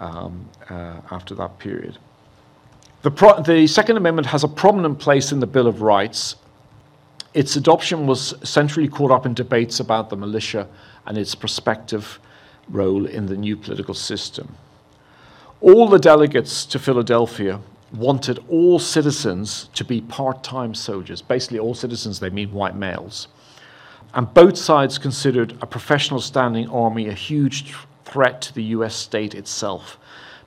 um, 0.00 0.46
uh, 0.68 1.00
after 1.10 1.34
that 1.34 1.58
period. 1.58 1.96
The, 3.02 3.10
pro- 3.10 3.42
the 3.42 3.66
Second 3.66 3.96
Amendment 3.96 4.26
has 4.26 4.44
a 4.44 4.48
prominent 4.48 4.98
place 4.98 5.32
in 5.32 5.40
the 5.40 5.46
Bill 5.46 5.66
of 5.66 5.80
Rights 5.80 6.36
its 7.34 7.56
adoption 7.56 8.06
was 8.06 8.34
centrally 8.42 8.88
caught 8.88 9.10
up 9.10 9.24
in 9.24 9.34
debates 9.34 9.80
about 9.80 10.10
the 10.10 10.16
militia 10.16 10.68
and 11.06 11.16
its 11.16 11.34
prospective 11.34 12.20
role 12.68 13.06
in 13.06 13.26
the 13.26 13.36
new 13.36 13.56
political 13.56 13.94
system. 13.94 14.56
All 15.60 15.88
the 15.88 15.98
delegates 15.98 16.66
to 16.66 16.78
Philadelphia 16.78 17.60
wanted 17.92 18.42
all 18.48 18.78
citizens 18.78 19.68
to 19.74 19.84
be 19.84 20.00
part 20.00 20.42
time 20.42 20.74
soldiers. 20.74 21.22
Basically, 21.22 21.58
all 21.58 21.74
citizens, 21.74 22.20
they 22.20 22.30
mean 22.30 22.52
white 22.52 22.76
males. 22.76 23.28
And 24.14 24.32
both 24.34 24.58
sides 24.58 24.98
considered 24.98 25.56
a 25.62 25.66
professional 25.66 26.20
standing 26.20 26.68
army 26.68 27.08
a 27.08 27.14
huge 27.14 27.74
threat 28.04 28.42
to 28.42 28.54
the 28.54 28.64
US 28.64 28.94
state 28.94 29.34
itself 29.34 29.98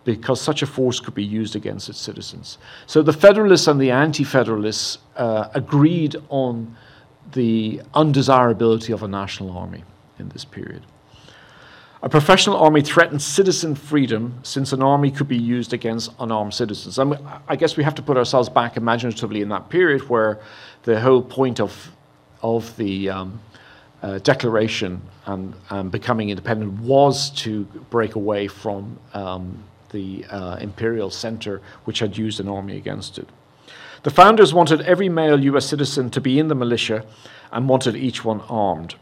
because 0.05 0.39
such 0.39 0.61
a 0.61 0.65
force 0.65 0.99
could 0.99 1.15
be 1.15 1.23
used 1.23 1.55
against 1.55 1.89
its 1.89 1.99
citizens. 1.99 2.57
So 2.85 3.01
the 3.01 3.11
Federalists 3.11 3.67
and 3.67 3.81
the 3.81 3.91
Anti 3.91 4.23
Federalists 4.23 4.99
uh, 5.17 5.49
agreed 5.53 6.15
on 6.29 6.77
the 7.33 7.81
undesirability 7.93 8.93
of 8.93 9.03
a 9.03 9.07
national 9.07 9.57
army 9.57 9.83
in 10.19 10.29
this 10.29 10.45
period. 10.45 10.83
A 12.03 12.09
professional 12.09 12.57
army 12.57 12.81
threatened 12.81 13.21
citizen 13.21 13.73
freedom 13.73 14.39
since 14.43 14.73
an 14.73 14.83
army 14.83 15.09
could 15.09 15.27
be 15.27 15.37
used 15.37 15.73
against 15.73 16.11
unarmed 16.19 16.53
citizens. 16.53 16.99
And 16.99 17.17
I 17.47 17.55
guess 17.55 17.77
we 17.77 17.83
have 17.83 17.95
to 17.95 18.03
put 18.03 18.15
ourselves 18.15 18.47
back 18.47 18.77
imaginatively 18.77 19.41
in 19.41 19.49
that 19.49 19.69
period 19.69 20.07
where 20.07 20.39
the 20.83 21.01
whole 21.01 21.23
point 21.23 21.59
of, 21.59 21.91
of 22.43 22.77
the 22.77 23.09
um, 23.09 23.39
uh, 24.03 24.19
declaration 24.19 25.01
and, 25.25 25.55
and, 25.71 25.89
becoming 25.89 26.29
independent 26.29 26.79
was 26.81 27.31
to 27.31 27.63
break 27.89 28.13
away 28.13 28.47
from 28.47 28.99
um, 29.15 29.63
the 29.91 30.25
uh, 30.29 30.57
imperial 30.59 31.09
center, 31.09 31.61
which 31.85 31.99
had 31.99 32.17
used 32.17 32.39
an 32.39 32.47
army 32.47 32.77
against 32.77 33.17
it. 33.17 33.29
The 34.03 34.11
founders 34.11 34.53
wanted 34.53 34.81
every 34.81 35.09
male 35.09 35.43
US 35.45 35.65
citizen 35.65 36.09
to 36.11 36.21
be 36.21 36.37
in 36.37 36.47
the 36.47 36.55
militia 36.55 37.05
and 37.51 37.67
wanted 37.67 37.95
each 37.95 38.23
one 38.23 38.41
armed. 38.41 38.95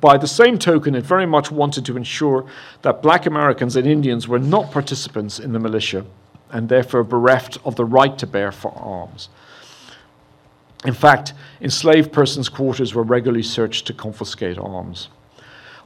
By 0.00 0.18
the 0.18 0.28
same 0.28 0.58
token, 0.58 0.94
it 0.94 1.04
very 1.04 1.26
much 1.26 1.50
wanted 1.50 1.84
to 1.86 1.96
ensure 1.96 2.46
that 2.82 3.02
black 3.02 3.26
Americans 3.26 3.76
and 3.76 3.86
Indians 3.86 4.28
were 4.28 4.38
not 4.38 4.70
participants 4.70 5.38
in 5.38 5.52
the 5.52 5.58
militia 5.58 6.04
and 6.50 6.68
therefore 6.68 7.04
bereft 7.04 7.58
of 7.64 7.76
the 7.76 7.84
right 7.84 8.16
to 8.18 8.26
bear 8.26 8.52
arms. 8.64 9.28
In 10.84 10.94
fact, 10.94 11.34
enslaved 11.60 12.12
persons' 12.12 12.48
quarters 12.48 12.94
were 12.94 13.02
regularly 13.02 13.42
searched 13.42 13.86
to 13.86 13.92
confiscate 13.92 14.58
arms. 14.58 15.08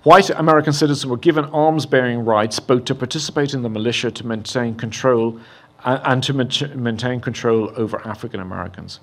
White 0.04 0.28
American 0.28 0.74
citizens 0.74 1.06
were 1.06 1.16
given 1.16 1.46
arms 1.46 1.86
bearing 1.86 2.26
rights 2.26 2.60
both 2.60 2.84
to 2.84 2.94
participate 2.94 3.54
in 3.54 3.62
the 3.62 3.70
militia 3.70 4.10
to 4.10 4.26
maintain 4.26 4.74
control 4.74 5.40
and 5.82 6.22
to 6.24 6.34
maintain 6.34 7.20
control 7.20 7.72
over 7.74 8.06
African 8.06 8.40
Americans. 8.40 9.00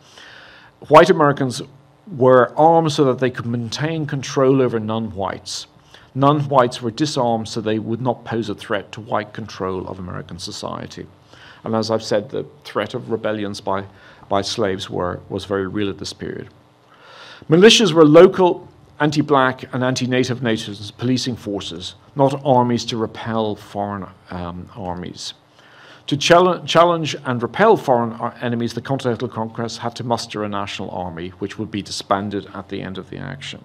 White 0.89 1.09
Americans 1.09 1.63
were 2.15 2.53
armed 2.55 2.91
so 2.91 3.03
that 3.05 3.17
they 3.17 3.31
could 3.31 3.47
maintain 3.47 4.05
control 4.05 4.61
over 4.61 4.79
non 4.79 5.15
whites. 5.15 5.65
Non 6.13 6.41
whites 6.41 6.83
were 6.83 6.91
disarmed 6.91 7.47
so 7.47 7.61
they 7.61 7.79
would 7.79 8.01
not 8.01 8.23
pose 8.23 8.47
a 8.47 8.53
threat 8.53 8.91
to 8.91 9.01
white 9.01 9.33
control 9.33 9.87
of 9.87 9.97
American 9.97 10.37
society. 10.37 11.07
And 11.63 11.75
as 11.75 11.89
I've 11.89 12.03
said, 12.03 12.29
the 12.29 12.45
threat 12.63 12.93
of 12.93 13.09
rebellions 13.09 13.59
by, 13.59 13.85
by 14.29 14.43
slaves 14.43 14.87
were, 14.87 15.19
was 15.29 15.45
very 15.45 15.65
real 15.65 15.89
at 15.89 15.97
this 15.97 16.13
period. 16.13 16.49
Militias 17.49 17.91
were 17.91 18.05
local 18.05 18.67
anti 19.01 19.21
black 19.21 19.65
and 19.73 19.83
anti 19.83 20.05
native 20.05 20.41
nations 20.43 20.91
policing 20.91 21.35
forces, 21.35 21.95
not 22.15 22.39
armies 22.45 22.85
to 22.85 22.95
repel 22.95 23.55
foreign 23.55 24.05
um, 24.29 24.69
armies. 24.75 25.33
To 26.07 26.17
challenge 26.17 27.15
and 27.25 27.41
repel 27.41 27.77
foreign 27.77 28.19
enemies, 28.41 28.73
the 28.73 28.81
Continental 28.81 29.27
Congress 29.27 29.77
had 29.77 29.95
to 29.95 30.03
muster 30.03 30.43
a 30.43 30.49
national 30.49 30.89
army, 30.91 31.29
which 31.39 31.57
would 31.57 31.71
be 31.71 31.81
disbanded 31.81 32.47
at 32.53 32.69
the 32.69 32.81
end 32.81 32.97
of 32.97 33.09
the 33.09 33.17
action. 33.17 33.61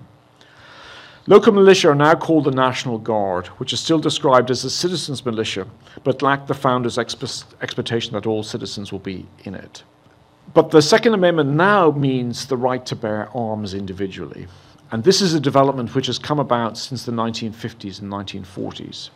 Local 1.26 1.53
militia 1.53 1.91
are 1.91 1.95
now 1.97 2.14
called 2.14 2.45
the 2.45 2.53
National 2.53 2.99
Guard, 2.99 3.49
which 3.59 3.72
is 3.72 3.80
still 3.80 3.99
described 3.99 4.51
as 4.51 4.64
a 4.64 4.70
citizens' 4.70 5.26
militia, 5.26 5.66
but 6.05 6.22
lack 6.22 6.47
the 6.47 6.55
founders' 6.55 6.99
expectation 6.99 8.12
that 8.12 8.26
all 8.26 8.45
citizens 8.45 8.93
will 8.93 9.01
be 9.01 9.26
in 9.43 9.57
it. 9.57 9.82
But 10.55 10.70
the 10.70 10.80
Second 10.80 11.14
Amendment 11.14 11.51
now 11.51 11.91
means 11.91 12.47
the 12.47 12.57
right 12.57 12.87
to 12.87 12.95
bear 12.95 13.28
arms 13.37 13.74
individually. 13.74 14.47
And 14.93 15.03
this 15.03 15.20
is 15.20 15.34
a 15.34 15.41
development 15.41 15.95
which 15.95 16.07
has 16.07 16.18
come 16.18 16.39
about 16.39 16.78
since 16.78 17.05
the 17.05 17.12
1950s 17.12 18.01
and 18.01 18.12
1940s. 18.12 19.11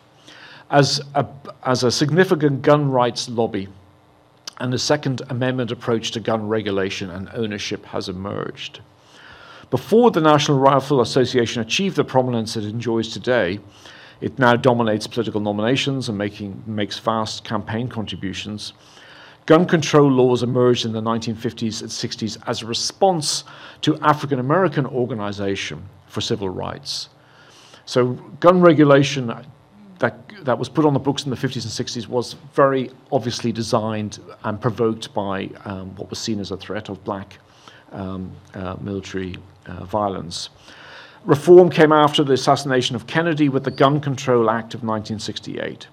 As 0.71 1.01
a, 1.14 1.27
as 1.64 1.85
a 1.85 1.91
significant 1.91 2.62
gun 2.62 2.91
rights 2.91 3.29
lobby 3.29 3.68
and 4.59 4.75
a 4.75 4.79
Second 4.79 5.23
Amendment 5.31 5.71
approach 5.71 6.11
to 6.12 6.21
gun 6.21 6.49
regulation 6.49 7.11
and 7.11 7.31
ownership 7.35 7.85
has 7.87 8.09
emerged. 8.09 8.81
Before 9.71 10.11
the 10.11 10.21
National 10.21 10.59
Rifle 10.59 11.01
Association 11.01 11.62
achieved 11.62 11.97
the 11.97 12.05
prominence 12.05 12.57
it 12.57 12.64
enjoys 12.64 13.09
today, 13.09 13.61
it 14.21 14.39
now 14.39 14.57
dominates 14.57 15.07
political 15.07 15.41
nominations 15.41 16.09
and 16.09 16.18
making, 16.18 16.62
makes 16.66 16.99
vast 16.99 17.45
campaign 17.45 17.89
contributions. 17.89 18.75
Gun 19.47 19.66
control 19.66 20.11
laws 20.11 20.43
emerged 20.43 20.84
in 20.84 20.93
the 20.93 21.01
1950s 21.01 21.80
and 21.80 21.91
60s 21.91 22.41
as 22.47 22.62
a 22.62 22.66
response 22.66 23.45
to 23.82 23.99
African 24.01 24.38
American 24.38 24.86
organization 24.86 25.82
for 26.07 26.20
civil 26.20 26.49
rights. 26.49 27.09
So, 27.84 28.12
gun 28.38 28.61
regulation 28.61 29.32
that, 29.99 30.16
that 30.45 30.59
was 30.59 30.68
put 30.68 30.84
on 30.84 30.95
the 30.95 31.01
books 31.01 31.24
in 31.24 31.30
the 31.30 31.36
50s 31.36 31.64
and 31.64 31.88
60s 31.88 32.07
was 32.07 32.34
very 32.55 32.91
obviously 33.12 33.53
designed 33.53 34.18
and 34.45 34.61
provoked 34.61 35.12
by 35.14 35.51
um, 35.64 35.95
what 35.97 36.09
was 36.11 36.18
seen 36.18 36.41
as 36.41 36.51
a 36.51 36.57
threat 36.57 36.88
of 36.88 37.03
black 37.05 37.38
um, 37.93 38.32
uh, 38.55 38.76
military 38.80 39.36
uh, 39.66 39.84
violence. 39.84 40.51
Reform 41.24 41.68
came 41.68 41.93
after 41.93 42.24
the 42.24 42.32
assassination 42.32 42.97
of 42.97 43.07
Kennedy 43.07 43.49
with 43.49 43.64
the 43.64 43.70
Gun 43.70 44.01
Control 44.01 44.49
Act 44.49 44.74
of 44.74 44.82
1968. 44.82 45.86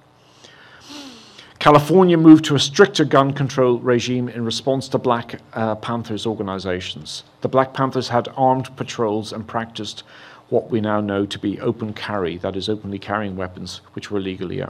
California 1.68 2.18
moved 2.18 2.46
to 2.46 2.56
a 2.56 2.60
stricter 2.60 3.04
gun 3.04 3.34
control 3.34 3.78
regime 3.80 4.30
in 4.30 4.46
response 4.46 4.88
to 4.88 4.98
Black 4.98 5.42
uh, 5.52 5.76
Panthers 5.76 6.26
organizations. 6.26 7.26
The 7.42 7.50
Black 7.50 7.74
Panthers 7.74 8.08
had 8.08 8.30
armed 8.38 8.74
patrols 8.78 9.34
and 9.34 9.46
practiced 9.46 10.04
what 10.48 10.70
we 10.70 10.80
now 10.80 11.02
know 11.02 11.26
to 11.26 11.38
be 11.38 11.60
open 11.60 11.92
carry, 11.92 12.38
that 12.38 12.56
is, 12.56 12.70
openly 12.70 13.00
carrying 13.00 13.36
weapons 13.36 13.82
which 13.96 14.10
were 14.10 14.22
legally 14.22 14.62
uh, 14.62 14.70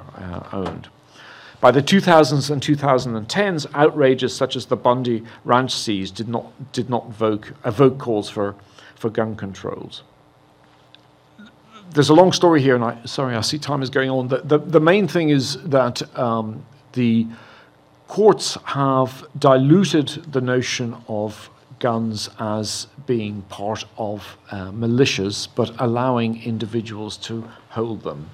owned. 0.52 0.89
By 1.62 1.70
the 1.70 1.84
2000s 1.84 2.50
and 2.50 2.64
2010s, 2.64 3.68
outrages 3.76 4.36
such 4.36 4.56
as 4.56 4.66
the 4.66 4.76
Bundy 4.76 5.24
ranch 5.45 5.76
siege 5.76 6.12
did 6.12 6.28
not, 6.28 6.48
did 6.74 6.89
not 6.89 7.06
evoke, 7.10 7.54
evoke 7.64 8.00
calls 8.00 8.28
for, 8.28 8.56
for 8.95 9.12
gun 9.12 9.36
controls 9.36 10.02
there's 11.91 12.10
a 12.10 12.14
long 12.14 12.34
story 12.34 12.62
here, 12.62 12.76
and 12.76 12.84
I 12.84 12.98
sorry, 13.06 13.34
I 13.34 13.41
see 13.41 13.58
time 13.58 13.82
is 13.82 13.89
going 13.89 14.10
on. 14.10 14.28
The, 14.28 14.39
the, 14.39 14.58
the 14.58 14.80
main 14.82 15.08
thing 15.08 15.30
is 15.30 15.58
that 15.64 16.02
um, 16.20 16.66
the 16.94 17.28
courts 18.08 18.58
have 18.66 19.26
diluted 19.38 20.08
the 20.32 20.42
notion 20.42 20.96
of 21.08 21.50
guns 21.80 22.30
as 22.40 22.88
being 23.06 23.42
part 23.44 23.86
of 23.98 24.38
uh, 24.52 24.72
militias, 24.72 25.48
but 25.56 25.72
allowing 25.80 26.42
individuals 26.44 27.18
to 27.18 27.48
hold 27.70 28.04
them. 28.04 28.30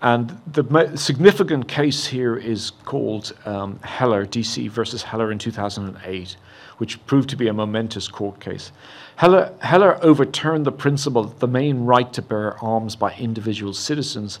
And 0.00 0.40
the 0.52 0.96
significant 0.96 1.68
case 1.68 2.06
here 2.06 2.36
is 2.36 2.72
called 2.84 3.32
um, 3.44 3.78
Heller, 3.80 4.26
DC 4.26 4.68
versus 4.68 5.02
Heller 5.04 5.30
in 5.30 5.38
2008, 5.38 6.36
which 6.78 7.04
proved 7.06 7.30
to 7.30 7.36
be 7.36 7.46
a 7.46 7.52
momentous 7.52 8.08
court 8.08 8.40
case. 8.40 8.72
Heller, 9.14 9.54
Heller 9.60 10.04
overturned 10.04 10.66
the 10.66 10.72
principle 10.72 11.24
that 11.24 11.38
the 11.38 11.46
main 11.46 11.84
right 11.84 12.12
to 12.14 12.22
bear 12.22 12.58
arms 12.58 12.96
by 12.96 13.14
individual 13.14 13.72
citizens 13.72 14.40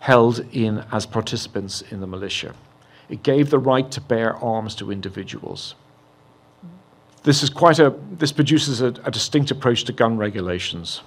held 0.00 0.46
in 0.52 0.84
as 0.92 1.06
participants 1.06 1.80
in 1.90 2.00
the 2.00 2.06
militia. 2.06 2.54
It 3.08 3.22
gave 3.22 3.50
the 3.50 3.58
right 3.58 3.90
to 3.90 4.00
bear 4.00 4.36
arms 4.36 4.74
to 4.76 4.92
individuals. 4.92 5.74
This, 7.22 7.42
is 7.42 7.50
quite 7.50 7.78
a, 7.78 7.94
this 8.12 8.32
produces 8.32 8.80
a, 8.80 8.88
a 9.04 9.10
distinct 9.10 9.50
approach 9.50 9.84
to 9.84 9.92
gun 9.92 10.16
regulations. 10.16 11.02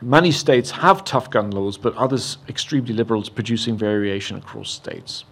Many 0.00 0.30
states 0.30 0.70
have 0.70 1.04
tough 1.04 1.28
gun 1.30 1.50
laws, 1.50 1.76
but 1.76 1.94
others 1.96 2.38
extremely 2.48 2.94
liberal, 2.94 3.22
producing 3.22 3.76
variation 3.76 4.36
across 4.36 4.70
states. 4.70 5.24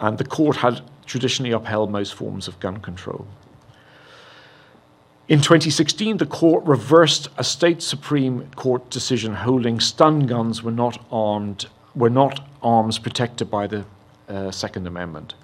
And 0.00 0.18
the 0.18 0.24
court 0.24 0.56
had 0.56 0.82
traditionally 1.06 1.52
upheld 1.52 1.90
most 1.90 2.14
forms 2.14 2.48
of 2.48 2.58
gun 2.58 2.80
control. 2.80 3.26
In 5.28 5.40
2016, 5.40 6.18
the 6.18 6.26
court 6.26 6.64
reversed 6.64 7.28
a 7.38 7.44
state 7.44 7.80
Supreme 7.80 8.50
Court 8.56 8.90
decision 8.90 9.34
holding 9.34 9.80
stun 9.80 10.26
guns 10.26 10.62
were 10.62 10.70
not 10.70 11.02
armed, 11.10 11.66
were 11.94 12.10
not 12.10 12.46
arms 12.62 12.98
protected 12.98 13.50
by 13.50 13.66
the 13.66 13.86
uh, 14.28 14.50
Second 14.50 14.86
Amendment. 14.86 15.34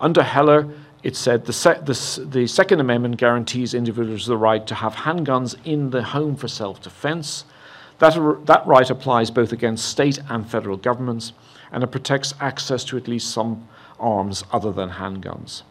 Under 0.00 0.22
Heller, 0.22 0.68
it 1.02 1.16
said 1.16 1.44
the, 1.44 1.52
se- 1.52 1.80
the, 1.84 2.26
the, 2.26 2.46
Second 2.46 2.80
Amendment 2.80 3.16
guarantees 3.18 3.74
individuals 3.74 4.26
the 4.26 4.36
right 4.36 4.66
to 4.66 4.74
have 4.74 4.94
handguns 4.94 5.54
in 5.64 5.90
the 5.90 6.02
home 6.02 6.36
for 6.36 6.48
self 6.48 6.82
defense. 6.82 7.44
That, 7.98 8.14
that 8.46 8.66
right 8.66 8.88
applies 8.90 9.30
both 9.30 9.52
against 9.52 9.88
state 9.88 10.18
and 10.28 10.48
federal 10.50 10.76
governments, 10.76 11.32
and 11.70 11.84
it 11.84 11.88
protects 11.88 12.34
access 12.40 12.84
to 12.86 12.96
at 12.96 13.06
least 13.06 13.30
some 13.30 13.68
arms 14.00 14.44
other 14.50 14.72
than 14.72 14.90
handguns. 14.90 15.62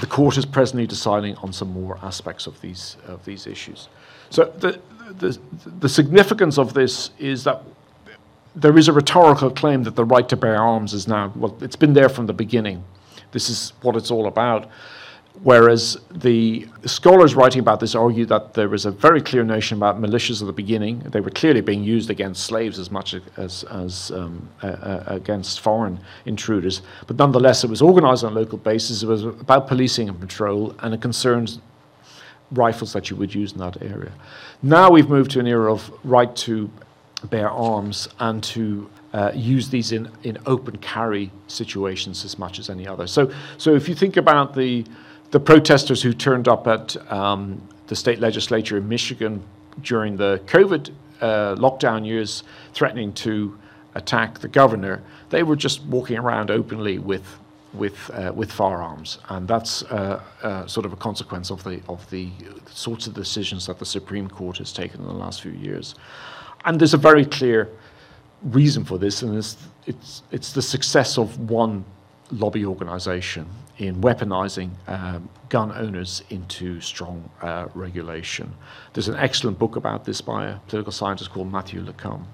the 0.00 0.06
court 0.06 0.36
is 0.36 0.44
presently 0.44 0.86
deciding 0.86 1.36
on 1.36 1.52
some 1.52 1.72
more 1.72 1.98
aspects 2.02 2.46
of 2.46 2.60
these 2.60 2.96
of 3.06 3.24
these 3.24 3.46
issues. 3.46 3.88
So 4.30 4.52
the 4.58 4.80
the, 5.18 5.38
the 5.80 5.88
significance 5.88 6.58
of 6.58 6.74
this 6.74 7.10
is 7.18 7.44
that 7.44 7.62
there 8.54 8.76
is 8.78 8.88
a 8.88 8.92
rhetorical 8.92 9.50
claim 9.50 9.82
that 9.84 9.96
the 9.96 10.04
right 10.04 10.28
to 10.28 10.36
bear 10.36 10.56
arms 10.56 10.94
is 10.94 11.08
now 11.08 11.32
well, 11.36 11.56
it's 11.60 11.76
been 11.76 11.92
there 11.92 12.08
from 12.08 12.26
the 12.26 12.32
beginning. 12.32 12.84
This 13.32 13.50
is 13.50 13.72
what 13.82 13.96
it's 13.96 14.10
all 14.10 14.26
about. 14.26 14.70
Whereas 15.42 15.98
the 16.12 16.68
scholars 16.86 17.34
writing 17.34 17.58
about 17.58 17.80
this 17.80 17.96
argue 17.96 18.24
that 18.26 18.54
there 18.54 18.68
was 18.68 18.86
a 18.86 18.92
very 18.92 19.20
clear 19.20 19.42
notion 19.42 19.76
about 19.76 20.00
militias 20.00 20.40
at 20.40 20.46
the 20.46 20.52
beginning. 20.52 21.00
They 21.00 21.20
were 21.20 21.30
clearly 21.30 21.60
being 21.60 21.82
used 21.82 22.08
against 22.08 22.44
slaves 22.44 22.78
as 22.78 22.92
much 22.92 23.16
as, 23.36 23.64
as 23.64 24.12
um, 24.12 24.48
uh, 24.62 25.02
against 25.06 25.58
foreign 25.58 25.98
intruders. 26.24 26.82
But 27.08 27.16
nonetheless, 27.16 27.64
it 27.64 27.70
was 27.70 27.82
organized 27.82 28.22
on 28.22 28.30
a 28.30 28.34
local 28.36 28.58
basis. 28.58 29.02
It 29.02 29.08
was 29.08 29.24
about 29.24 29.66
policing 29.66 30.08
and 30.08 30.20
patrol, 30.20 30.72
and 30.78 30.94
it 30.94 31.00
concerns 31.00 31.58
rifles 32.52 32.92
that 32.92 33.10
you 33.10 33.16
would 33.16 33.34
use 33.34 33.52
in 33.52 33.58
that 33.58 33.82
area. 33.82 34.12
Now 34.62 34.88
we've 34.88 35.08
moved 35.08 35.32
to 35.32 35.40
an 35.40 35.48
era 35.48 35.72
of 35.72 35.90
right 36.04 36.34
to 36.36 36.70
bear 37.24 37.50
arms 37.50 38.08
and 38.20 38.42
to 38.42 38.88
uh, 39.12 39.30
use 39.34 39.68
these 39.68 39.92
in, 39.92 40.10
in 40.24 40.38
open 40.46 40.76
carry 40.78 41.30
situations 41.46 42.24
as 42.24 42.38
much 42.38 42.58
as 42.58 42.68
any 42.68 42.86
other. 42.86 43.06
So, 43.06 43.32
so 43.58 43.74
if 43.74 43.88
you 43.88 43.94
think 43.94 44.16
about 44.16 44.54
the 44.54 44.84
the 45.30 45.40
protesters 45.40 46.00
who 46.00 46.12
turned 46.12 46.46
up 46.46 46.68
at 46.68 46.96
um, 47.10 47.60
the 47.88 47.96
state 47.96 48.20
legislature 48.20 48.76
in 48.76 48.88
Michigan 48.88 49.42
during 49.82 50.16
the 50.16 50.40
COVID 50.46 50.90
uh, 51.20 51.56
lockdown 51.56 52.06
years, 52.06 52.44
threatening 52.72 53.12
to 53.14 53.58
attack 53.96 54.38
the 54.38 54.46
governor, 54.46 55.02
they 55.30 55.42
were 55.42 55.56
just 55.56 55.82
walking 55.86 56.18
around 56.18 56.52
openly 56.52 57.00
with 57.00 57.26
with 57.72 58.10
uh, 58.14 58.32
with 58.32 58.52
firearms, 58.52 59.18
and 59.28 59.48
that's 59.48 59.82
uh, 59.84 60.22
uh, 60.42 60.66
sort 60.66 60.86
of 60.86 60.92
a 60.92 60.96
consequence 60.96 61.50
of 61.50 61.64
the 61.64 61.80
of 61.88 62.08
the 62.10 62.30
sorts 62.70 63.08
of 63.08 63.14
decisions 63.14 63.66
that 63.66 63.80
the 63.80 63.86
Supreme 63.86 64.28
Court 64.28 64.58
has 64.58 64.72
taken 64.72 65.00
in 65.00 65.06
the 65.06 65.12
last 65.12 65.42
few 65.42 65.50
years. 65.50 65.96
And 66.64 66.80
there's 66.80 66.94
a 66.94 66.98
very 66.98 67.24
clear 67.24 67.68
reason 68.42 68.84
for 68.84 68.98
this, 68.98 69.22
and 69.22 69.36
it's 69.36 69.56
it's, 69.86 70.22
it's 70.30 70.52
the 70.52 70.62
success 70.62 71.18
of 71.18 71.38
one 71.50 71.84
lobby 72.30 72.64
organization 72.64 73.46
in 73.78 74.00
weaponizing 74.00 74.70
um, 74.86 75.28
gun 75.48 75.72
owners 75.72 76.22
into 76.30 76.80
strong 76.80 77.28
uh, 77.42 77.66
regulation. 77.74 78.52
There's 78.92 79.08
an 79.08 79.16
excellent 79.16 79.58
book 79.58 79.76
about 79.76 80.04
this 80.04 80.20
by 80.20 80.46
a 80.46 80.56
political 80.68 80.92
scientist 80.92 81.30
called 81.30 81.50
Matthew 81.52 81.82
Lacombe, 81.82 82.26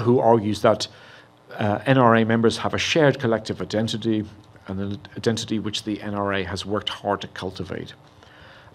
who 0.00 0.18
argues 0.18 0.62
that 0.62 0.88
uh, 1.56 1.78
NRA 1.80 2.26
members 2.26 2.58
have 2.58 2.74
a 2.74 2.78
shared 2.78 3.18
collective 3.18 3.60
identity, 3.60 4.24
and 4.68 4.80
an 4.80 4.98
identity 5.16 5.58
which 5.58 5.84
the 5.84 5.96
NRA 5.98 6.44
has 6.44 6.66
worked 6.66 6.88
hard 6.88 7.20
to 7.22 7.28
cultivate. 7.28 7.94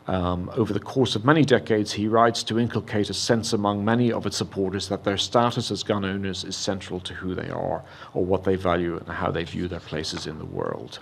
Um, 0.08 0.52
over 0.56 0.72
the 0.72 0.80
course 0.80 1.16
of 1.16 1.26
many 1.26 1.44
decades, 1.44 1.94
he 1.94 2.08
writes 2.08 2.44
to 2.44 2.60
inculcate 2.60 3.10
a 3.10 3.14
sense 3.14 3.54
among 3.54 3.84
many 3.84 4.12
of 4.12 4.28
its 4.28 4.38
supporters 4.38 4.88
that 4.90 5.04
their 5.04 5.18
status 5.18 5.72
as 5.72 5.82
gun 5.82 6.06
owners 6.06 6.44
is 6.44 6.56
central 6.56 7.00
to 7.02 7.14
who 7.16 7.34
they 7.34 7.50
are 7.50 7.84
or 8.14 8.24
what 8.24 8.44
they 8.44 8.56
value 8.56 8.98
and 8.98 9.08
how 9.08 9.32
they 9.32 9.44
view 9.44 9.68
their 9.68 9.80
places 9.80 10.28
in 10.28 10.38
the 10.38 10.46
world. 10.46 11.00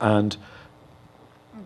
And 0.00 0.36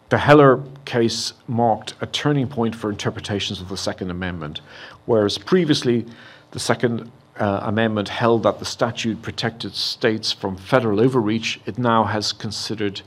the 0.09 0.18
Heller 0.18 0.62
case 0.86 1.34
marked 1.47 1.95
a 2.01 2.07
turning 2.07 2.49
point 2.49 2.74
for 2.74 2.90
interpretations 2.90 3.61
of 3.61 3.68
the 3.68 3.76
Second 3.76 4.11
Amendment, 4.11 4.62
whereas 5.05 5.36
previously 5.36 6.07
the 6.53 6.59
Second 6.59 7.11
uh, 7.38 7.61
Amendment 7.62 8.09
held 8.09 8.43
that 8.45 8.59
the 8.59 8.64
statute 8.64 9.20
protected 9.22 9.74
states 9.74 10.32
from 10.32 10.57
federal 10.57 11.01
overreach, 11.01 11.61
it 11.66 11.78
now 11.78 12.05
has 12.05 12.32
considered 12.32 13.03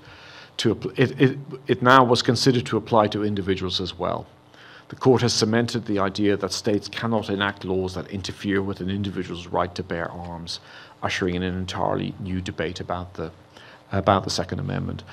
to 0.57 0.93
it, 0.95 1.19
it, 1.19 1.37
it 1.67 1.81
now 1.81 2.03
was 2.03 2.21
considered 2.21 2.65
to 2.67 2.77
apply 2.77 3.07
to 3.07 3.23
individuals 3.23 3.81
as 3.81 3.97
well. 3.97 4.25
The 4.89 4.95
court 4.95 5.21
has 5.21 5.33
cemented 5.33 5.85
the 5.85 5.99
idea 5.99 6.37
that 6.37 6.53
states 6.53 6.87
cannot 6.87 7.29
enact 7.29 7.65
laws 7.65 7.95
that 7.95 8.07
interfere 8.07 8.61
with 8.61 8.81
an 8.81 8.89
individual's 8.89 9.47
right 9.47 9.73
to 9.75 9.83
bear 9.83 10.11
arms, 10.11 10.59
ushering 11.01 11.35
in 11.35 11.43
an 11.43 11.57
entirely 11.57 12.13
new 12.19 12.39
debate 12.39 12.79
about 12.79 13.15
the 13.15 13.31
about 13.91 14.23
the 14.23 14.29
Second 14.29 14.59
Amendment. 14.59 15.03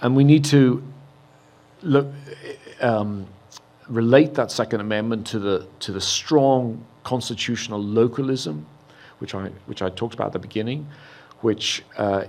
And 0.00 0.16
we 0.16 0.24
need 0.24 0.44
to 0.46 0.82
look, 1.82 2.06
um, 2.80 3.26
relate 3.88 4.34
that 4.34 4.50
Second 4.50 4.80
Amendment 4.80 5.26
to 5.28 5.38
the, 5.38 5.66
to 5.80 5.92
the 5.92 6.00
strong 6.00 6.84
constitutional 7.04 7.82
localism, 7.82 8.66
which 9.18 9.34
I, 9.34 9.50
which 9.66 9.82
I 9.82 9.90
talked 9.90 10.14
about 10.14 10.28
at 10.28 10.32
the 10.32 10.38
beginning, 10.38 10.86
which, 11.40 11.82
uh, 11.96 12.24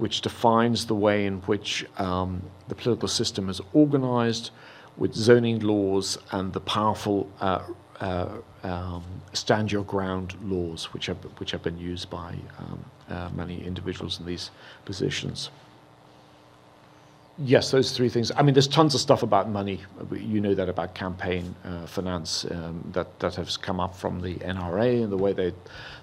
which 0.00 0.22
defines 0.22 0.86
the 0.86 0.94
way 0.94 1.26
in 1.26 1.40
which 1.42 1.84
um, 1.98 2.42
the 2.68 2.74
political 2.74 3.06
system 3.06 3.50
is 3.50 3.60
organized 3.74 4.50
with 4.96 5.14
zoning 5.14 5.60
laws 5.60 6.16
and 6.32 6.54
the 6.54 6.60
powerful 6.60 7.28
uh, 7.40 7.62
uh, 8.00 8.28
um, 8.62 9.04
stand 9.34 9.70
your 9.70 9.84
ground 9.84 10.34
laws, 10.42 10.84
which 10.94 11.04
have, 11.04 11.18
which 11.38 11.50
have 11.50 11.62
been 11.62 11.78
used 11.78 12.08
by 12.08 12.34
um, 12.58 12.84
uh, 13.10 13.28
many 13.34 13.62
individuals 13.62 14.18
in 14.18 14.24
these 14.24 14.50
positions. 14.86 15.50
Yes, 17.42 17.70
those 17.70 17.92
three 17.92 18.10
things. 18.10 18.30
I 18.36 18.42
mean, 18.42 18.52
there's 18.52 18.68
tons 18.68 18.94
of 18.94 19.00
stuff 19.00 19.22
about 19.22 19.48
money. 19.48 19.80
You 20.12 20.42
know 20.42 20.54
that 20.54 20.68
about 20.68 20.94
campaign 20.94 21.54
uh, 21.64 21.86
finance 21.86 22.44
um, 22.50 22.84
that 22.92 23.18
that 23.20 23.34
has 23.36 23.56
come 23.56 23.80
up 23.80 23.96
from 23.96 24.20
the 24.20 24.34
NRA 24.36 25.02
and 25.02 25.10
the 25.10 25.16
way 25.16 25.32
they 25.32 25.54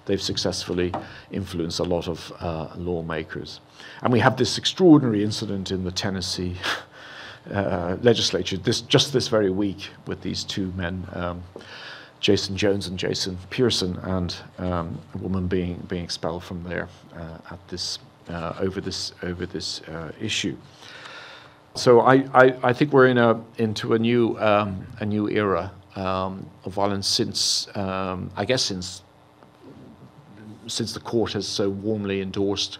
they've 0.06 0.20
successfully 0.20 0.92
influenced 1.30 1.78
a 1.78 1.84
lot 1.84 2.08
of 2.08 2.32
uh, 2.40 2.70
lawmakers. 2.76 3.60
And 4.02 4.12
we 4.12 4.18
have 4.18 4.36
this 4.36 4.58
extraordinary 4.58 5.22
incident 5.22 5.70
in 5.70 5.84
the 5.84 5.92
Tennessee 5.92 6.56
uh, 7.52 7.96
legislature 8.02 8.56
this 8.56 8.80
just 8.80 9.12
this 9.12 9.28
very 9.28 9.50
week 9.50 9.90
with 10.06 10.20
these 10.22 10.42
two 10.42 10.72
men. 10.72 11.06
Um, 11.12 11.44
Jason 12.20 12.56
Jones 12.56 12.88
and 12.88 12.98
Jason 12.98 13.38
Pearson, 13.48 13.96
and 14.02 14.34
um, 14.58 15.00
a 15.14 15.18
woman 15.18 15.46
being 15.46 15.86
being 15.88 16.02
expelled 16.02 16.42
from 16.42 16.64
there 16.64 16.88
uh, 17.14 17.38
at 17.52 17.68
this 17.68 18.00
uh, 18.28 18.54
over 18.58 18.80
this 18.80 19.12
over 19.22 19.46
this 19.46 19.82
uh, 19.82 20.10
issue. 20.20 20.56
So 21.74 22.00
I, 22.00 22.14
I, 22.34 22.54
I, 22.62 22.72
think 22.72 22.92
we're 22.92 23.06
in 23.06 23.18
a 23.18 23.40
into 23.56 23.94
a 23.94 23.98
new 23.98 24.36
um, 24.38 24.84
a 25.00 25.06
new 25.06 25.28
era 25.28 25.70
um, 25.94 26.48
of 26.64 26.72
violence 26.72 27.06
since 27.06 27.68
um, 27.76 28.30
I 28.36 28.44
guess 28.44 28.62
since 28.62 29.02
since 30.66 30.92
the 30.92 31.00
court 31.00 31.32
has 31.32 31.46
so 31.46 31.70
warmly 31.70 32.20
endorsed 32.20 32.78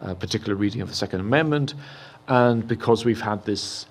a 0.00 0.14
particular 0.14 0.54
reading 0.56 0.80
of 0.80 0.88
the 0.88 0.94
Second 0.94 1.20
Amendment, 1.20 1.74
and 2.28 2.66
because 2.66 3.04
we've 3.04 3.20
had 3.20 3.44
this 3.44 3.86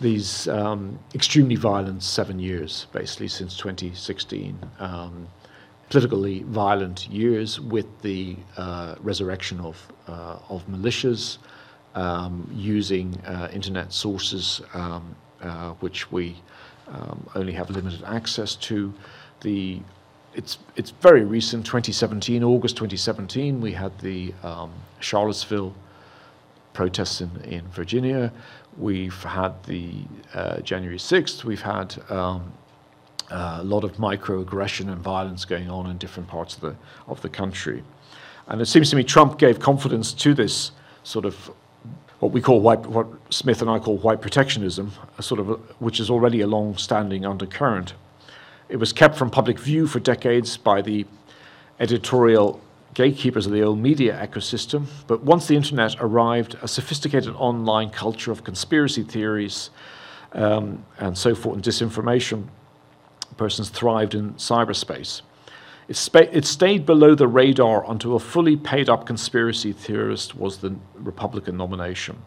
these 0.00 0.48
um, 0.48 0.98
extremely 1.14 1.56
violent 1.56 2.02
seven 2.02 2.38
years, 2.38 2.86
basically 2.92 3.28
since 3.28 3.56
2016. 3.56 4.58
Um, 4.78 5.28
politically 5.88 6.42
violent 6.48 7.08
years 7.08 7.60
with 7.60 7.86
the 8.02 8.36
uh, 8.56 8.96
resurrection 9.00 9.60
of, 9.60 9.92
uh, 10.08 10.38
of 10.48 10.66
militias 10.66 11.38
um, 11.96 12.48
using 12.54 13.18
uh, 13.26 13.48
internet 13.52 13.92
sources, 13.92 14.60
um, 14.74 15.16
uh, 15.42 15.70
which 15.80 16.12
we 16.12 16.36
um, 16.88 17.26
only 17.34 17.52
have 17.52 17.70
limited 17.70 18.04
access 18.04 18.54
to. 18.54 18.94
The 19.40 19.80
it's 20.34 20.58
it's 20.76 20.90
very 20.90 21.24
recent, 21.24 21.64
2017, 21.64 22.44
August 22.44 22.76
2017. 22.76 23.60
We 23.60 23.72
had 23.72 23.98
the 24.00 24.34
um, 24.42 24.70
Charlottesville 25.00 25.74
protests 26.74 27.22
in, 27.22 27.30
in 27.44 27.66
Virginia. 27.68 28.30
We've 28.76 29.22
had 29.22 29.62
the 29.64 29.94
uh, 30.34 30.60
January 30.60 30.98
6th. 30.98 31.44
We've 31.44 31.62
had 31.62 31.96
um, 32.10 32.52
a 33.30 33.64
lot 33.64 33.82
of 33.82 33.92
microaggression 33.94 34.92
and 34.92 34.98
violence 35.00 35.46
going 35.46 35.70
on 35.70 35.90
in 35.90 35.96
different 35.96 36.28
parts 36.28 36.56
of 36.56 36.60
the 36.60 36.76
of 37.08 37.22
the 37.22 37.30
country, 37.30 37.82
and 38.48 38.60
it 38.60 38.66
seems 38.66 38.90
to 38.90 38.96
me 38.96 39.04
Trump 39.04 39.38
gave 39.38 39.58
confidence 39.58 40.12
to 40.12 40.34
this 40.34 40.72
sort 41.02 41.24
of 41.24 41.50
what 42.20 42.32
we 42.32 42.40
call 42.40 42.60
white, 42.60 42.86
what 42.86 43.06
Smith 43.30 43.60
and 43.60 43.70
I 43.70 43.78
call 43.78 43.98
white 43.98 44.20
protectionism, 44.20 44.92
a 45.18 45.22
sort 45.22 45.40
of 45.40 45.50
a, 45.50 45.54
which 45.78 46.00
is 46.00 46.10
already 46.10 46.40
a 46.40 46.46
long-standing 46.46 47.26
undercurrent. 47.26 47.94
It 48.68 48.76
was 48.76 48.92
kept 48.92 49.16
from 49.16 49.30
public 49.30 49.58
view 49.58 49.86
for 49.86 50.00
decades 50.00 50.56
by 50.56 50.82
the 50.82 51.06
editorial 51.78 52.60
gatekeepers 52.94 53.44
of 53.44 53.52
the 53.52 53.62
old 53.62 53.78
media 53.78 54.18
ecosystem, 54.26 54.86
but 55.06 55.22
once 55.22 55.46
the 55.46 55.54
internet 55.54 55.94
arrived, 56.00 56.56
a 56.62 56.68
sophisticated 56.68 57.34
online 57.34 57.90
culture 57.90 58.32
of 58.32 58.42
conspiracy 58.42 59.02
theories 59.02 59.70
um, 60.32 60.84
and 60.98 61.16
so 61.16 61.34
forth, 61.34 61.56
and 61.56 61.64
disinformation, 61.64 62.46
persons 63.36 63.68
thrived 63.68 64.14
in 64.14 64.32
cyberspace. 64.34 65.20
It, 65.88 66.08
it 66.32 66.44
stayed 66.44 66.84
below 66.84 67.14
the 67.14 67.28
radar 67.28 67.88
until 67.88 68.16
a 68.16 68.20
fully 68.20 68.56
paid 68.56 68.88
up 68.88 69.06
conspiracy 69.06 69.72
theorist 69.72 70.36
was 70.36 70.58
the 70.58 70.74
Republican 70.94 71.56
nomination. 71.56 72.22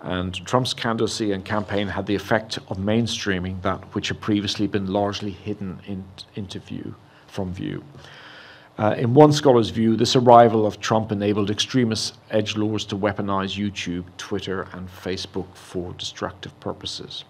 And 0.00 0.34
Trump's 0.46 0.74
candidacy 0.74 1.32
and 1.32 1.44
campaign 1.44 1.88
had 1.88 2.06
the 2.06 2.14
effect 2.14 2.58
of 2.68 2.76
mainstreaming 2.78 3.62
that 3.62 3.94
which 3.94 4.08
had 4.08 4.20
previously 4.20 4.66
been 4.66 4.86
largely 4.86 5.30
hidden 5.30 5.80
in, 5.86 6.04
into 6.34 6.58
view, 6.58 6.94
from 7.28 7.52
view. 7.52 7.84
Uh, 8.78 8.94
in 8.96 9.14
one 9.14 9.32
scholar's 9.32 9.70
view, 9.70 9.96
this 9.96 10.16
arrival 10.16 10.66
of 10.66 10.80
Trump 10.80 11.12
enabled 11.12 11.50
extremist 11.50 12.16
edge 12.30 12.56
lords 12.56 12.84
to 12.86 12.96
weaponize 12.96 13.56
YouTube, 13.56 14.04
Twitter, 14.16 14.66
and 14.72 14.88
Facebook 14.88 15.46
for 15.54 15.92
destructive 15.92 16.58
purposes. 16.58 17.24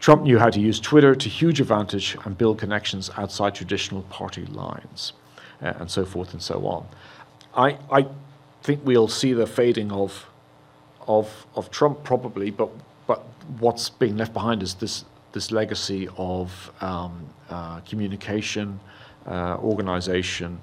Trump 0.00 0.22
knew 0.22 0.38
how 0.38 0.48
to 0.48 0.58
use 0.58 0.80
Twitter 0.80 1.14
to 1.14 1.28
huge 1.28 1.60
advantage 1.60 2.16
and 2.24 2.36
build 2.36 2.58
connections 2.58 3.10
outside 3.18 3.54
traditional 3.54 4.02
party 4.04 4.46
lines, 4.46 5.12
uh, 5.62 5.74
and 5.78 5.90
so 5.90 6.06
forth 6.06 6.32
and 6.32 6.42
so 6.42 6.66
on. 6.66 6.86
I, 7.54 7.76
I 7.92 8.06
think 8.62 8.80
we'll 8.84 9.08
see 9.08 9.34
the 9.34 9.46
fading 9.46 9.92
of, 9.92 10.26
of, 11.06 11.46
of 11.54 11.70
Trump 11.70 12.02
probably, 12.02 12.50
but, 12.50 12.70
but 13.06 13.22
what's 13.58 13.90
being 13.90 14.16
left 14.16 14.32
behind 14.32 14.62
is 14.62 14.74
this, 14.74 15.04
this 15.32 15.50
legacy 15.50 16.08
of 16.16 16.72
um, 16.80 17.26
uh, 17.50 17.80
communication, 17.80 18.80
uh, 19.26 19.58
organization, 19.58 20.60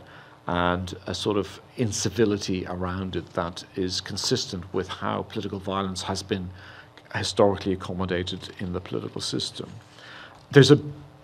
and 0.48 0.96
a 1.06 1.14
sort 1.14 1.38
of 1.38 1.60
incivility 1.76 2.66
around 2.68 3.16
it 3.16 3.30
that 3.34 3.64
is 3.76 4.02
consistent 4.02 4.64
with 4.74 4.88
how 4.88 5.22
political 5.24 5.60
violence 5.60 6.02
has 6.02 6.24
been 6.24 6.50
historically 7.18 7.74
accommodated 7.74 8.49
in 8.59 8.74
the 8.74 8.80
political 8.80 9.22
system. 9.22 9.70
There's 10.51 10.72
a, 10.72 10.78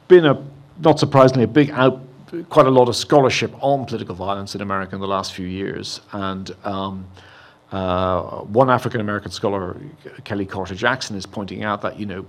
been 0.08 0.26
a, 0.26 0.44
not 0.80 1.00
surprisingly, 1.00 1.44
a 1.44 1.48
big 1.48 1.70
out, 1.72 2.02
quite 2.50 2.66
a 2.66 2.72
lot 2.72 2.90
of 2.90 2.96
scholarship 2.96 3.54
on 3.64 3.86
political 3.86 4.16
violence 4.16 4.56
in 4.56 4.62
America 4.62 4.96
in 4.96 5.02
the 5.02 5.08
last 5.08 5.34
few 5.34 5.48
years, 5.48 6.02
and 6.12 6.56
um, 6.64 7.06
uh, 7.72 8.42
one 8.42 8.70
African 8.70 9.02
American 9.02 9.32
scholar, 9.32 9.78
Kelly 10.24 10.46
Carter 10.46 10.76
Jackson, 10.76 11.16
is 11.16 11.26
pointing 11.26 11.64
out 11.64 11.82
that 11.82 12.00
you 12.00 12.06
know 12.06 12.26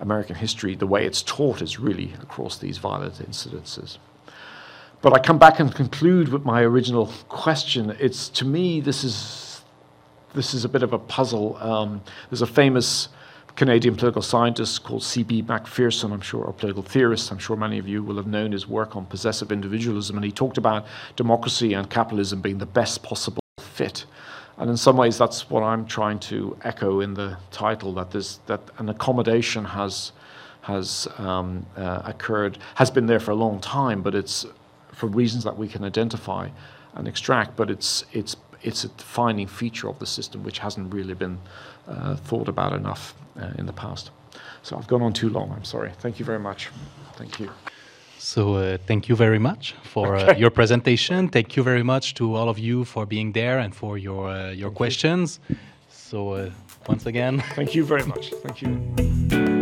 American 0.00 0.34
history, 0.34 0.74
the 0.74 0.86
way 0.86 1.06
it's 1.06 1.22
taught, 1.22 1.62
is 1.62 1.78
really 1.78 2.12
across 2.22 2.58
these 2.58 2.78
violent 2.78 3.14
incidences. 3.14 3.98
But 5.00 5.12
I 5.12 5.18
come 5.18 5.38
back 5.38 5.58
and 5.58 5.74
conclude 5.74 6.28
with 6.28 6.44
my 6.44 6.62
original 6.62 7.06
question. 7.28 7.96
It's 7.98 8.28
to 8.30 8.44
me 8.44 8.80
this 8.80 9.04
is 9.04 9.14
this 10.34 10.54
is 10.54 10.64
a 10.64 10.68
bit 10.68 10.82
of 10.82 10.92
a 10.92 10.98
puzzle. 10.98 11.56
Um, 11.58 12.02
there's 12.30 12.42
a 12.42 12.46
famous 12.46 13.08
Canadian 13.54 13.96
political 13.96 14.22
scientist 14.22 14.82
called 14.82 15.02
C.B. 15.02 15.42
Macpherson, 15.42 16.12
I'm 16.12 16.20
sure, 16.20 16.44
a 16.44 16.52
political 16.52 16.82
theorist. 16.82 17.30
I'm 17.30 17.38
sure 17.38 17.56
many 17.56 17.78
of 17.78 17.86
you 17.86 18.02
will 18.02 18.16
have 18.16 18.26
known 18.26 18.52
his 18.52 18.66
work 18.66 18.96
on 18.96 19.04
possessive 19.06 19.52
individualism, 19.52 20.16
and 20.16 20.24
he 20.24 20.32
talked 20.32 20.56
about 20.56 20.86
democracy 21.16 21.74
and 21.74 21.88
capitalism 21.90 22.40
being 22.40 22.58
the 22.58 22.66
best 22.66 23.02
possible 23.02 23.42
fit. 23.58 24.06
And 24.56 24.70
in 24.70 24.76
some 24.76 24.96
ways, 24.96 25.18
that's 25.18 25.50
what 25.50 25.62
I'm 25.62 25.86
trying 25.86 26.18
to 26.20 26.56
echo 26.62 27.00
in 27.00 27.14
the 27.14 27.36
title 27.50 27.92
that, 27.94 28.10
this, 28.10 28.36
that 28.46 28.60
an 28.78 28.88
accommodation 28.88 29.64
has, 29.64 30.12
has 30.62 31.08
um, 31.18 31.66
uh, 31.76 32.02
occurred, 32.04 32.58
has 32.76 32.90
been 32.90 33.06
there 33.06 33.20
for 33.20 33.32
a 33.32 33.34
long 33.34 33.60
time, 33.60 34.02
but 34.02 34.14
it's 34.14 34.46
for 34.92 35.08
reasons 35.08 35.44
that 35.44 35.56
we 35.56 35.68
can 35.68 35.84
identify 35.84 36.48
and 36.94 37.08
extract, 37.08 37.56
but 37.56 37.70
it's, 37.70 38.04
it's, 38.12 38.36
it's 38.62 38.84
a 38.84 38.88
defining 38.88 39.46
feature 39.46 39.88
of 39.88 39.98
the 39.98 40.06
system 40.06 40.42
which 40.44 40.58
hasn't 40.58 40.92
really 40.92 41.14
been 41.14 41.38
uh, 41.88 42.16
thought 42.16 42.48
about 42.48 42.72
enough 42.72 43.14
uh, 43.40 43.50
in 43.58 43.66
the 43.66 43.72
past. 43.72 44.10
So 44.62 44.76
I've 44.76 44.86
gone 44.86 45.02
on 45.02 45.12
too 45.12 45.28
long, 45.28 45.52
I'm 45.52 45.64
sorry. 45.64 45.90
Thank 45.98 46.18
you 46.18 46.24
very 46.24 46.38
much. 46.38 46.70
Thank 47.14 47.40
you. 47.40 47.50
So 48.18 48.54
uh, 48.54 48.78
thank 48.86 49.08
you 49.08 49.16
very 49.16 49.40
much 49.40 49.74
for 49.82 50.14
uh, 50.14 50.34
your 50.36 50.50
presentation. 50.50 51.28
Thank 51.28 51.56
you 51.56 51.64
very 51.64 51.82
much 51.82 52.14
to 52.14 52.36
all 52.36 52.48
of 52.48 52.58
you 52.58 52.84
for 52.84 53.04
being 53.04 53.32
there 53.32 53.58
and 53.58 53.74
for 53.74 53.98
your 53.98 54.28
uh, 54.28 54.50
your 54.50 54.68
thank 54.68 54.76
questions. 54.76 55.40
You. 55.48 55.56
So 55.88 56.30
uh, 56.34 56.50
once 56.86 57.06
again, 57.06 57.42
thank 57.56 57.74
you 57.74 57.84
very 57.84 58.06
much. 58.06 58.30
Thank 58.44 58.62
you. 58.62 59.61